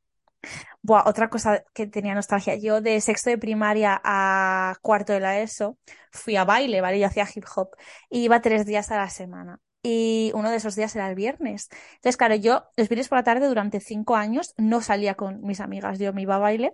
Buah, 0.81 1.03
otra 1.07 1.29
cosa 1.29 1.63
que 1.73 1.87
tenía 1.87 2.13
nostalgia. 2.15 2.55
Yo 2.55 2.81
de 2.81 3.01
sexto 3.01 3.29
de 3.29 3.37
primaria 3.37 3.99
a 4.03 4.75
cuarto 4.81 5.13
de 5.13 5.19
la 5.19 5.39
ESO 5.39 5.77
fui 6.11 6.35
a 6.35 6.45
baile, 6.45 6.81
¿vale? 6.81 6.99
Yo 6.99 7.07
hacía 7.07 7.27
hip 7.33 7.45
hop 7.55 7.69
y 8.09 8.23
iba 8.23 8.41
tres 8.41 8.65
días 8.65 8.91
a 8.91 8.97
la 8.97 9.09
semana. 9.09 9.59
Y 9.81 10.31
uno 10.33 10.49
de 10.49 10.57
esos 10.57 10.75
días 10.75 10.95
era 10.95 11.07
el 11.09 11.15
viernes. 11.15 11.69
Entonces, 11.95 12.17
claro, 12.17 12.35
yo 12.35 12.63
los 12.75 12.89
viernes 12.89 13.07
por 13.09 13.17
la 13.19 13.23
tarde 13.23 13.47
durante 13.47 13.79
cinco 13.79 14.15
años 14.15 14.53
no 14.57 14.81
salía 14.81 15.15
con 15.15 15.41
mis 15.41 15.59
amigas. 15.59 15.99
Yo 15.99 16.13
me 16.13 16.23
iba 16.23 16.35
a 16.35 16.39
baile 16.39 16.73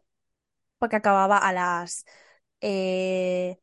porque 0.81 0.97
acababa 0.97 1.39
a 1.39 1.53
las 1.53 2.05
eh, 2.61 3.59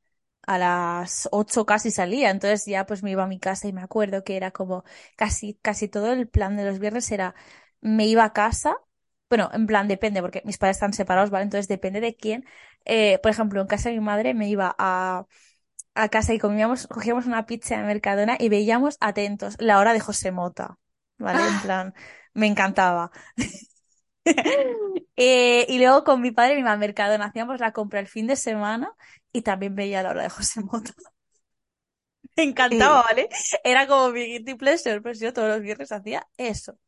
a 0.47 0.59
las 0.59 1.29
ocho 1.33 1.67
casi 1.67 1.91
salía, 1.91 2.31
entonces 2.31 2.65
ya 2.67 2.87
pues 2.87 3.03
me 3.03 3.11
iba 3.13 3.25
a 3.25 3.27
mi 3.27 3.39
casa 3.41 3.69
y 3.69 3.73
me 3.73 3.83
acuerdo 3.83 4.25
que 4.25 4.37
era 4.37 4.51
como 4.51 4.85
casi, 5.17 5.55
casi 5.63 5.89
todo 5.89 6.13
el 6.13 6.29
plan 6.29 6.57
de 6.57 6.65
los 6.65 6.79
viernes 6.79 7.11
era 7.13 7.35
me 7.81 8.07
iba 8.07 8.25
a 8.25 8.33
casa, 8.33 8.77
bueno, 9.29 9.51
en 9.53 9.67
plan 9.67 9.89
depende 9.89 10.23
porque 10.23 10.43
mis 10.47 10.59
padres 10.59 10.77
están 10.79 10.93
separados, 10.95 11.31
¿vale? 11.31 11.45
Entonces 11.45 11.69
depende 11.69 12.01
de 12.01 12.17
quién. 12.17 12.45
Eh, 12.87 13.19
por 13.23 13.31
ejemplo, 13.31 13.61
en 13.61 13.67
casa 13.67 13.91
de 13.91 13.97
mi 13.97 14.01
madre 14.05 14.33
me 14.35 14.49
iba 14.49 14.75
a, 14.79 15.27
a 15.95 16.09
casa 16.09 16.35
y 16.35 16.39
comíamos, 16.39 16.87
cogíamos 16.89 17.27
una 17.27 17.47
pizza 17.47 17.77
de 17.79 17.85
Mercadona 17.85 18.37
y 18.41 18.49
veíamos 18.49 18.97
atentos 19.01 19.57
la 19.61 19.79
hora 19.81 19.93
de 19.93 20.01
José 20.01 20.33
Mota, 20.33 20.79
¿vale? 21.19 21.47
En 21.47 21.61
¡Ah! 21.61 21.61
plan, 21.61 21.95
me 22.35 22.47
encantaba. 22.47 23.11
Eh, 25.21 25.67
y 25.69 25.79
luego 25.79 26.05
con 26.05 26.21
mi 26.21 26.31
padre 26.31 26.55
y 26.55 26.57
mi 26.59 26.63
mamá 26.63 26.77
Mercadona 26.77 27.27
hacíamos 27.27 27.59
la 27.61 27.73
compra 27.73 27.99
el 28.01 28.07
fin 28.07 28.27
de 28.29 28.37
semana 28.37 28.93
y 29.33 29.43
también 29.43 29.75
veía 29.75 30.03
la 30.03 30.11
hora 30.11 30.23
de 30.23 30.29
José 30.31 30.61
Mota. 30.63 30.93
Me 32.37 32.45
encantaba, 32.45 33.03
¿vale? 33.03 33.29
Era 33.65 33.87
como 33.87 34.11
mi 34.11 34.25
guilty 34.27 34.55
pleasure, 34.55 35.01
pues 35.01 35.21
yo 35.21 35.33
todos 35.33 35.49
los 35.49 35.61
viernes 35.63 35.93
hacía 35.93 36.27
eso. 36.37 36.79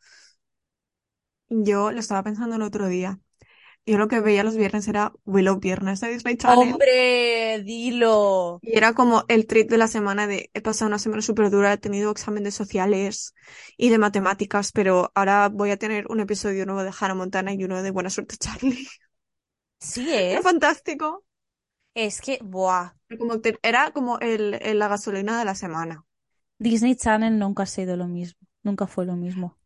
yo 1.48 1.90
lo 1.92 2.00
estaba 2.00 2.22
pensando 2.24 2.56
el 2.56 2.62
otro 2.62 2.88
día. 2.88 3.20
Yo 3.86 3.98
lo 3.98 4.08
que 4.08 4.20
veía 4.20 4.44
los 4.44 4.56
viernes 4.56 4.88
era 4.88 5.12
Willow 5.26 5.58
Viernes 5.60 6.00
de 6.00 6.08
Disney 6.10 6.36
Channel. 6.36 6.82
¡Hombre, 6.82 7.62
dilo! 7.64 8.60
Y 8.62 8.76
era 8.78 8.92
como 8.94 9.24
el 9.28 9.46
treat 9.46 9.68
de 9.68 9.78
la 9.78 9.88
semana 9.88 10.26
de 10.26 10.50
he 10.54 10.60
pasado 10.60 10.88
una 10.88 10.98
semana 10.98 11.22
súper 11.22 11.50
dura, 11.50 11.72
he 11.72 11.78
tenido 11.78 12.10
examen 12.10 12.44
de 12.44 12.50
sociales 12.50 13.34
y 13.78 13.88
de 13.90 13.98
matemáticas, 13.98 14.72
pero 14.72 15.10
ahora 15.14 15.48
voy 15.48 15.70
a 15.70 15.78
tener 15.78 16.06
un 16.10 16.20
episodio 16.20 16.66
nuevo 16.66 16.82
de 16.84 16.92
Hannah 16.98 17.14
Montana 17.14 17.52
y 17.54 17.64
uno 17.64 17.82
de 17.82 17.90
Buena 17.90 18.10
Suerte 18.10 18.36
Charlie. 18.38 18.86
Sí, 19.78 20.12
Era 20.32 20.42
¿eh? 20.42 20.42
fantástico. 20.42 21.24
Es 21.94 22.20
que, 22.20 22.38
buah, 22.42 22.94
Era 23.10 23.18
como, 23.18 23.40
te- 23.42 23.58
era 23.62 23.90
como 23.92 24.18
el, 24.20 24.54
el- 24.62 24.78
la 24.78 24.88
gasolina 24.88 25.38
de 25.38 25.44
la 25.44 25.54
semana. 25.54 26.04
Disney 26.60 26.94
Channel 26.94 27.36
nunca 27.40 27.64
ha 27.64 27.66
sido 27.66 27.96
lo 27.96 28.06
mismo, 28.06 28.38
nunca 28.62 28.86
fue 28.86 29.04
lo 29.04 29.16
mismo, 29.16 29.58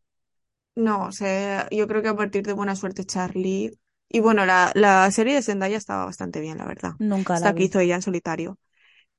No, 0.75 1.05
o 1.07 1.11
sea, 1.11 1.67
yo 1.71 1.87
creo 1.87 2.01
que 2.01 2.09
a 2.09 2.15
partir 2.15 2.43
de 2.45 2.53
Buena 2.53 2.75
Suerte 2.75 3.05
Charlie. 3.05 3.77
Y 4.09 4.19
bueno, 4.21 4.45
la, 4.45 4.71
la 4.75 5.09
serie 5.11 5.35
de 5.35 5.41
Zendaya 5.43 5.77
estaba 5.77 6.05
bastante 6.05 6.39
bien, 6.41 6.57
la 6.57 6.65
verdad. 6.65 6.93
nunca 6.99 7.39
la 7.39 7.53
Esta 7.53 7.53
que 7.53 7.63
hizo 7.63 7.79
ella 7.79 7.95
en 7.95 8.01
solitario. 8.01 8.59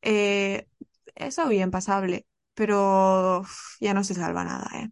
Eh, 0.02 0.66
eso 1.16 1.48
bien, 1.48 1.70
pasable. 1.72 2.26
Pero 2.54 3.40
uf, 3.40 3.76
ya 3.80 3.94
no 3.94 4.04
se 4.04 4.14
salva 4.14 4.44
nada, 4.44 4.68
¿eh? 4.82 4.90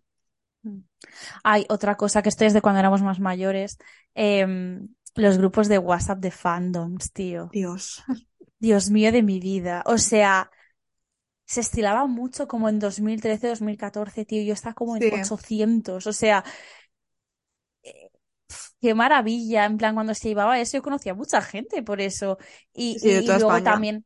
Mm. 0.62 0.78
Hay 1.44 1.66
otra 1.70 1.96
cosa 1.96 2.22
que 2.22 2.28
esto 2.30 2.44
es 2.44 2.52
de 2.54 2.62
cuando 2.62 2.80
éramos 2.80 3.02
más 3.02 3.20
mayores, 3.20 3.78
em, 4.14 4.88
los 5.14 5.38
grupos 5.38 5.68
de 5.68 5.78
WhatsApp 5.78 6.20
de 6.20 6.30
fandoms, 6.30 7.12
tío. 7.12 7.52
Dios. 7.52 8.02
Dios 8.58 8.90
mío 8.90 9.12
de 9.12 9.22
mi 9.22 9.40
vida. 9.40 9.82
O 9.86 9.98
sea, 9.98 10.50
se 11.46 11.60
estilaba 11.60 12.06
mucho 12.06 12.48
como 12.48 12.68
en 12.68 12.78
2013, 12.78 13.48
2014, 13.48 14.24
tío. 14.24 14.42
Yo 14.44 14.54
estaba 14.54 14.74
como 14.74 14.96
en 14.96 15.04
Sí, 15.04 15.10
800. 15.10 16.06
O 16.06 16.12
sea, 16.12 16.44
qué 18.80 18.94
maravilla. 18.94 19.64
En 19.64 19.76
plan, 19.78 19.94
cuando 19.94 20.14
se 20.14 20.28
llevaba 20.28 20.58
eso, 20.60 20.76
yo 20.78 20.82
conocía 20.82 21.12
a 21.12 21.14
mucha 21.14 21.42
gente 21.42 21.82
por 21.82 22.00
eso. 22.00 22.38
Y, 22.72 22.98
sí, 22.98 23.12
de 23.12 23.22
y, 23.24 23.32
y 23.32 23.32
toda 23.32 23.36
luego 23.36 23.62
España. 23.62 23.62
también, 23.62 24.04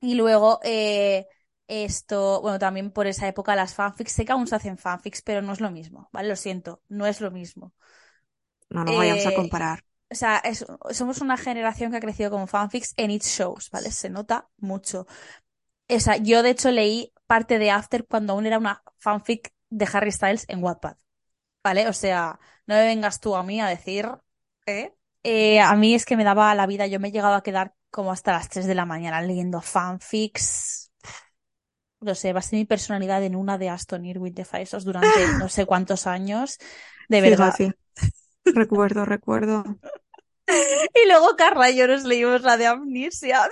y 0.00 0.14
luego 0.16 0.60
eh, 0.64 1.26
esto, 1.68 2.42
bueno, 2.42 2.58
también 2.60 2.92
por 2.92 3.06
esa 3.08 3.28
época 3.28 3.56
las 3.56 3.74
fanfics, 3.74 4.12
sé 4.12 4.24
que 4.26 4.32
aún 4.32 4.46
se 4.48 4.56
hacen 4.56 4.78
fanfics, 4.78 5.22
pero 5.22 5.42
no 5.42 5.52
es 5.54 5.60
lo 5.60 5.70
mismo, 5.72 6.08
¿vale? 6.12 6.28
Lo 6.30 6.36
siento, 6.36 6.82
no 6.88 7.06
es 7.06 7.20
lo 7.22 7.30
mismo. 7.32 7.74
No, 8.70 8.84
no 8.84 8.94
vayamos 8.94 9.26
a 9.26 9.32
Eh, 9.32 9.40
comparar. 9.40 9.78
o 10.10 10.14
sea, 10.14 10.38
es- 10.38 10.64
somos 10.92 11.20
una 11.20 11.36
generación 11.36 11.90
que 11.90 11.98
ha 11.98 12.00
crecido 12.00 12.30
con 12.30 12.48
fanfics 12.48 12.94
en 12.96 13.10
its 13.10 13.26
shows, 13.38 13.70
¿vale? 13.70 13.90
Se 13.90 14.10
nota 14.10 14.48
mucho. 14.58 15.06
O 15.90 16.00
sea, 16.00 16.16
yo 16.18 16.42
de 16.42 16.50
hecho 16.50 16.70
leí 16.72 17.12
parte 17.26 17.58
de 17.60 17.70
After 17.72 18.06
cuando 18.06 18.34
aún 18.34 18.46
era 18.46 18.58
una 18.58 18.82
fanfic 18.98 19.52
de 19.70 19.88
Harry 19.92 20.12
Styles 20.12 20.46
en 20.48 20.62
Wattpad, 20.64 20.96
¿vale? 21.66 21.88
O 21.88 21.92
sea, 21.92 22.38
no 22.68 22.76
me 22.76 22.84
vengas 22.84 23.18
tú 23.18 23.34
a 23.34 23.42
mí 23.42 23.60
a 23.60 23.66
decir, 23.66 24.08
¿eh? 24.66 24.94
Eh, 25.24 25.58
a 25.58 25.74
mí 25.74 25.96
es 25.96 26.04
que 26.04 26.16
me 26.16 26.22
daba 26.22 26.54
la 26.54 26.64
vida, 26.64 26.86
yo 26.86 27.00
me 27.00 27.08
he 27.08 27.10
llegado 27.10 27.34
a 27.34 27.42
quedar 27.42 27.74
como 27.90 28.12
hasta 28.12 28.30
las 28.30 28.48
3 28.48 28.68
de 28.68 28.76
la 28.76 28.86
mañana 28.86 29.20
leyendo 29.20 29.60
fanfics. 29.60 30.92
no 32.00 32.14
sé, 32.14 32.32
va 32.32 32.38
a 32.38 32.42
ser 32.42 32.60
mi 32.60 32.66
personalidad 32.66 33.24
en 33.24 33.34
una 33.34 33.58
de 33.58 33.68
Aston 33.68 34.06
Irwin 34.06 34.32
de 34.32 34.44
Faisos 34.44 34.84
durante 34.84 35.08
no 35.40 35.48
sé 35.48 35.66
cuántos 35.66 36.06
años, 36.06 36.58
de 37.08 37.20
verdad. 37.20 37.52
Recuerdo, 38.44 39.04
recuerdo. 39.04 39.64
Y 40.94 41.08
luego 41.08 41.34
Carla 41.36 41.70
y 41.70 41.76
yo 41.76 41.88
nos 41.88 42.04
leímos 42.04 42.42
la 42.42 42.56
de 42.56 42.66
Amnesia. 42.66 43.48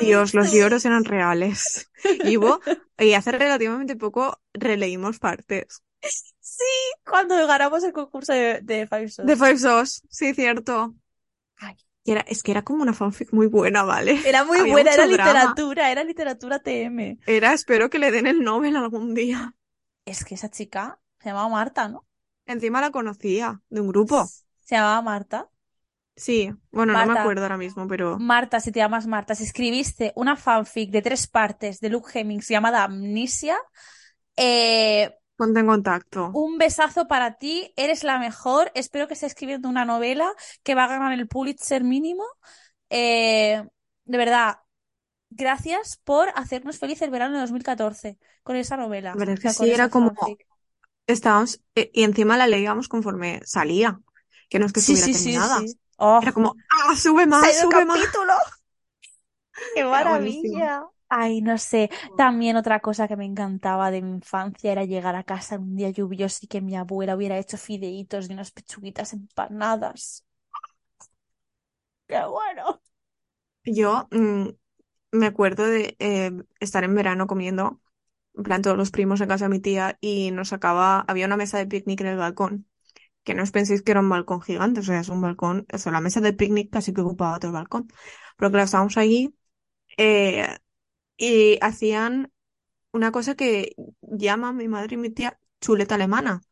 Dios, 0.00 0.34
los 0.34 0.52
lloros 0.52 0.84
eran 0.84 1.04
reales. 1.04 1.88
Y 2.24 2.36
hubo, 2.36 2.60
y 2.98 3.14
hace 3.14 3.30
relativamente 3.32 3.96
poco 3.96 4.40
releímos 4.54 5.18
partes. 5.20 5.82
Sí, 6.40 6.64
cuando 7.04 7.46
ganamos 7.46 7.82
el 7.84 7.92
concurso 7.92 8.32
de, 8.32 8.60
de 8.62 8.86
Five 8.86 9.08
Souls. 9.08 9.26
De 9.26 9.36
Five 9.36 9.58
Souls, 9.58 10.02
sí, 10.10 10.34
cierto. 10.34 10.94
Ay, 11.56 11.76
Y 12.04 12.12
era, 12.12 12.20
es 12.22 12.42
que 12.42 12.50
era 12.52 12.62
como 12.62 12.82
una 12.82 12.92
fanfic 12.94 13.32
muy 13.32 13.46
buena, 13.46 13.82
¿vale? 13.84 14.18
era 14.22 14.44
muy 14.44 14.58
Había 14.58 14.72
buena, 14.72 14.92
era 14.94 15.06
drama. 15.08 15.16
literatura, 15.34 15.90
era 15.92 16.04
literatura 16.04 16.58
TM. 16.60 17.18
Era, 17.26 17.52
espero 17.52 17.90
que 17.90 17.98
le 17.98 18.12
den 18.12 18.28
el 18.28 18.44
Nobel 18.44 18.76
algún 18.76 19.12
día. 19.14 19.56
Es 20.04 20.24
que 20.24 20.36
esa 20.36 20.48
chica 20.48 21.00
se 21.18 21.30
llamaba 21.30 21.48
Marta, 21.48 21.88
¿no? 21.88 22.06
Encima 22.46 22.80
la 22.80 22.92
conocía, 22.92 23.62
de 23.68 23.80
un 23.80 23.88
grupo. 23.88 24.28
Se 24.60 24.74
llamaba 24.76 25.02
Marta. 25.02 25.48
Sí, 26.16 26.50
bueno, 26.70 26.92
no 26.92 27.06
me 27.06 27.18
acuerdo 27.20 27.42
ahora 27.42 27.56
mismo, 27.56 27.88
pero 27.88 28.18
Marta, 28.18 28.60
si 28.60 28.70
te 28.70 28.80
llamas 28.80 29.06
Marta, 29.06 29.34
si 29.34 29.44
escribiste 29.44 30.12
una 30.14 30.36
fanfic 30.36 30.90
de 30.90 31.02
tres 31.02 31.26
partes 31.26 31.80
de 31.80 31.88
Luke 31.88 32.10
Hemmings 32.18 32.48
llamada 32.48 32.84
Amnesia, 32.84 33.56
eh, 34.36 35.14
ponte 35.36 35.60
en 35.60 35.66
contacto. 35.66 36.30
un 36.32 36.58
besazo 36.58 37.08
para 37.08 37.36
ti, 37.38 37.72
eres 37.76 38.04
la 38.04 38.18
mejor. 38.18 38.70
Espero 38.74 39.06
que 39.08 39.14
estés 39.14 39.32
escribiendo 39.32 39.68
una 39.68 39.84
novela 39.84 40.30
que 40.62 40.74
va 40.74 40.84
a 40.84 40.88
ganar 40.88 41.12
el 41.12 41.28
Pulitzer 41.28 41.84
mínimo. 41.84 42.24
Eh, 42.90 43.62
de 44.04 44.18
verdad, 44.18 44.58
gracias 45.30 46.00
por 46.04 46.30
hacernos 46.36 46.78
feliz 46.78 47.02
el 47.02 47.10
verano 47.10 47.34
de 47.34 47.40
2014 47.42 48.18
con 48.42 48.56
esa 48.56 48.76
novela. 48.76 49.12
La 49.12 49.18
verdad 49.18 49.34
es 49.34 49.40
O 49.40 49.42
sea, 49.42 49.52
sí, 49.52 49.70
era 49.70 49.88
como- 49.90 50.12
fanfic. 50.14 50.46
Estábamos, 51.06 51.60
eh, 51.74 51.90
y 51.92 52.04
encima 52.04 52.36
la 52.36 52.46
leíamos 52.46 52.88
conforme 52.88 53.40
salía, 53.44 54.00
que 54.48 54.58
no 54.58 54.66
es 54.66 54.72
que 54.72 54.80
Sí, 54.80 54.96
estuviera 54.96 55.06
sí, 55.08 55.24
terminada. 55.24 55.58
sí. 55.60 55.78
Oh, 56.04 56.20
Era 56.20 56.32
como, 56.32 56.56
¡ah, 56.68 56.96
sube 56.96 57.26
más, 57.26 57.58
sube 57.60 57.84
más! 57.84 57.98
capítulo. 58.00 58.32
¡Qué 59.74 59.84
maravilla! 59.84 60.84
Ay, 61.08 61.42
no 61.42 61.58
sé. 61.58 61.90
También 62.16 62.56
otra 62.56 62.80
cosa 62.80 63.06
que 63.06 63.16
me 63.16 63.24
encantaba 63.26 63.90
de 63.90 64.02
mi 64.02 64.10
infancia 64.12 64.72
era 64.72 64.84
llegar 64.84 65.14
a 65.14 65.24
casa 65.24 65.56
en 65.56 65.62
un 65.62 65.76
día 65.76 65.90
lluvioso 65.90 66.40
y 66.42 66.48
que 66.48 66.60
mi 66.62 66.74
abuela 66.76 67.14
hubiera 67.16 67.38
hecho 67.38 67.58
fideitos 67.58 68.28
y 68.28 68.32
unas 68.32 68.50
pechuguitas 68.50 69.12
empanadas. 69.12 70.24
¡Qué 72.06 72.20
bueno! 72.26 72.80
Yo 73.64 74.08
mm, 74.10 74.48
me 75.12 75.26
acuerdo 75.26 75.66
de 75.66 75.96
eh, 76.00 76.32
estar 76.60 76.84
en 76.84 76.94
verano 76.94 77.26
comiendo, 77.26 77.80
en 78.34 78.42
plan 78.44 78.62
todos 78.62 78.76
los 78.76 78.90
primos 78.90 79.20
en 79.20 79.28
casa 79.28 79.46
de 79.46 79.50
mi 79.50 79.60
tía, 79.60 79.98
y 80.00 80.30
nos 80.32 80.48
sacaba, 80.50 81.00
había 81.08 81.26
una 81.26 81.36
mesa 81.36 81.58
de 81.58 81.66
picnic 81.66 82.00
en 82.02 82.08
el 82.08 82.18
balcón, 82.18 82.66
que 83.24 83.34
no 83.34 83.42
os 83.42 83.52
penséis 83.52 83.82
que 83.82 83.92
era 83.92 84.00
un 84.00 84.08
balcón 84.10 84.40
gigante, 84.42 84.80
o 84.80 84.82
sea, 84.82 85.00
es 85.00 85.08
un 85.08 85.20
balcón, 85.20 85.66
o 85.72 85.78
sea, 85.78 85.92
la 85.92 86.00
mesa 86.00 86.20
de 86.20 86.32
picnic 86.32 86.70
casi 86.72 86.92
que 86.92 87.00
ocupaba 87.02 87.38
todo 87.38 87.50
el 87.50 87.54
balcón. 87.54 87.88
Pero 88.36 88.50
claro, 88.50 88.64
estábamos 88.64 88.96
allí 88.98 89.34
eh, 89.98 90.58
y 91.16 91.58
hacían 91.62 92.32
una 92.92 93.12
cosa 93.12 93.34
que 93.36 93.74
llaman 94.02 94.56
mi 94.56 94.68
madre 94.68 94.94
y 94.96 94.98
mi 94.98 95.10
tía 95.10 95.38
chuleta 95.60 95.96
alemana, 95.96 96.42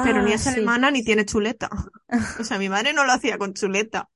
pero 0.00 0.22
ni 0.22 0.32
Ah, 0.32 0.34
es 0.34 0.46
sí. 0.46 0.48
alemana 0.48 0.90
ni 0.90 1.04
tiene 1.04 1.24
chuleta. 1.26 1.70
O 2.38 2.44
sea, 2.44 2.58
mi 2.58 2.68
madre 2.70 2.92
no 2.94 3.04
lo 3.04 3.12
hacía 3.12 3.38
con 3.38 3.54
chuleta. 3.54 4.10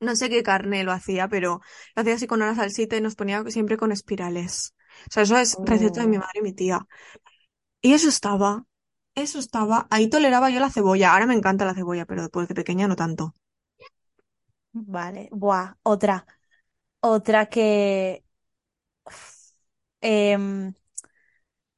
No 0.00 0.16
sé 0.16 0.28
qué 0.30 0.42
carne 0.42 0.84
lo 0.84 0.92
hacía, 0.92 1.28
pero 1.28 1.60
lo 1.94 2.02
hacía 2.02 2.14
así 2.14 2.26
con 2.26 2.42
una 2.42 2.54
salsita 2.54 2.96
y 2.96 3.00
nos 3.00 3.14
ponía 3.16 3.42
siempre 3.50 3.76
con 3.76 3.92
espirales. 3.92 4.74
O 5.08 5.12
sea, 5.12 5.22
eso 5.24 5.38
es 5.38 5.58
receta 5.64 6.00
de 6.02 6.08
mi 6.08 6.18
Oh. 6.18 6.20
madre 6.20 6.40
y 6.40 6.42
mi 6.42 6.52
tía. 6.52 6.86
Y 7.82 7.94
eso 7.94 8.08
estaba, 8.08 8.64
eso 9.16 9.38
estaba. 9.40 9.86
Ahí 9.90 10.08
toleraba 10.08 10.50
yo 10.50 10.60
la 10.60 10.70
cebolla. 10.70 11.12
Ahora 11.12 11.26
me 11.26 11.34
encanta 11.34 11.64
la 11.64 11.74
cebolla, 11.74 12.06
pero 12.06 12.22
después 12.22 12.46
de 12.48 12.54
pequeña 12.54 12.86
no 12.88 12.96
tanto. 12.96 13.34
Vale. 14.72 15.28
Buah, 15.32 15.76
otra. 15.82 16.26
Otra 17.00 17.46
que 17.48 18.24
em, 20.00 20.74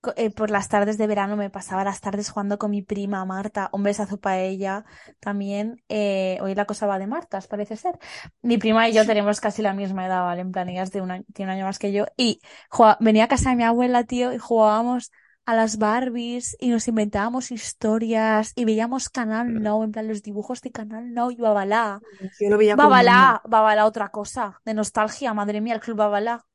co- 0.00 0.12
eh, 0.16 0.30
por 0.30 0.50
las 0.50 0.68
tardes 0.68 0.98
de 0.98 1.06
verano 1.06 1.36
me 1.36 1.50
pasaba 1.50 1.84
las 1.84 2.00
tardes 2.00 2.30
jugando 2.30 2.58
con 2.58 2.70
mi 2.70 2.82
prima 2.82 3.24
Marta. 3.24 3.68
Un 3.72 3.82
besazo 3.82 4.18
para 4.18 4.40
ella 4.40 4.84
también. 5.20 5.82
Eh, 5.88 6.38
hoy 6.42 6.54
la 6.54 6.66
cosa 6.66 6.86
va 6.86 6.98
de 6.98 7.06
Martas, 7.06 7.46
parece 7.48 7.76
ser. 7.76 7.98
Mi 8.42 8.58
prima 8.58 8.88
y 8.88 8.92
yo 8.94 9.04
tenemos 9.06 9.40
casi 9.40 9.62
la 9.62 9.72
misma 9.74 10.06
edad, 10.06 10.22
¿vale? 10.24 10.40
En 10.42 10.52
plan, 10.52 10.68
ella 10.68 10.82
es 10.82 10.92
de 10.92 11.00
un 11.02 11.10
año, 11.10 11.24
tiene 11.34 11.52
un 11.52 11.56
año 11.58 11.66
más 11.66 11.78
que 11.78 11.92
yo. 11.92 12.06
Y 12.16 12.40
jugaba- 12.70 12.98
venía 13.00 13.24
a 13.24 13.28
casa 13.28 13.50
de 13.50 13.56
mi 13.56 13.64
abuela, 13.64 14.04
tío, 14.04 14.32
y 14.32 14.38
jugábamos 14.38 15.10
a 15.46 15.54
las 15.54 15.78
Barbies 15.78 16.56
y 16.60 16.68
nos 16.70 16.88
inventábamos 16.88 17.50
historias 17.52 18.52
y 18.56 18.64
veíamos 18.64 19.08
Canal 19.08 19.62
Now, 19.62 19.82
en 19.84 19.92
plan 19.92 20.08
los 20.08 20.22
dibujos 20.22 20.60
de 20.62 20.72
Canal 20.72 21.12
Now 21.14 21.30
y 21.30 21.36
Babalá. 21.36 22.02
Yo 22.40 22.50
lo 22.50 22.58
veía 22.58 22.78
con 22.78 22.92
Babalá, 22.92 23.42
Babalá, 23.46 23.86
otra 23.86 24.10
cosa, 24.10 24.60
de 24.64 24.74
nostalgia, 24.74 25.34
madre 25.34 25.60
mía, 25.62 25.74
el 25.74 25.80
club 25.80 25.98
Babalá. 25.98 26.46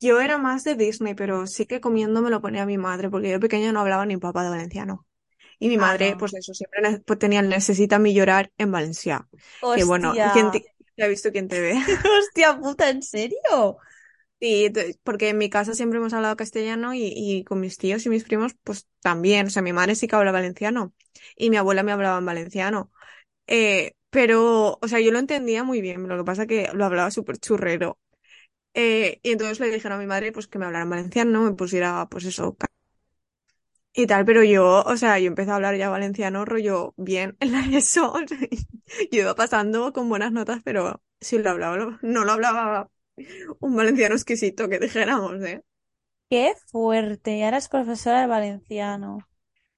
Yo 0.00 0.20
era 0.20 0.38
más 0.38 0.64
de 0.64 0.74
Disney, 0.74 1.14
pero 1.14 1.46
sí 1.46 1.66
que 1.66 1.80
comiendo 1.80 2.22
me 2.22 2.30
lo 2.30 2.40
ponía 2.40 2.64
mi 2.66 2.78
madre, 2.78 3.10
porque 3.10 3.30
yo 3.30 3.40
pequeña 3.40 3.72
no 3.72 3.80
hablaba 3.80 4.06
ni 4.06 4.16
papá 4.16 4.42
de 4.44 4.50
valenciano. 4.50 5.06
Y 5.60 5.68
mi 5.68 5.78
Ah, 5.78 5.78
madre, 5.78 6.16
no. 6.16 6.16
pues 6.16 6.34
eso, 6.34 6.54
siempre 6.54 7.00
pues 7.06 7.18
tenía 7.18 7.40
el 7.40 7.48
necesita 7.50 7.98
mi 7.98 8.14
llorar 8.14 8.52
en 8.58 8.72
Valencia. 8.72 9.28
Que 9.72 9.84
bueno, 9.84 10.14
Hostia. 10.14 10.32
¿quién 10.32 10.50
te, 10.52 10.66
ya 10.96 11.06
ha 11.06 11.08
visto 11.08 11.32
te 11.48 11.60
ve? 11.60 11.74
Hostia 12.18 12.58
puta, 12.58 12.88
¿en 12.90 13.02
serio? 13.02 13.78
Sí, 14.38 14.70
porque 15.02 15.30
en 15.30 15.38
mi 15.38 15.48
casa 15.48 15.72
siempre 15.74 15.98
hemos 15.98 16.12
hablado 16.12 16.36
castellano 16.36 16.92
y, 16.92 17.10
y 17.14 17.42
con 17.44 17.58
mis 17.60 17.78
tíos 17.78 18.04
y 18.04 18.10
mis 18.10 18.24
primos, 18.24 18.54
pues 18.64 18.86
también. 19.00 19.46
O 19.46 19.50
sea, 19.50 19.62
mi 19.62 19.72
madre 19.72 19.94
sí 19.94 20.06
que 20.08 20.16
habla 20.16 20.30
valenciano 20.32 20.92
y 21.36 21.48
mi 21.48 21.56
abuela 21.56 21.82
me 21.82 21.92
hablaba 21.92 22.18
en 22.18 22.26
valenciano. 22.26 22.92
Eh, 23.46 23.94
pero, 24.10 24.78
o 24.82 24.88
sea, 24.88 25.00
yo 25.00 25.12
lo 25.12 25.20
entendía 25.20 25.64
muy 25.64 25.80
bien, 25.82 26.08
lo 26.08 26.18
que 26.18 26.24
pasa 26.24 26.46
que 26.46 26.70
lo 26.74 26.84
hablaba 26.86 27.10
súper 27.12 27.38
churrero. 27.38 27.98
Eh, 28.74 29.20
y 29.22 29.32
entonces 29.32 29.60
le 29.60 29.70
dijeron 29.70 29.98
a 29.98 30.00
mi 30.00 30.06
madre, 30.08 30.32
pues 30.32 30.48
que 30.48 30.58
me 30.58 30.66
hablara 30.66 30.84
en 30.84 30.90
valenciano, 30.90 31.42
me 31.44 31.52
pusiera, 31.54 32.08
pues 32.10 32.24
eso, 32.26 32.56
y 33.94 34.06
tal, 34.06 34.24
pero 34.26 34.42
yo, 34.44 34.82
o 34.82 34.96
sea, 34.96 35.18
yo 35.18 35.26
empecé 35.28 35.50
a 35.50 35.54
hablar 35.56 35.76
ya 35.76 35.88
valenciano, 35.88 36.44
rollo 36.44 36.92
bien 36.96 37.36
en 37.40 37.52
la 37.52 37.60
ESO. 37.66 38.12
Yo 39.10 39.20
iba 39.22 39.34
pasando 39.34 39.92
con 39.92 40.08
buenas 40.08 40.32
notas, 40.32 40.60
pero 40.64 41.02
si 41.20 41.38
lo 41.38 41.50
hablaba, 41.50 41.98
no 42.02 42.24
lo 42.24 42.32
hablaba 42.32 42.90
un 43.60 43.76
valenciano 43.76 44.14
exquisito, 44.14 44.68
que 44.68 44.78
dijéramos, 44.78 45.42
¿eh? 45.44 45.62
Qué 46.30 46.54
fuerte, 46.68 47.36
y 47.36 47.42
ahora 47.42 47.56
es 47.56 47.68
profesora 47.68 48.20
de 48.20 48.26
valenciano. 48.28 49.18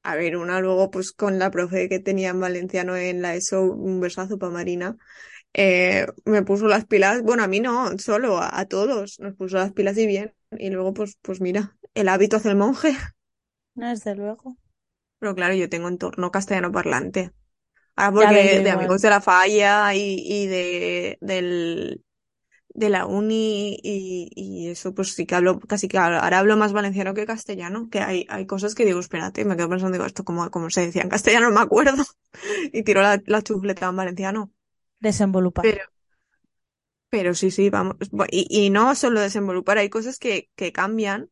A 0.02 0.14
ver, 0.16 0.36
una 0.36 0.60
luego, 0.60 0.90
pues 0.90 1.12
con 1.12 1.38
la 1.38 1.50
profe 1.50 1.88
que 1.88 1.98
tenía 1.98 2.30
en 2.30 2.40
valenciano 2.40 2.96
en 2.96 3.20
la 3.22 3.34
ESO, 3.34 3.62
un 3.62 4.00
besazo 4.00 4.38
para 4.38 4.52
Marina, 4.52 4.96
eh, 5.54 6.06
me 6.26 6.42
puso 6.44 6.68
las 6.68 6.86
pilas, 6.86 7.22
bueno, 7.22 7.42
a 7.44 7.48
mí 7.48 7.60
no, 7.60 7.98
solo 7.98 8.38
a, 8.38 8.58
a 8.60 8.66
todos, 8.66 9.18
nos 9.20 9.34
puso 9.36 9.56
las 9.58 9.72
pilas 9.72 9.98
y 9.98 10.06
bien, 10.06 10.34
y 10.52 10.70
luego, 10.70 10.94
pues, 10.94 11.18
pues 11.22 11.40
mira, 11.42 11.76
el 11.94 12.08
hábito 12.08 12.36
hace 12.36 12.50
el 12.50 12.56
monje, 12.56 12.96
No, 13.74 13.88
desde 13.88 14.14
luego. 14.14 14.58
pero 15.18 15.34
claro, 15.34 15.54
yo 15.54 15.68
tengo 15.68 15.88
entorno 15.88 16.30
castellano 16.30 16.72
parlante. 16.72 17.32
Ahora 17.96 18.32
porque 18.32 18.60
de 18.62 18.70
amigos 18.70 19.02
de 19.02 19.10
la 19.10 19.20
falla 19.22 19.94
y, 19.94 20.16
y 20.26 20.46
de, 20.48 21.18
del, 21.20 22.04
de 22.78 22.90
la 22.90 23.06
uni 23.06 23.78
y, 23.82 24.30
y 24.34 24.68
eso, 24.70 24.94
pues 24.94 25.12
sí 25.14 25.26
que 25.26 25.34
hablo, 25.34 25.58
casi 25.60 25.88
que 25.88 25.98
ahora 25.98 26.38
hablo 26.38 26.56
más 26.56 26.72
valenciano 26.72 27.14
que 27.14 27.26
castellano, 27.26 27.88
que 27.90 28.00
hay, 28.00 28.26
hay 28.28 28.46
cosas 28.46 28.74
que 28.74 28.84
digo, 28.84 29.00
espérate, 29.00 29.44
me 29.44 29.56
quedo 29.56 29.68
pensando, 29.70 29.92
digo, 29.94 30.06
esto 30.06 30.24
como, 30.24 30.50
como 30.50 30.70
se 30.70 30.82
decía 30.86 31.02
en 31.02 31.08
castellano, 31.10 31.48
no 31.50 31.56
me 31.56 31.60
acuerdo, 31.62 32.04
y 32.72 32.82
tiro 32.84 33.02
la, 33.02 33.22
la 33.26 33.42
chufleta 33.42 33.88
en 33.88 33.96
valenciano. 33.96 34.52
Desenvolupar. 35.00 35.66
Pero, 35.66 35.84
pero 37.10 37.34
sí, 37.34 37.50
sí, 37.50 37.70
vamos, 37.70 37.96
y, 38.30 38.46
y 38.66 38.70
no 38.70 38.94
solo 38.94 39.20
desenvolupar, 39.20 39.78
hay 39.78 39.88
cosas 39.90 40.18
que, 40.18 40.50
que 40.56 40.72
cambian 40.72 41.30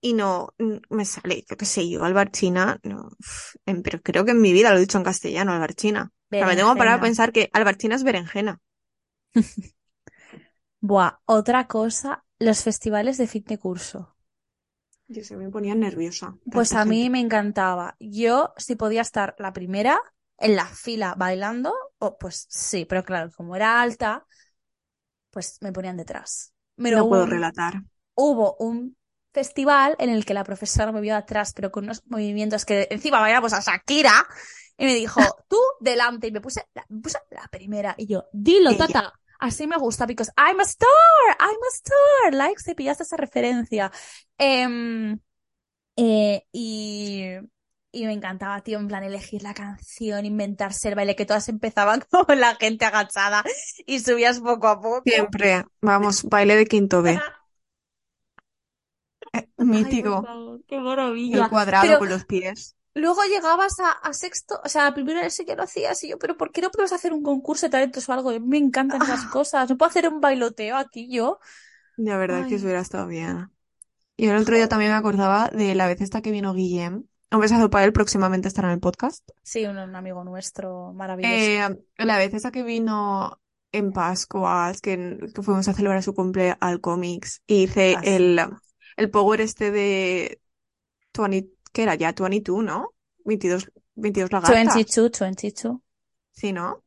y 0.00 0.12
no 0.14 0.54
me 0.90 1.04
sale, 1.04 1.44
yo 1.48 1.56
qué 1.56 1.64
sé, 1.64 1.88
yo 1.88 2.04
albarchina, 2.04 2.78
no, 2.84 3.10
en- 3.66 3.82
pero 3.82 4.00
creo 4.02 4.24
que 4.24 4.30
en 4.32 4.40
mi 4.40 4.52
vida 4.52 4.70
lo 4.70 4.76
he 4.76 4.80
dicho 4.80 4.98
en 4.98 5.04
castellano, 5.04 5.52
albarchina. 5.52 6.12
O 6.12 6.36
sea, 6.38 6.46
me 6.46 6.56
tengo 6.56 6.72
que 6.72 6.78
parar 6.78 6.94
a 6.94 7.00
pensar 7.00 7.32
que 7.32 7.50
albarchina 7.52 7.96
es 7.96 8.04
berenjena. 8.04 8.60
Buah, 10.80 11.20
otra 11.26 11.68
cosa, 11.68 12.24
los 12.40 12.64
festivales 12.64 13.16
de 13.16 13.28
fin 13.28 13.44
de 13.44 13.58
curso. 13.58 14.16
Yo 15.08 15.24
se 15.24 15.36
me 15.36 15.48
ponía 15.50 15.74
nerviosa. 15.74 16.36
Pues 16.52 16.72
a 16.72 16.84
mí 16.84 17.10
me 17.10 17.20
encantaba. 17.20 17.96
Yo, 17.98 18.52
si 18.56 18.76
podía 18.76 19.02
estar 19.02 19.34
la 19.38 19.52
primera 19.52 19.98
en 20.38 20.56
la 20.56 20.66
fila 20.66 21.14
bailando, 21.16 21.74
oh, 21.98 22.16
pues 22.18 22.46
sí, 22.48 22.84
pero 22.84 23.04
claro, 23.04 23.30
como 23.36 23.56
era 23.56 23.80
alta, 23.80 24.26
pues 25.30 25.58
me 25.60 25.72
ponían 25.72 25.96
detrás. 25.96 26.52
Pero 26.76 26.98
No 26.98 27.04
hubo 27.04 27.08
puedo 27.10 27.26
relatar. 27.26 27.82
hubo 28.14 28.56
un 28.58 28.96
festival 29.32 29.96
en 29.98 30.10
el 30.10 30.24
que 30.24 30.34
la 30.34 30.44
profesora 30.44 30.92
me 30.92 31.00
vio 31.00 31.16
atrás, 31.16 31.52
pero 31.54 31.70
con 31.70 31.84
unos 31.84 32.02
movimientos 32.06 32.64
que 32.64 32.88
encima 32.90 33.20
bailamos 33.20 33.52
a 33.52 33.60
Shakira, 33.60 34.12
y 34.76 34.84
me 34.86 34.94
dijo, 34.94 35.20
tú 35.48 35.58
delante, 35.80 36.28
y 36.28 36.32
me 36.32 36.40
puse 36.40 36.64
la, 36.74 36.84
me 36.88 37.00
puse 37.00 37.18
la 37.30 37.48
primera, 37.50 37.94
y 37.98 38.06
yo, 38.06 38.26
dilo, 38.32 38.70
Ella. 38.70 38.86
tata, 38.92 39.12
Así 39.38 39.66
me 39.68 39.76
gusta, 39.78 40.06
because 40.06 40.32
I'm 40.36 40.58
a 40.60 40.64
star, 40.64 40.88
I'm 41.40 41.56
a 41.56 41.70
star. 41.74 42.34
Like, 42.34 42.60
si 42.60 42.74
pillaste 42.74 43.04
esa 43.04 43.16
referencia. 43.16 43.92
Em, 44.38 45.18
eh, 45.96 46.44
y, 46.52 47.24
y 47.92 48.06
me 48.06 48.12
encantaba, 48.14 48.60
tío, 48.62 48.78
en 48.80 48.88
plan 48.88 49.04
elegir 49.04 49.42
la 49.42 49.54
canción, 49.54 50.26
inventarse 50.26 50.88
el 50.90 50.94
baile, 50.96 51.16
que 51.16 51.26
todas 51.26 51.48
empezaban 51.48 52.02
con 52.10 52.40
la 52.40 52.56
gente 52.56 52.84
agachada 52.86 53.44
y 53.86 54.00
subías 54.00 54.40
poco 54.40 54.68
a 54.68 54.80
poco. 54.80 55.04
Siempre, 55.04 55.64
vamos, 55.80 56.22
baile 56.24 56.54
de 56.56 56.66
quinto 56.66 57.02
B. 57.02 57.26
Eh, 59.32 59.48
Ay, 59.70 59.96
por 59.96 60.14
mítico. 60.14 60.16
favor, 60.20 60.62
qué 60.66 60.78
El 61.30 61.46
maravilla. 61.46 61.48
cuadrado 61.48 61.96
Pero 61.96 61.98
con 61.98 62.10
los 62.10 62.26
pies. 62.26 62.76
Luego 62.98 63.22
llegabas 63.24 63.78
a, 63.80 63.92
a 63.92 64.12
sexto, 64.12 64.60
o 64.64 64.68
sea, 64.68 64.86
a 64.88 64.94
primero 64.94 65.20
ese 65.20 65.44
que 65.46 65.56
lo 65.56 65.62
hacías 65.64 66.02
y 66.04 66.10
yo, 66.10 66.18
pero 66.18 66.36
¿por 66.36 66.52
qué 66.52 66.60
no 66.62 66.70
podemos 66.70 66.92
hacer 66.92 67.12
un 67.12 67.22
concurso 67.22 67.66
de 67.66 67.70
talentos 67.70 68.08
o 68.08 68.12
algo? 68.12 68.38
Me 68.40 68.58
encantan 68.58 69.02
esas 69.02 69.24
Ah, 69.24 69.28
cosas. 69.32 69.70
No 69.70 69.76
puedo 69.78 69.90
hacer 69.90 70.08
un 70.08 70.20
bailoteo 70.20 70.76
aquí 70.76 71.08
yo. 71.10 71.40
la 71.96 72.16
verdad 72.16 72.46
que 72.46 72.54
eso 72.56 72.64
hubiera 72.66 72.80
estado 72.80 73.06
bien. 73.06 73.50
Y 74.16 74.28
el 74.28 74.36
otro 74.38 74.56
día 74.56 74.68
también 74.68 74.92
me 74.92 74.98
acordaba 74.98 75.48
de 75.50 75.74
la 75.74 75.86
vez 75.88 76.00
esta 76.02 76.22
que 76.22 76.32
vino 76.32 76.54
Guillem. 76.54 77.04
Un 77.32 77.40
besazo 77.40 77.70
para 77.70 77.84
él, 77.86 77.92
próximamente 77.94 78.48
estará 78.48 78.68
en 78.68 78.74
el 78.76 78.80
podcast. 78.80 79.28
Sí, 79.42 79.64
un, 79.66 79.78
un 79.78 79.96
amigo 79.96 80.22
nuestro 80.24 80.92
maravilloso. 80.92 81.52
Eh, 81.58 81.68
la 81.98 82.18
vez 82.18 82.34
esa 82.34 82.50
que 82.52 82.62
vino 82.62 83.40
en 83.72 83.92
Pascuas, 83.92 84.80
que, 84.80 85.18
que 85.34 85.42
fuimos 85.42 85.68
a 85.68 85.74
celebrar 85.74 86.02
su 86.02 86.14
cumple 86.14 86.56
al 86.60 86.80
cómics, 86.80 87.42
y 87.46 87.64
hice 87.64 87.94
Ah, 87.94 88.02
el, 88.02 88.40
el 88.96 89.10
power 89.10 89.40
este 89.40 89.70
de 89.70 90.40
20, 91.18 91.48
¿qué 91.78 91.84
era 91.84 91.94
ya? 91.94 92.12
22, 92.12 92.64
¿no? 92.64 92.92
22, 93.24 93.70
22 93.94 94.32
lagartas. 94.32 94.74
22, 94.74 95.20
22. 95.20 95.76
Sí, 96.32 96.52
¿no? 96.52 96.82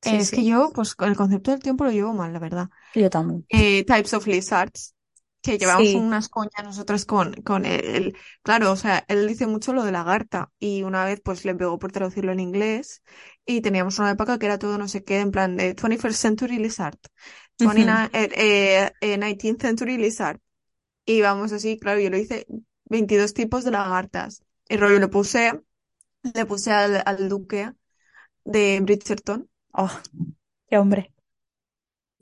Sí, 0.00 0.10
Es 0.16 0.30
que 0.30 0.44
yo, 0.44 0.70
pues, 0.72 0.94
con 0.94 1.08
el 1.08 1.16
concepto 1.16 1.50
del 1.50 1.60
tiempo 1.60 1.82
lo 1.84 1.90
llevo 1.90 2.12
mal, 2.14 2.32
la 2.32 2.38
verdad. 2.38 2.68
Yo 2.94 3.10
también. 3.10 3.44
Eh, 3.48 3.84
Types 3.84 4.14
of 4.14 4.26
Lizards, 4.28 4.94
que 5.42 5.58
llevamos 5.58 5.88
Sí. 5.88 5.96
unas 5.96 6.28
coñas 6.28 6.62
nosotras 6.62 7.04
con, 7.04 7.32
con 7.42 7.66
el- 7.66 8.14
Claro, 8.42 8.70
o 8.70 8.76
sea, 8.76 9.04
él 9.08 9.26
dice 9.26 9.46
mucho 9.48 9.72
lo 9.72 9.82
de 9.84 9.90
lagarta, 9.92 10.50
y 10.60 10.84
una 10.84 11.04
vez, 11.04 11.20
pues, 11.24 11.44
le 11.44 11.56
pegó 11.56 11.78
por 11.80 11.90
traducirlo 11.90 12.30
en 12.32 12.40
inglés, 12.40 13.02
y 13.44 13.60
teníamos 13.62 13.98
una 13.98 14.12
época 14.12 14.38
que 14.38 14.46
era 14.46 14.58
todo 14.58 14.78
no 14.78 14.86
sé 14.86 15.02
qué, 15.02 15.18
en 15.18 15.32
plan 15.32 15.56
de 15.56 15.74
21st 15.74 16.20
Century 16.20 16.58
Lizard, 16.58 16.98
Ujú. 17.60 17.68
29, 17.68 18.08
eh, 18.12 18.28
eh, 18.36 18.92
eh, 19.00 19.18
19th 19.18 19.60
Century 19.60 19.96
Lizard, 19.98 20.38
y 21.04 21.20
vamos 21.22 21.52
así, 21.52 21.78
claro, 21.78 22.00
yo 22.00 22.10
lo 22.10 22.18
hice 22.18 22.46
22 22.90 23.34
tipos 23.34 23.64
de 23.64 23.72
lagartas, 23.72 24.44
y 24.68 24.76
rollo 24.78 25.00
le 25.00 25.08
puse, 25.08 25.60
le 26.22 26.46
puse 26.46 26.72
al, 26.72 27.02
al 27.06 27.28
duque 27.30 27.72
de 28.44 28.80
Bridgerton, 28.82 29.48
Oh, 29.72 29.90
qué 30.68 30.78
hombre. 30.78 31.12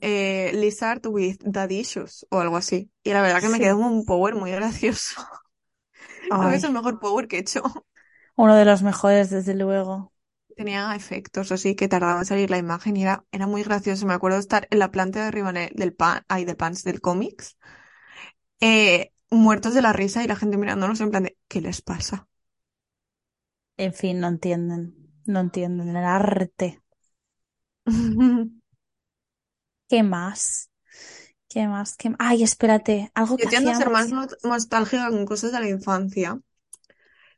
eh, 0.01 0.53
Lizard 0.55 1.07
with 1.07 1.39
Dad 1.45 1.71
Issues 1.71 2.27
o 2.31 2.41
algo 2.41 2.57
así. 2.57 2.91
Y 3.03 3.13
la 3.13 3.23
verdad 3.23 3.41
que 3.41 3.49
me 3.49 3.61
quedó 3.61 3.79
un 3.79 4.05
power 4.05 4.35
muy 4.35 4.51
gracioso. 4.53 5.21
Creo 6.39 6.51
que 6.51 6.57
es 6.57 6.65
el 6.65 6.73
mejor 6.73 6.99
power 7.01 7.29
que 7.29 7.37
he 7.37 7.41
hecho. 7.41 7.63
uno 8.37 8.57
de 8.57 8.65
los 8.65 8.83
mejores, 8.83 9.29
desde 9.31 9.55
luego. 9.55 10.13
Tenía 10.57 10.95
efectos 10.97 11.53
así 11.53 11.75
que 11.77 11.89
tardaba 11.89 12.19
en 12.21 12.27
salir 12.27 12.51
la 12.51 12.59
imagen 12.59 12.97
y 12.97 13.03
era, 13.03 13.25
era 13.33 13.47
muy 13.47 13.63
gracioso. 13.63 14.05
Me 14.07 14.13
acuerdo 14.15 14.37
de 14.37 14.41
estar 14.43 14.67
en 14.71 14.79
la 14.81 14.91
planta 14.91 15.21
de 15.21 15.27
arriba 15.27 15.53
del 15.55 15.95
pan, 15.95 16.23
ay, 16.29 16.45
del 16.45 16.57
pants 16.57 16.83
del 16.85 17.01
cómics, 17.01 17.57
eh, 18.61 19.13
muertos 19.31 19.75
de 19.75 19.83
la 19.83 19.93
risa 19.93 20.25
y 20.25 20.29
la 20.29 20.37
gente 20.37 20.57
mirándonos 20.57 21.01
en 21.01 21.11
plan 21.11 21.25
de, 21.25 21.37
¿qué 21.49 21.61
les 21.61 21.83
pasa? 21.83 22.29
En 23.77 23.95
fin, 23.95 24.21
no 24.21 24.29
entienden. 24.29 24.95
No 25.27 25.41
entienden 25.41 25.91
el 25.91 26.05
arte. 26.05 26.83
¿Qué 29.89 30.03
más? 30.03 30.71
¿Qué 31.49 31.67
más? 31.67 31.97
¿Qué... 31.97 32.13
Ay, 32.19 32.43
espérate. 32.43 33.11
Algo 33.15 33.37
que 33.37 33.45
Yo 33.45 33.51
tiendo 33.51 33.71
a 33.71 33.75
ser 33.75 33.91
más 33.91 34.11
nostálgica 34.43 35.09
con 35.11 35.25
cosas 35.25 35.53
de 35.53 35.61
la 35.61 35.69
infancia. 35.69 36.41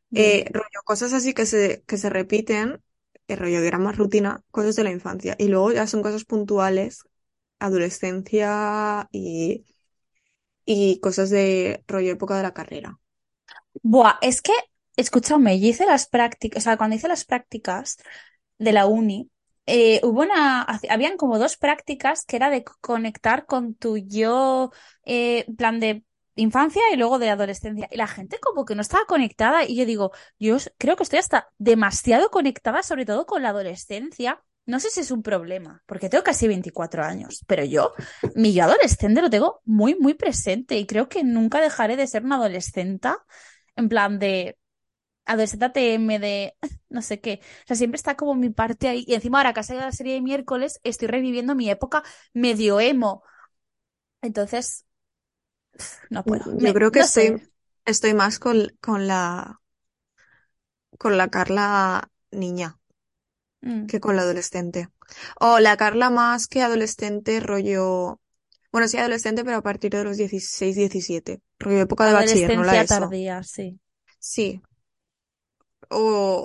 Dime. 0.08 0.26
Eh, 0.26 0.50
rollo, 0.50 0.82
cosas 0.84 1.12
así 1.12 1.34
que 1.34 1.46
se, 1.46 1.84
que 1.86 1.96
se 1.96 2.10
repiten, 2.10 2.82
eh, 3.28 3.36
rollo 3.36 3.60
que 3.60 3.68
era 3.68 3.78
más 3.78 3.96
rutina, 3.96 4.42
cosas 4.50 4.74
de 4.74 4.84
la 4.84 4.90
infancia. 4.90 5.36
Y 5.38 5.48
luego 5.48 5.72
ya 5.72 5.86
son 5.86 6.02
cosas 6.02 6.24
puntuales, 6.24 7.04
adolescencia 7.60 9.08
y, 9.12 9.64
y 10.72 11.00
cosas 11.00 11.30
de 11.30 11.84
rollo 11.88 12.12
época 12.12 12.36
de 12.36 12.42
la 12.44 12.54
carrera. 12.54 13.00
Buah, 13.82 14.18
es 14.22 14.42
que, 14.42 14.52
escúchame, 14.96 15.60
yo 15.60 15.68
hice 15.68 15.86
las 15.86 16.08
prácticas, 16.08 16.62
o 16.62 16.64
sea, 16.64 16.76
cuando 16.76 16.96
hice 16.96 17.08
las 17.08 17.24
prácticas 17.24 17.96
de 18.58 18.72
la 18.72 18.86
uni, 18.86 19.30
eh, 19.66 20.00
hubo 20.04 20.22
una, 20.22 20.62
habían 20.90 21.16
como 21.16 21.38
dos 21.38 21.56
prácticas 21.56 22.24
que 22.26 22.36
era 22.36 22.50
de 22.50 22.64
co- 22.64 22.74
conectar 22.80 23.46
con 23.46 23.74
tu 23.74 23.96
yo, 23.98 24.72
eh, 25.04 25.46
plan 25.56 25.80
de 25.80 26.04
infancia 26.36 26.82
y 26.92 26.96
luego 26.96 27.18
de 27.18 27.30
adolescencia. 27.30 27.88
Y 27.90 27.96
la 27.96 28.06
gente 28.08 28.38
como 28.40 28.64
que 28.64 28.74
no 28.74 28.82
estaba 28.82 29.04
conectada 29.06 29.64
y 29.64 29.76
yo 29.76 29.86
digo, 29.86 30.12
yo 30.38 30.56
creo 30.78 30.96
que 30.96 31.02
estoy 31.04 31.18
hasta 31.20 31.50
demasiado 31.58 32.30
conectada, 32.30 32.82
sobre 32.82 33.04
todo 33.06 33.26
con 33.26 33.42
la 33.42 33.50
adolescencia. 33.50 34.42
No 34.66 34.78
sé 34.80 34.90
si 34.90 35.00
es 35.00 35.10
un 35.10 35.22
problema, 35.22 35.82
porque 35.86 36.08
tengo 36.08 36.22
casi 36.24 36.46
24 36.46 37.02
años, 37.04 37.44
pero 37.48 37.64
yo, 37.64 37.92
mi 38.34 38.52
yo 38.54 38.64
adolescente 38.64 39.20
lo 39.22 39.28
tengo 39.30 39.60
muy, 39.64 39.96
muy 39.98 40.14
presente 40.14 40.76
y 40.78 40.86
creo 40.86 41.08
que 41.08 41.24
nunca 41.24 41.60
dejaré 41.60 41.96
de 41.96 42.06
ser 42.06 42.24
una 42.24 42.36
adolescente 42.36 43.08
en 43.76 43.88
plan 43.88 44.18
de 44.20 44.58
adolescente 45.26 45.70
TM, 45.70 46.18
de 46.20 46.56
no 46.90 47.02
sé 47.02 47.20
qué. 47.20 47.40
O 47.64 47.68
sea, 47.68 47.76
siempre 47.76 47.96
está 47.96 48.16
como 48.16 48.34
mi 48.36 48.50
parte 48.50 48.88
ahí. 48.88 49.04
Y 49.08 49.14
encima 49.14 49.38
ahora 49.38 49.54
que 49.54 49.60
ha 49.60 49.62
salido 49.64 49.86
la 49.86 49.92
serie 49.92 50.14
de 50.14 50.22
miércoles, 50.22 50.80
estoy 50.84 51.08
reviviendo 51.08 51.54
mi 51.56 51.70
época 51.70 52.02
medio 52.34 52.80
emo. 52.80 53.22
Entonces, 54.22 54.86
no 56.08 56.24
puedo. 56.26 56.44
Yo 56.58 56.72
Me- 56.72 56.74
creo 56.74 56.92
que 56.92 56.98
no 56.98 57.06
estoy, 57.06 57.08
sé. 57.08 57.40
estoy 57.86 58.14
más 58.14 58.38
con, 58.38 58.68
con 58.80 59.06
la, 59.06 59.60
con 60.98 61.16
la 61.18 61.28
Carla 61.30 62.10
niña 62.30 62.78
Mm. 63.64 63.88
que 63.88 64.00
con 64.00 64.16
la 64.16 64.22
adolescente. 64.22 64.88
O 65.40 65.58
la 65.60 65.76
Carla 65.76 66.10
más 66.10 66.46
que 66.48 66.62
adolescente, 66.62 67.40
rollo, 67.40 68.20
bueno, 68.72 68.88
sí 68.88 68.98
adolescente, 68.98 69.44
pero 69.44 69.58
a 69.58 69.62
partir 69.62 69.92
de 69.92 70.04
los 70.04 70.16
16, 70.18 70.76
17. 70.76 71.42
Rollo 71.60 71.80
época 71.80 72.06
de 72.06 72.14
bachiller, 72.14 72.52
no 72.54 72.64
la 72.64 72.78
Adolescencia 72.78 72.82
ESO. 72.82 73.16
tardía, 73.16 73.42
sí. 73.42 73.80
Sí, 74.20 74.62
o, 75.90 76.02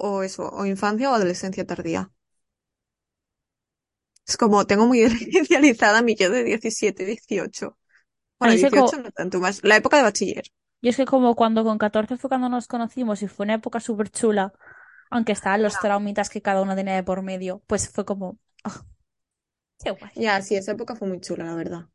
o 0.09 0.24
eso, 0.28 0.43
o 0.59 0.61
infancia 0.74 1.09
o 1.11 1.16
adolescencia 1.16 1.66
tardía. 1.72 2.01
Es 4.28 4.38
como, 4.38 4.66
tengo 4.68 4.86
muy 4.88 5.01
idealizada 5.49 6.01
mi 6.01 6.16
yo 6.16 6.30
de 6.30 6.43
17, 6.43 7.05
18. 7.05 7.78
A 8.41 8.47
Bueno, 8.47 8.53
mí 8.53 8.55
es 8.55 8.61
que 8.61 8.72
18 8.72 8.74
co- 8.74 9.01
no 9.01 9.11
tanto 9.11 9.39
más, 9.41 9.63
la 9.63 9.78
época 9.78 9.97
de 9.97 10.03
bachiller. 10.03 10.45
yo 10.82 10.89
es 10.91 10.97
que 10.97 11.05
como 11.05 11.36
cuando 11.36 11.63
con 11.63 11.78
14 11.78 12.18
fue 12.18 12.30
cuando 12.30 12.49
nos 12.49 12.68
conocimos 12.68 13.22
y 13.24 13.28
fue 13.28 13.45
una 13.45 13.55
época 13.55 13.80
súper 13.80 14.09
chula, 14.09 14.53
aunque 15.10 15.32
estaban 15.34 15.64
los 15.64 15.80
traumitas 15.80 16.30
que 16.30 16.41
cada 16.41 16.62
uno 16.62 16.76
tenía 16.76 16.95
de 16.95 17.03
por 17.03 17.22
medio, 17.24 17.62
pues 17.68 17.89
fue 17.89 18.06
como, 18.06 18.39
oh, 18.66 18.86
qué 19.84 19.91
guay. 19.91 20.12
Ya, 20.16 20.41
sí, 20.41 20.56
esa 20.56 20.74
época 20.74 20.95
fue 20.95 21.08
muy 21.08 21.20
chula, 21.22 21.45
la 21.45 21.56
verdad. 21.56 21.88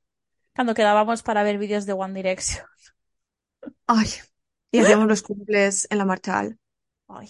Cuando 0.55 0.75
quedábamos 0.75 1.25
para 1.25 1.43
ver 1.43 1.59
vídeos 1.59 1.87
de 1.87 1.93
One 1.93 2.15
Direction. 2.15 2.65
Ay, 3.87 4.09
y 4.73 4.79
hacíamos 4.81 5.07
los 5.09 5.21
cumples 5.23 5.87
en 5.91 5.99
la 5.99 6.05
Marchal. 6.07 6.59
Ay, 7.09 7.29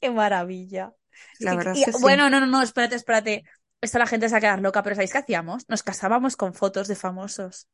qué 0.00 0.10
maravilla. 0.10 0.94
La 1.38 1.54
verdad 1.54 1.72
y- 1.74 1.80
es 1.80 1.84
que 1.84 1.92
sí. 1.92 2.00
bueno, 2.00 2.30
no, 2.30 2.40
no, 2.40 2.46
no, 2.46 2.62
espérate, 2.62 2.94
espérate. 2.96 3.44
Esto 3.80 3.98
la 3.98 4.06
gente 4.06 4.28
se 4.28 4.32
va 4.34 4.38
a 4.38 4.40
quedar 4.40 4.60
loca, 4.62 4.82
pero 4.82 4.94
¿sabéis 4.96 5.12
qué 5.12 5.18
hacíamos? 5.18 5.68
Nos 5.68 5.82
casábamos 5.82 6.36
con 6.36 6.54
fotos 6.54 6.88
de 6.88 6.96
famosos. 6.96 7.68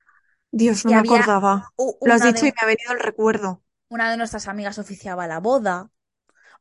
Dios, 0.50 0.84
no 0.84 0.92
Y 0.92 0.94
me 0.94 0.98
acordaba. 1.00 1.72
Lo 2.04 2.14
has 2.14 2.22
dicho 2.22 2.46
y 2.46 2.50
me 2.50 2.54
ha 2.62 2.66
venido 2.66 2.92
el 2.92 3.00
recuerdo. 3.00 3.62
una 3.88 4.10
de 4.10 4.16
nuestras 4.16 4.48
amigas 4.48 4.78
oficiaba 4.78 5.26
la 5.28 5.38
boda, 5.40 5.90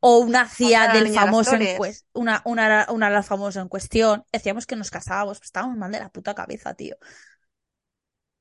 o 0.01 0.17
una 0.17 0.49
la 0.59 0.93
del 0.93 1.05
de 1.05 1.09
las 1.11 1.23
famoso 1.23 1.55
en 1.55 1.77
una, 2.13 2.41
una, 2.43 2.87
una 2.89 3.09
el 3.09 3.23
famoso 3.23 3.61
en 3.61 3.69
cuestión. 3.69 4.25
Decíamos 4.31 4.65
que 4.65 4.75
nos 4.75 4.89
casábamos, 4.89 5.37
pues 5.37 5.47
estábamos 5.47 5.77
mal 5.77 5.91
de 5.91 5.99
la 5.99 6.09
puta 6.09 6.33
cabeza, 6.33 6.73
tío. 6.73 6.97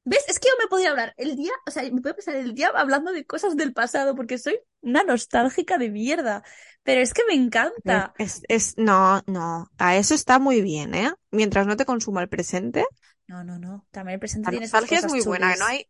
¿Ves? 0.04 0.24
Es 0.26 0.38
que 0.38 0.48
yo 0.48 0.54
me 0.58 0.66
podría 0.68 0.90
hablar 0.90 1.12
el 1.18 1.36
día, 1.36 1.52
o 1.66 1.70
sea, 1.70 1.82
me 1.82 2.00
puedo 2.00 2.16
pasar 2.16 2.34
el 2.36 2.54
día 2.54 2.72
hablando 2.74 3.12
de 3.12 3.26
cosas 3.26 3.56
del 3.56 3.74
pasado 3.74 4.16
porque 4.16 4.38
soy 4.38 4.58
una 4.80 5.04
nostálgica 5.04 5.76
de 5.76 5.90
mierda. 5.90 6.42
Pero 6.82 7.02
es 7.02 7.12
que 7.12 7.22
me 7.28 7.34
encanta. 7.34 8.14
Es, 8.16 8.40
es, 8.48 8.78
no, 8.78 9.22
no, 9.26 9.70
a 9.76 9.96
eso 9.96 10.14
está 10.14 10.38
muy 10.38 10.62
bien, 10.62 10.94
¿eh? 10.94 11.12
Mientras 11.30 11.66
no 11.66 11.76
te 11.76 11.84
consuma 11.84 12.22
el 12.22 12.30
presente, 12.30 12.86
No, 13.28 13.44
no, 13.44 13.58
no. 13.58 13.86
También 13.90 14.14
el 14.14 14.20
presente 14.20 14.46
la 14.46 14.50
tiene 14.52 14.66
sus 14.66 14.72
nostalgia 14.72 14.96
es 14.96 15.04
cosas 15.04 15.14
muy 15.14 15.26
buena, 15.26 15.54
no 15.56 15.66
hay, 15.66 15.86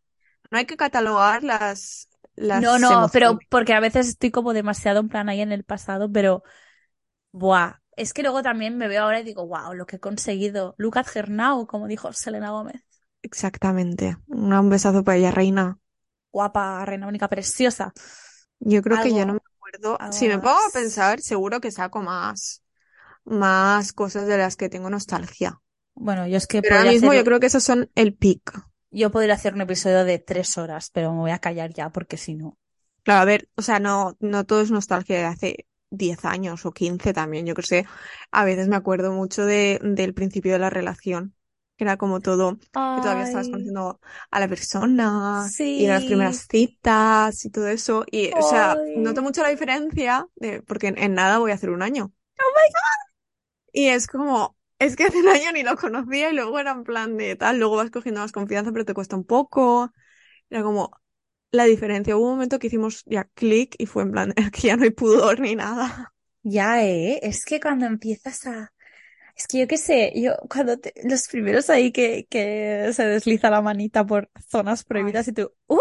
no 0.51 0.57
hay 0.57 0.65
que 0.65 0.75
catalogar 0.75 1.43
las, 1.43 2.09
las 2.35 2.61
No, 2.61 2.79
no, 2.79 3.09
pero 3.11 3.39
porque 3.49 3.73
a 3.73 3.79
veces 3.79 4.07
estoy 4.07 4.31
como 4.31 4.53
demasiado 4.53 4.99
en 4.99 5.09
plan 5.09 5.29
ahí 5.29 5.41
en 5.41 5.51
el 5.51 5.63
pasado, 5.63 6.11
pero 6.11 6.43
buah. 7.31 7.81
Es 7.97 8.13
que 8.13 8.23
luego 8.23 8.41
también 8.41 8.77
me 8.77 8.87
veo 8.87 9.03
ahora 9.03 9.19
y 9.19 9.23
digo, 9.23 9.45
wow, 9.45 9.73
lo 9.73 9.85
que 9.85 9.97
he 9.97 9.99
conseguido. 9.99 10.75
Her 11.13 11.29
now, 11.29 11.67
como 11.67 11.87
dijo 11.87 12.11
Selena 12.13 12.51
Gómez. 12.51 12.81
Exactamente. 13.21 14.17
Un 14.27 14.69
besazo 14.69 15.03
para 15.03 15.17
ella, 15.17 15.31
reina. 15.31 15.77
Guapa, 16.31 16.83
reina 16.85 17.07
única, 17.07 17.27
preciosa. 17.27 17.93
Yo 18.59 18.81
creo 18.81 19.03
que 19.03 19.13
ya 19.13 19.25
no 19.25 19.33
me 19.33 19.39
acuerdo. 19.55 19.97
Si 20.11 20.27
me 20.27 20.39
pongo 20.39 20.57
a 20.67 20.71
pensar, 20.73 21.21
seguro 21.21 21.59
que 21.59 21.71
saco 21.71 22.01
más, 22.01 22.63
más 23.25 23.93
cosas 23.93 24.27
de 24.27 24.37
las 24.37 24.55
que 24.55 24.69
tengo 24.69 24.89
nostalgia. 24.89 25.59
Bueno, 25.93 26.25
yo 26.27 26.37
es 26.37 26.47
que 26.47 26.61
Pero 26.61 26.77
ahora 26.77 26.91
mismo 26.91 27.09
hacer, 27.09 27.19
yo 27.19 27.25
creo 27.25 27.39
que 27.39 27.47
esos 27.47 27.63
son 27.63 27.89
el 27.95 28.15
pick. 28.15 28.63
Yo 28.91 29.11
podría 29.11 29.35
hacer 29.35 29.53
un 29.53 29.61
episodio 29.61 30.05
de 30.05 30.19
tres 30.19 30.57
horas, 30.57 30.89
pero 30.91 31.11
me 31.13 31.19
voy 31.19 31.31
a 31.31 31.39
callar 31.39 31.73
ya 31.73 31.89
porque 31.89 32.17
si 32.17 32.35
no. 32.35 32.57
Claro, 33.03 33.21
a 33.21 33.25
ver, 33.25 33.49
o 33.55 33.61
sea, 33.61 33.79
no, 33.79 34.15
no 34.19 34.45
todo 34.45 34.61
es 34.61 34.71
nostalgia 34.71 35.17
de 35.17 35.25
hace 35.25 35.65
10 35.89 36.23
años 36.25 36.65
o 36.65 36.71
15 36.71 37.13
también. 37.13 37.45
Yo 37.45 37.53
creo 37.55 37.83
que 37.83 37.89
a 38.31 38.45
veces 38.45 38.67
me 38.67 38.75
acuerdo 38.75 39.11
mucho 39.11 39.45
de, 39.45 39.79
del 39.81 40.13
principio 40.13 40.53
de 40.53 40.59
la 40.59 40.69
relación, 40.69 41.35
que 41.77 41.83
era 41.83 41.97
como 41.97 42.19
todo, 42.19 42.57
que 42.59 43.01
todavía 43.01 43.23
estabas 43.23 43.49
conociendo 43.49 43.99
a 44.29 44.39
la 44.39 44.47
persona 44.47 45.47
y 45.75 45.87
las 45.87 46.05
primeras 46.05 46.47
citas 46.47 47.43
y 47.45 47.49
todo 47.49 47.67
eso. 47.67 48.05
Y, 48.11 48.31
o 48.37 48.41
sea, 48.43 48.77
noto 48.95 49.21
mucho 49.23 49.41
la 49.41 49.49
diferencia 49.49 50.27
de, 50.35 50.61
porque 50.61 50.87
en, 50.87 50.97
en 50.97 51.13
nada 51.15 51.39
voy 51.39 51.51
a 51.51 51.55
hacer 51.55 51.71
un 51.71 51.81
año. 51.81 52.13
Oh 52.39 52.51
my 52.55 52.69
God. 52.71 53.11
Y 53.73 53.87
es 53.87 54.07
como, 54.07 54.57
es 54.85 54.95
que 54.95 55.05
hace 55.05 55.19
un 55.19 55.29
año 55.29 55.51
ni 55.53 55.63
lo 55.63 55.75
conocía 55.77 56.29
y 56.31 56.35
luego 56.35 56.59
era 56.59 56.71
en 56.71 56.83
plan 56.83 57.17
de 57.17 57.35
tal, 57.35 57.59
luego 57.59 57.77
vas 57.77 57.91
cogiendo 57.91 58.21
más 58.21 58.31
confianza, 58.31 58.71
pero 58.71 58.85
te 58.85 58.93
cuesta 58.93 59.15
un 59.15 59.25
poco. 59.25 59.91
Era 60.49 60.63
como 60.63 60.91
la 61.51 61.65
diferencia. 61.65 62.17
Hubo 62.17 62.25
un 62.27 62.33
momento 62.35 62.59
que 62.59 62.67
hicimos 62.67 63.03
ya 63.07 63.25
clic 63.35 63.75
y 63.79 63.87
fue 63.87 64.03
en 64.03 64.11
plan, 64.13 64.33
que 64.53 64.61
ya 64.69 64.77
no 64.77 64.83
hay 64.85 64.91
pudor 64.91 65.39
ni 65.41 65.55
nada. 65.55 66.13
Ya, 66.43 66.83
¿eh? 66.85 67.19
Es 67.23 67.45
que 67.45 67.59
cuando 67.59 67.85
empiezas 67.85 68.45
a... 68.47 68.73
Es 69.35 69.47
que 69.47 69.59
yo 69.61 69.67
qué 69.67 69.77
sé, 69.77 70.13
yo 70.15 70.33
cuando 70.49 70.77
te- 70.79 70.93
los 71.05 71.27
primeros 71.29 71.69
ahí 71.69 71.91
que, 71.91 72.27
que 72.29 72.91
se 72.93 73.05
desliza 73.05 73.49
la 73.51 73.61
manita 73.61 74.05
por 74.05 74.29
zonas 74.49 74.83
Ay. 74.93 75.13
prohibidas 75.13 75.27
y 75.29 75.33
tú, 75.33 75.53
"Uh, 75.67 75.79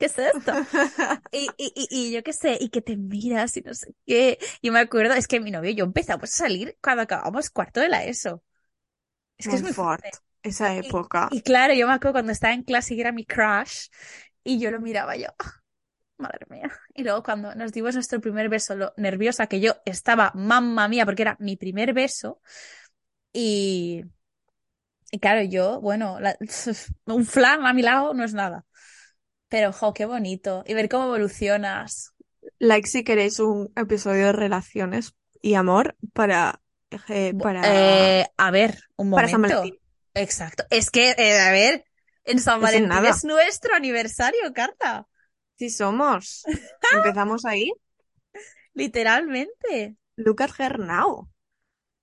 ¿qué 0.00 0.06
es 0.06 0.18
esto? 0.18 0.64
Y, 1.32 1.54
y, 1.58 1.72
y, 1.76 1.88
y 2.10 2.12
yo 2.14 2.22
qué 2.24 2.32
sé, 2.32 2.58
y 2.60 2.70
que 2.70 2.82
te 2.82 2.96
miras 2.96 3.56
y 3.56 3.62
no 3.62 3.74
sé 3.74 3.94
qué. 4.06 4.38
Y 4.62 4.70
me 4.72 4.80
acuerdo, 4.80 5.14
es 5.14 5.28
que 5.28 5.40
mi 5.40 5.50
novio 5.52 5.70
y 5.70 5.76
yo 5.76 5.84
empezamos 5.84 6.24
a 6.24 6.36
salir 6.38 6.78
cuando 6.82 7.02
acabamos 7.04 7.50
cuarto 7.50 7.80
de 7.80 7.88
la 7.88 8.04
ESO. 8.04 8.42
Es 9.38 9.48
que 9.48 9.56
es 9.56 9.62
muy 9.62 9.72
Montfort, 9.72 10.04
fuerte. 10.04 10.10
esa 10.42 10.74
época. 10.76 11.28
y 11.28 11.42
claro, 11.42 11.74
yo 11.74 11.86
me 11.86 11.92
acuerdo 11.94 12.14
cuando 12.14 12.32
estaba 12.32 12.54
en 12.54 12.64
clase 12.64 12.94
y 12.94 13.00
era 13.00 13.12
mi 13.12 13.24
crush, 13.24 13.88
y 14.44 14.60
yo 14.60 14.70
lo 14.70 14.80
miraba 14.80 15.16
yo, 15.16 15.28
"Ah, 15.38 15.52
madre 16.18 16.46
mía. 16.50 16.70
Y 16.94 17.04
luego 17.04 17.22
cuando 17.22 17.54
nos 17.56 17.72
dimos 17.72 17.94
nuestro 17.94 18.20
primer 18.20 18.48
beso, 18.50 18.76
lo 18.76 18.94
nerviosa 18.98 19.46
que 19.48 19.60
yo 19.60 19.74
estaba, 19.86 20.32
mamma 20.34 20.88
mía, 20.88 21.06
porque 21.06 21.22
era 21.22 21.36
mi 21.40 21.56
primer 21.56 21.94
beso, 21.94 22.42
y, 23.32 24.04
y 25.12 25.18
claro, 25.18 25.42
yo, 25.42 25.80
bueno, 25.80 26.20
la- 26.20 26.36
un 27.06 27.26
flan 27.26 27.66
a 27.66 27.72
mi 27.72 27.82
lado 27.82 28.14
no 28.14 28.24
es 28.24 28.34
nada. 28.34 28.64
Pero, 29.50 29.72
jo, 29.72 29.92
qué 29.92 30.06
bonito. 30.06 30.64
Y 30.66 30.74
ver 30.74 30.88
cómo 30.88 31.04
evolucionas. 31.04 32.14
Like 32.58 32.88
si 32.88 33.04
queréis 33.04 33.38
un 33.40 33.70
episodio 33.76 34.26
de 34.26 34.32
relaciones 34.32 35.14
y 35.42 35.54
amor 35.54 35.96
para, 36.14 36.62
eh, 37.08 37.34
para, 37.34 37.60
eh, 37.64 38.26
a 38.36 38.50
ver, 38.50 38.78
un 38.96 39.10
para 39.10 39.28
San 39.28 39.40
momento. 39.40 39.58
Valentín. 39.58 39.80
Exacto. 40.14 40.64
Es 40.70 40.90
que, 40.90 41.10
eh, 41.18 41.40
a 41.40 41.50
ver, 41.50 41.84
en 42.24 42.38
San 42.38 42.60
Valentín 42.60 43.04
es 43.04 43.24
nuestro 43.24 43.74
aniversario, 43.74 44.52
Carla. 44.54 45.06
Sí 45.58 45.68
somos. 45.68 46.44
Empezamos 46.94 47.44
ahí. 47.44 47.72
Literalmente. 48.72 49.96
Her 50.58 50.78
now. 50.78 51.28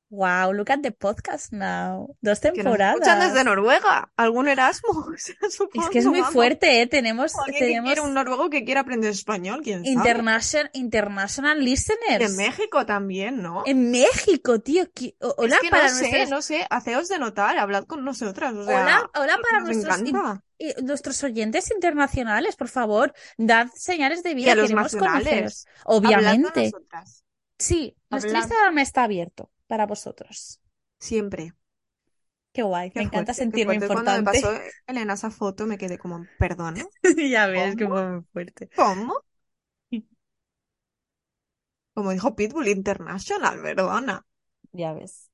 Wow, 0.10 0.54
look 0.54 0.72
at 0.72 0.80
the 0.80 0.92
podcast 0.92 1.52
now. 1.52 2.16
Dos 2.22 2.40
Que 2.40 2.64
nos 2.64 2.80
escuchan 2.80 3.20
desde 3.20 3.34
temporadas. 3.34 3.46
Noruega. 3.46 4.12
¿Algún 4.16 4.48
Erasmus? 4.48 5.06
Es 5.42 5.90
que 5.92 6.00
es 6.00 6.06
muy 6.06 6.22
fuerte, 6.22 6.82
¿eh? 6.82 6.88
Tenemos, 6.88 7.36
alguien 7.36 7.54
que 7.54 7.66
tenemos 7.66 8.00
un 8.00 8.14
noruego 8.14 8.50
que 8.50 8.64
quiera 8.64 8.82
aprender 8.82 9.12
español, 9.12 9.60
quién 9.64 9.80
sabe. 9.84 9.90
international, 9.92 10.70
international 10.74 11.58
De 11.60 11.64
listeners. 11.66 12.36
México 12.38 12.86
también, 12.86 13.42
¿no? 13.42 13.64
En 13.66 13.92
México, 13.92 14.60
tío. 14.60 14.84
o- 14.84 14.86
Es 14.88 15.34
Hola 15.38 15.58
que 15.62 15.70
para 15.70 15.90
no 15.90 15.96
sé, 15.96 16.02
nuestros, 16.10 16.30
no 16.30 16.42
sé, 16.42 16.66
haceos 16.70 17.10
de 17.10 17.20
notar, 17.20 17.58
hablad 17.58 17.84
con 17.84 18.06
nosotras, 18.06 18.54
o 18.54 18.60
hola, 18.62 18.66
sea, 18.86 19.10
hola 19.22 19.38
para 19.44 19.60
nos 19.60 19.70
nuestros, 19.76 20.00
in- 20.00 20.08
encanta. 20.08 20.44
eh, 20.60 20.76
nuestros 20.84 21.22
oyentes 21.26 21.70
internacionales, 21.70 22.56
por 22.56 22.70
favor, 22.70 23.14
dad 23.38 23.68
señales 23.76 24.24
de 24.24 24.30
Y 24.30 24.34
a 24.34 24.36
vida, 24.36 24.56
los 24.56 24.64
queremos 24.70 24.94
nacionales, 24.94 25.26
conoceros. 25.26 25.66
con 25.84 25.96
Obviamente. 25.98 26.72
Sí, 27.60 27.94
nuestro 28.10 28.38
Instagram 28.38 28.78
está 28.80 29.04
abierto 29.04 29.52
para 29.68 29.86
vosotros. 29.88 30.60
siempre. 31.00 31.54
Qué 32.54 32.62
guay, 32.64 32.92
Qué 32.94 33.02
me 33.02 33.04
encanta 33.04 33.34
fuerte, 33.34 33.34
sentirme 33.34 33.76
fuerte. 33.76 33.90
Cuando 33.90 34.12
me 34.12 34.24
importante. 34.24 34.24
pasó 34.24 34.50
Elena 34.88 35.14
esa 35.14 35.30
foto 35.32 35.68
me 35.68 35.78
quedé 35.78 35.98
como, 35.98 36.28
¿perdona? 36.38 36.86
Ya 37.32 37.48
ves, 37.48 37.76
que 37.76 37.88
fue 37.88 38.08
muy 38.12 38.24
fuerte. 38.34 38.70
¿Cómo? 38.76 39.14
Como 41.94 42.12
dijo 42.14 42.34
Pitbull 42.38 42.70
International, 42.70 43.62
perdona. 43.62 44.26
Ya 44.74 44.94
ves. 44.94 45.30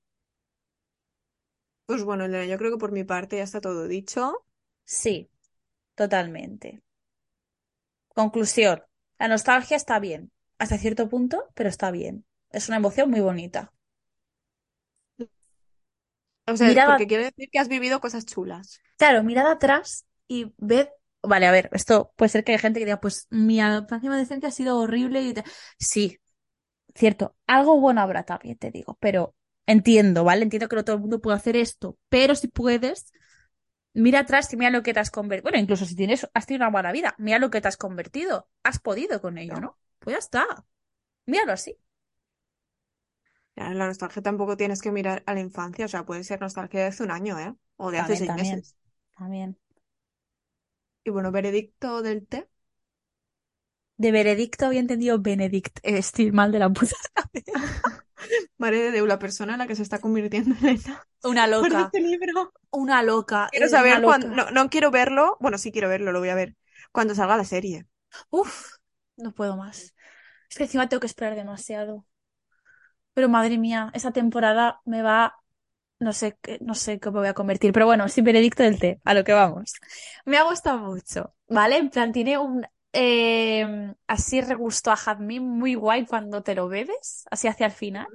Pues 1.85 2.03
bueno, 2.03 2.25
Elena, 2.25 2.45
yo 2.45 2.57
creo 2.57 2.71
que 2.71 2.77
por 2.77 2.91
mi 2.91 3.03
parte 3.05 3.37
ya 3.37 3.43
está 3.43 3.61
todo 3.61 3.87
dicho. 3.87 4.45
Sí, 4.85 5.29
totalmente. 5.95 6.83
Conclusión. 8.15 8.81
La 9.19 9.27
nostalgia 9.27 9.75
está 9.75 9.99
bien, 9.99 10.31
hasta 10.57 10.77
cierto 10.77 11.09
punto, 11.09 11.43
pero 11.53 11.67
está 11.69 11.91
bien. 11.91 12.25
Es 12.49 12.69
una 12.69 12.77
emoción 12.77 13.09
muy 13.09 13.19
bonita. 13.19 13.73
O 16.47 16.57
sea, 16.57 16.85
porque 16.87 17.07
quiere 17.07 17.25
decir 17.25 17.49
que 17.51 17.59
has 17.59 17.67
vivido 17.67 17.99
cosas 18.01 18.25
chulas. 18.25 18.79
claro, 18.97 19.23
mirad 19.23 19.47
atrás 19.47 20.05
y 20.27 20.53
ved. 20.57 20.87
Vale, 21.21 21.47
a 21.47 21.51
ver, 21.51 21.69
esto 21.71 22.11
puede 22.17 22.29
ser 22.29 22.43
que 22.43 22.51
haya 22.51 22.59
gente 22.59 22.79
que 22.79 22.85
diga, 22.85 22.99
pues 22.99 23.27
mi 23.29 23.59
infancia 23.59 24.07
y 24.07 24.07
adolescencia 24.07 24.49
ha 24.49 24.51
sido 24.51 24.77
horrible 24.77 25.21
y 25.21 25.33
tal. 25.33 25.45
Sí, 25.79 26.19
cierto. 26.95 27.35
Algo 27.47 27.79
bueno 27.79 28.01
habrá 28.01 28.23
también, 28.23 28.57
te 28.57 28.71
digo, 28.71 28.97
pero 28.99 29.35
entiendo, 29.65 30.25
¿vale? 30.25 30.43
Entiendo 30.43 30.67
que 30.67 30.75
no 30.75 30.83
todo 30.83 30.97
el 30.97 31.01
mundo 31.01 31.21
puede 31.21 31.37
hacer 31.37 31.55
esto, 31.55 31.97
pero 32.09 32.35
si 32.35 32.49
puedes, 32.49 33.13
mira 33.93 34.19
atrás 34.19 34.51
y 34.53 34.57
mira 34.57 34.69
lo 34.69 34.83
que 34.83 34.93
te 34.93 34.99
has 34.99 35.11
convertido. 35.11 35.43
Bueno, 35.43 35.59
incluso 35.59 35.85
si 35.85 35.95
tienes, 35.95 36.27
has 36.33 36.45
tenido 36.45 36.65
una 36.65 36.71
buena 36.71 36.91
vida, 36.91 37.15
mira 37.17 37.39
lo 37.39 37.49
que 37.49 37.61
te 37.61 37.67
has 37.69 37.77
convertido. 37.77 38.49
Has 38.63 38.79
podido 38.79 39.21
con 39.21 39.37
ello, 39.37 39.59
¿no? 39.59 39.61
¿no? 39.61 39.77
Pues 39.99 40.15
ya 40.15 40.19
está. 40.19 40.45
Míralo 41.25 41.53
así. 41.53 41.77
La 43.55 43.69
nostalgia 43.87 44.21
tampoco 44.21 44.57
tienes 44.57 44.81
que 44.81 44.91
mirar 44.91 45.23
a 45.25 45.33
la 45.33 45.39
infancia, 45.39 45.85
o 45.85 45.87
sea, 45.87 46.05
puede 46.05 46.23
ser 46.23 46.39
nostalgia 46.41 46.81
de 46.81 46.85
hace 46.87 47.03
un 47.03 47.09
año, 47.11 47.39
¿eh? 47.39 47.55
O 47.77 47.89
de 47.91 47.97
hace 47.99 48.15
También, 48.15 48.15
seis 48.15 48.31
también, 48.31 48.33
meses. 48.33 48.75
también. 49.17 49.57
Y 51.05 51.09
bueno, 51.11 51.31
veredicto 51.31 52.01
del 52.01 52.27
té. 52.27 52.49
De 53.97 54.11
veredicto 54.11 54.65
había 54.67 54.79
entendido 54.81 55.19
Benedict. 55.19 55.79
Estoy 55.83 56.31
mal 56.31 56.51
de 56.51 56.59
la 56.59 56.69
puta. 56.69 56.95
Madre 58.57 58.91
de 58.91 59.01
la 59.07 59.19
persona 59.19 59.53
en 59.53 59.59
la 59.59 59.67
que 59.67 59.75
se 59.75 59.83
está 59.83 59.99
convirtiendo 59.99 60.55
Elena 60.61 61.05
Una 61.23 61.47
loca. 61.47 61.81
este 61.81 61.99
libro. 62.01 62.53
Una 62.71 63.03
loca. 63.03 63.51
Quiero 63.51 63.69
una 63.69 63.69
saber 63.69 63.99
loca. 63.99 64.27
No, 64.27 64.51
no 64.51 64.69
quiero 64.69 64.91
verlo. 64.91 65.37
Bueno, 65.39 65.57
sí 65.57 65.71
quiero 65.71 65.89
verlo, 65.89 66.11
lo 66.11 66.19
voy 66.19 66.29
a 66.29 66.35
ver. 66.35 66.55
Cuando 66.91 67.15
salga 67.15 67.37
la 67.37 67.45
serie. 67.45 67.87
Uf, 68.31 68.77
no 69.17 69.33
puedo 69.33 69.55
más. 69.57 69.93
Es 70.49 70.57
que 70.57 70.63
encima 70.63 70.89
tengo 70.89 71.01
que 71.01 71.07
esperar 71.07 71.35
demasiado. 71.35 72.05
Pero 73.13 73.29
madre 73.29 73.57
mía, 73.57 73.91
esa 73.93 74.11
temporada 74.11 74.81
me 74.85 75.01
va. 75.01 75.37
No 75.99 76.13
sé, 76.13 76.37
qué- 76.41 76.59
no 76.61 76.75
sé 76.75 76.99
cómo 76.99 77.15
me 77.15 77.19
voy 77.21 77.29
a 77.29 77.33
convertir. 77.33 77.71
Pero 77.73 77.85
bueno, 77.85 78.09
sí, 78.09 78.21
veredicto 78.21 78.63
del 78.63 78.79
té, 78.79 79.01
a 79.05 79.13
lo 79.13 79.23
que 79.23 79.33
vamos. 79.33 79.73
Me 80.25 80.37
ha 80.37 80.43
gustado 80.43 80.79
mucho, 80.79 81.33
¿vale? 81.47 81.77
En 81.77 81.89
plan, 81.89 82.11
tiene 82.11 82.37
un. 82.37 82.65
eh, 82.93 83.93
así 84.07 84.41
regusto 84.41 84.91
a 84.91 84.95
jazmín 84.97 85.43
muy 85.47 85.75
guay 85.75 86.05
cuando 86.05 86.43
te 86.43 86.55
lo 86.55 86.67
bebes, 86.67 87.25
así 87.31 87.47
hacia 87.47 87.67
el 87.67 87.71
final. 87.71 88.07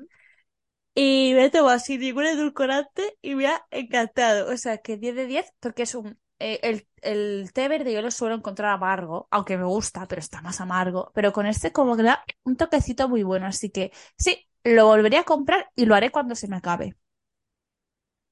Y 0.94 1.32
me 1.34 1.48
tomo 1.50 1.68
así 1.68 1.96
ningún 1.98 2.26
edulcorante 2.26 3.16
y 3.22 3.34
me 3.36 3.46
ha 3.48 3.64
encantado. 3.70 4.52
O 4.52 4.56
sea, 4.56 4.78
que 4.78 4.96
10 4.96 5.14
de 5.14 5.26
10 5.26 5.52
porque 5.60 5.84
es 5.84 5.94
un... 5.94 6.18
eh, 6.40 6.58
el, 6.62 6.88
el 7.02 7.52
té 7.52 7.68
verde 7.68 7.92
yo 7.92 8.02
lo 8.02 8.10
suelo 8.10 8.34
encontrar 8.34 8.70
amargo, 8.72 9.28
aunque 9.30 9.56
me 9.56 9.64
gusta, 9.64 10.06
pero 10.08 10.20
está 10.20 10.42
más 10.42 10.60
amargo. 10.60 11.12
Pero 11.14 11.32
con 11.32 11.46
este 11.46 11.72
como 11.72 11.96
que 11.96 12.02
da 12.02 12.24
un 12.42 12.56
toquecito 12.56 13.08
muy 13.08 13.22
bueno. 13.22 13.46
Así 13.46 13.70
que 13.70 13.92
sí, 14.16 14.47
lo 14.64 14.86
volveré 14.86 15.18
a 15.18 15.24
comprar 15.24 15.70
y 15.76 15.86
lo 15.86 15.94
haré 15.96 16.10
cuando 16.10 16.34
se 16.36 16.48
me 16.48 16.56
acabe. 16.56 16.96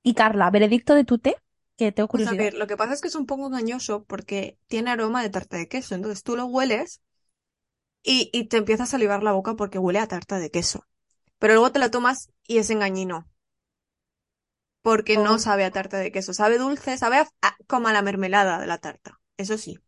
Y 0.03 0.15
Carla, 0.15 0.51
veredicto 0.51 0.95
de 0.95 1.05
tu 1.05 1.19
té, 1.19 1.37
que 1.77 1.93
tengo 1.93 2.09
Pues 2.11 2.27
a 2.27 2.35
curiosidad. 2.35 2.35
ver, 2.35 2.55
lo 2.55 2.67
que 2.67 2.77
pasa 2.77 2.95
es 2.95 3.01
que 3.01 3.07
es 3.09 3.15
un 3.15 3.27
poco 3.27 3.47
engañoso 3.47 4.03
porque 4.05 4.59
tiene 4.67 4.91
aroma 4.91 5.23
de 5.23 5.31
tarta 5.31 5.57
de 5.57 5.69
queso. 5.69 5.95
Entonces 5.95 6.23
tú 6.25 6.35
lo 6.37 6.47
hueles 6.47 7.01
y, 8.03 8.31
y 8.33 8.45
te 8.49 8.57
empieza 8.59 8.85
a 8.85 8.87
salivar 8.87 9.23
la 9.23 9.33
boca 9.33 9.55
porque 9.57 9.79
huele 9.79 9.99
a 9.99 10.07
tarta 10.09 10.39
de 10.39 10.51
queso. 10.51 10.87
Pero 11.39 11.55
luego 11.55 11.73
te 11.73 11.79
la 11.81 11.91
tomas 11.91 12.31
y 12.47 12.59
es 12.59 12.71
engañino. 12.71 13.29
Porque 14.87 15.19
no 15.19 15.33
Oh, 15.33 15.47
sabe 15.47 15.65
a 15.67 15.71
tarta 15.77 15.99
de 15.99 16.11
queso. 16.15 16.33
Sabe 16.33 16.57
dulce, 16.59 16.97
sabe 16.97 17.17
a- 17.19 17.29
a- 17.43 17.57
como 17.67 17.89
a 17.89 17.93
la 17.93 18.01
mermelada 18.09 18.59
de 18.59 18.67
la 18.67 18.79
tarta. 18.79 19.21
Eso 19.37 19.59
sí. 19.59 19.79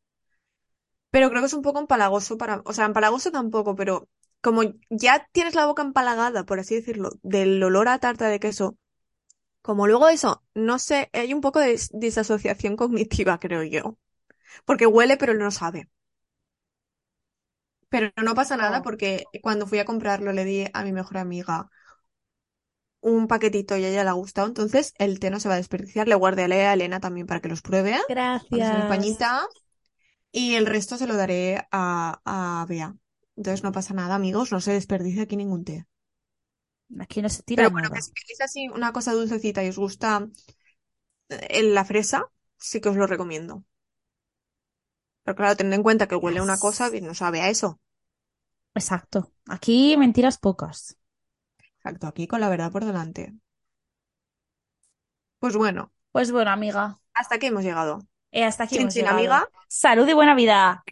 Pero 1.12 1.28
creo 1.30 1.42
que 1.42 1.46
es 1.46 1.52
un 1.54 1.62
poco 1.66 1.78
empalagoso 1.80 2.38
para, 2.38 2.62
o 2.64 2.72
sea, 2.72 2.86
empalagoso 2.86 3.30
tampoco, 3.30 3.74
pero 3.76 4.08
como 4.40 4.62
ya 4.90 5.28
tienes 5.32 5.54
la 5.54 5.66
boca 5.66 5.82
empalagada, 5.82 6.44
por 6.44 6.60
así 6.60 6.74
decirlo, 6.76 7.10
del 7.22 7.62
olor 7.62 7.88
a 7.88 7.98
tarta 7.98 8.28
de 8.28 8.40
queso, 8.40 8.76
como 9.62 9.86
luego 9.86 10.08
eso, 10.08 10.44
no 10.54 10.78
sé, 10.78 11.10
hay 11.12 11.34
un 11.34 11.40
poco 11.42 11.60
de 11.60 11.74
dis- 11.74 11.90
disasociación 11.92 12.76
cognitiva, 12.76 13.38
creo 13.38 13.62
yo. 13.64 13.98
Porque 14.66 14.86
huele, 14.86 15.16
pero 15.18 15.34
no 15.34 15.50
sabe. 15.50 15.88
Pero 17.92 18.10
no 18.26 18.34
pasa 18.34 18.56
nada 18.56 18.78
oh. 18.80 18.82
porque 18.82 19.24
cuando 19.42 19.66
fui 19.66 19.78
a 19.78 19.84
comprarlo 19.84 20.32
le 20.32 20.44
di 20.44 20.66
a 20.72 20.84
mi 20.84 20.92
mejor 20.92 21.18
amiga 21.18 21.68
un 23.00 23.28
paquetito 23.28 23.76
y 23.76 23.84
a 23.84 23.88
ella 23.88 24.04
le 24.04 24.10
ha 24.10 24.12
gustado, 24.12 24.46
entonces 24.48 24.92
el 24.98 25.18
té 25.20 25.30
no 25.30 25.40
se 25.40 25.48
va 25.48 25.54
a 25.54 25.58
desperdiciar. 25.58 26.08
Le 26.08 26.14
guardaré 26.14 26.66
a 26.66 26.74
Elena 26.74 27.00
también 27.00 27.26
para 27.26 27.40
que 27.40 27.48
los 27.48 27.62
pruebe. 27.62 27.96
Gracias. 28.08 28.78
Españita. 28.78 29.46
Y 30.32 30.54
el 30.56 30.66
resto 30.66 30.96
se 30.96 31.06
lo 31.06 31.16
daré 31.16 31.66
a, 31.72 32.20
a 32.24 32.66
Bea. 32.68 32.94
Entonces 33.38 33.64
no 33.64 33.72
pasa 33.72 33.94
nada, 33.94 34.16
amigos, 34.16 34.52
no 34.52 34.60
se 34.60 34.74
desperdicia 34.74 35.22
aquí 35.24 35.36
ningún 35.38 35.64
té. 35.64 35.86
Aquí 37.04 37.22
no 37.22 37.30
se 37.30 37.42
tira 37.42 37.62
Pero 37.62 37.70
bueno, 37.70 37.90
nada. 37.90 37.94
que 37.94 38.00
si 38.02 38.12
queréis 38.12 38.40
así 38.40 38.68
una 38.68 38.92
cosa 38.94 39.12
dulcecita 39.12 39.62
y 39.64 39.68
os 39.68 39.78
gusta 39.78 40.28
eh, 41.30 41.62
la 41.62 41.84
fresa, 41.84 42.30
sí 42.58 42.80
que 42.80 42.88
os 42.90 42.96
lo 42.96 43.06
recomiendo. 43.06 43.64
Pero 45.22 45.36
claro, 45.38 45.56
tened 45.58 45.74
en 45.76 45.84
cuenta 45.86 46.08
que 46.08 46.16
huele 46.22 46.40
a 46.40 46.46
una 46.48 46.58
cosa 46.66 46.84
y 46.96 47.00
no 47.00 47.14
sabe 47.14 47.40
a 47.40 47.50
eso. 47.54 47.78
Exacto. 48.74 49.30
Aquí 49.46 49.96
mentiras 49.98 50.38
pocas. 50.38 50.96
Exacto, 51.76 52.06
aquí 52.06 52.28
con 52.28 52.40
la 52.40 52.48
verdad 52.50 52.70
por 52.70 52.84
delante. 52.84 53.34
Pues 55.40 55.56
bueno, 55.56 55.92
Pues 56.12 56.30
bueno, 56.32 56.50
amiga, 56.50 57.00
hasta 57.14 57.34
aquí 57.36 57.46
hemos 57.46 57.64
llegado. 57.64 58.06
eh, 58.32 58.44
hasta 58.44 58.64
aquí 58.64 58.76
Chin, 58.76 58.78
hemos 58.78 58.94
chin, 58.94 59.06
llegado. 59.06 59.08
amiga. 59.08 59.48
Salud 59.68 60.08
y 60.08 60.12
buena 60.14 60.34
vida. 60.34 60.84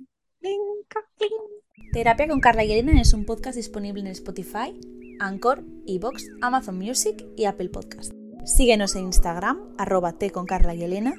Terapia 1.92 2.28
con 2.28 2.40
Carla 2.40 2.64
y 2.64 2.72
Elena 2.72 3.00
es 3.00 3.14
un 3.14 3.24
podcast 3.24 3.56
disponible 3.56 4.00
en 4.00 4.08
Spotify, 4.08 4.78
Anchor, 5.18 5.64
Evox, 5.86 6.30
Amazon 6.42 6.78
Music 6.78 7.24
y 7.36 7.44
Apple 7.44 7.70
Podcast. 7.70 8.12
Síguenos 8.44 8.96
en 8.96 9.04
Instagram, 9.04 9.58
arroba 9.78 10.12
T 10.12 10.32
y 10.74 10.82
Elena, 10.82 11.14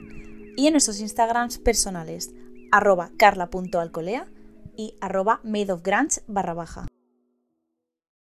y 0.56 0.68
en 0.68 0.74
nuestros 0.74 1.00
Instagrams 1.00 1.58
personales, 1.58 2.34
arroba 2.72 3.12
carla.alcolea 3.18 4.28
y 4.76 4.94
arroba 5.02 5.40
madeofgrange 5.44 6.22
barra 6.28 6.54
baja. 6.54 6.88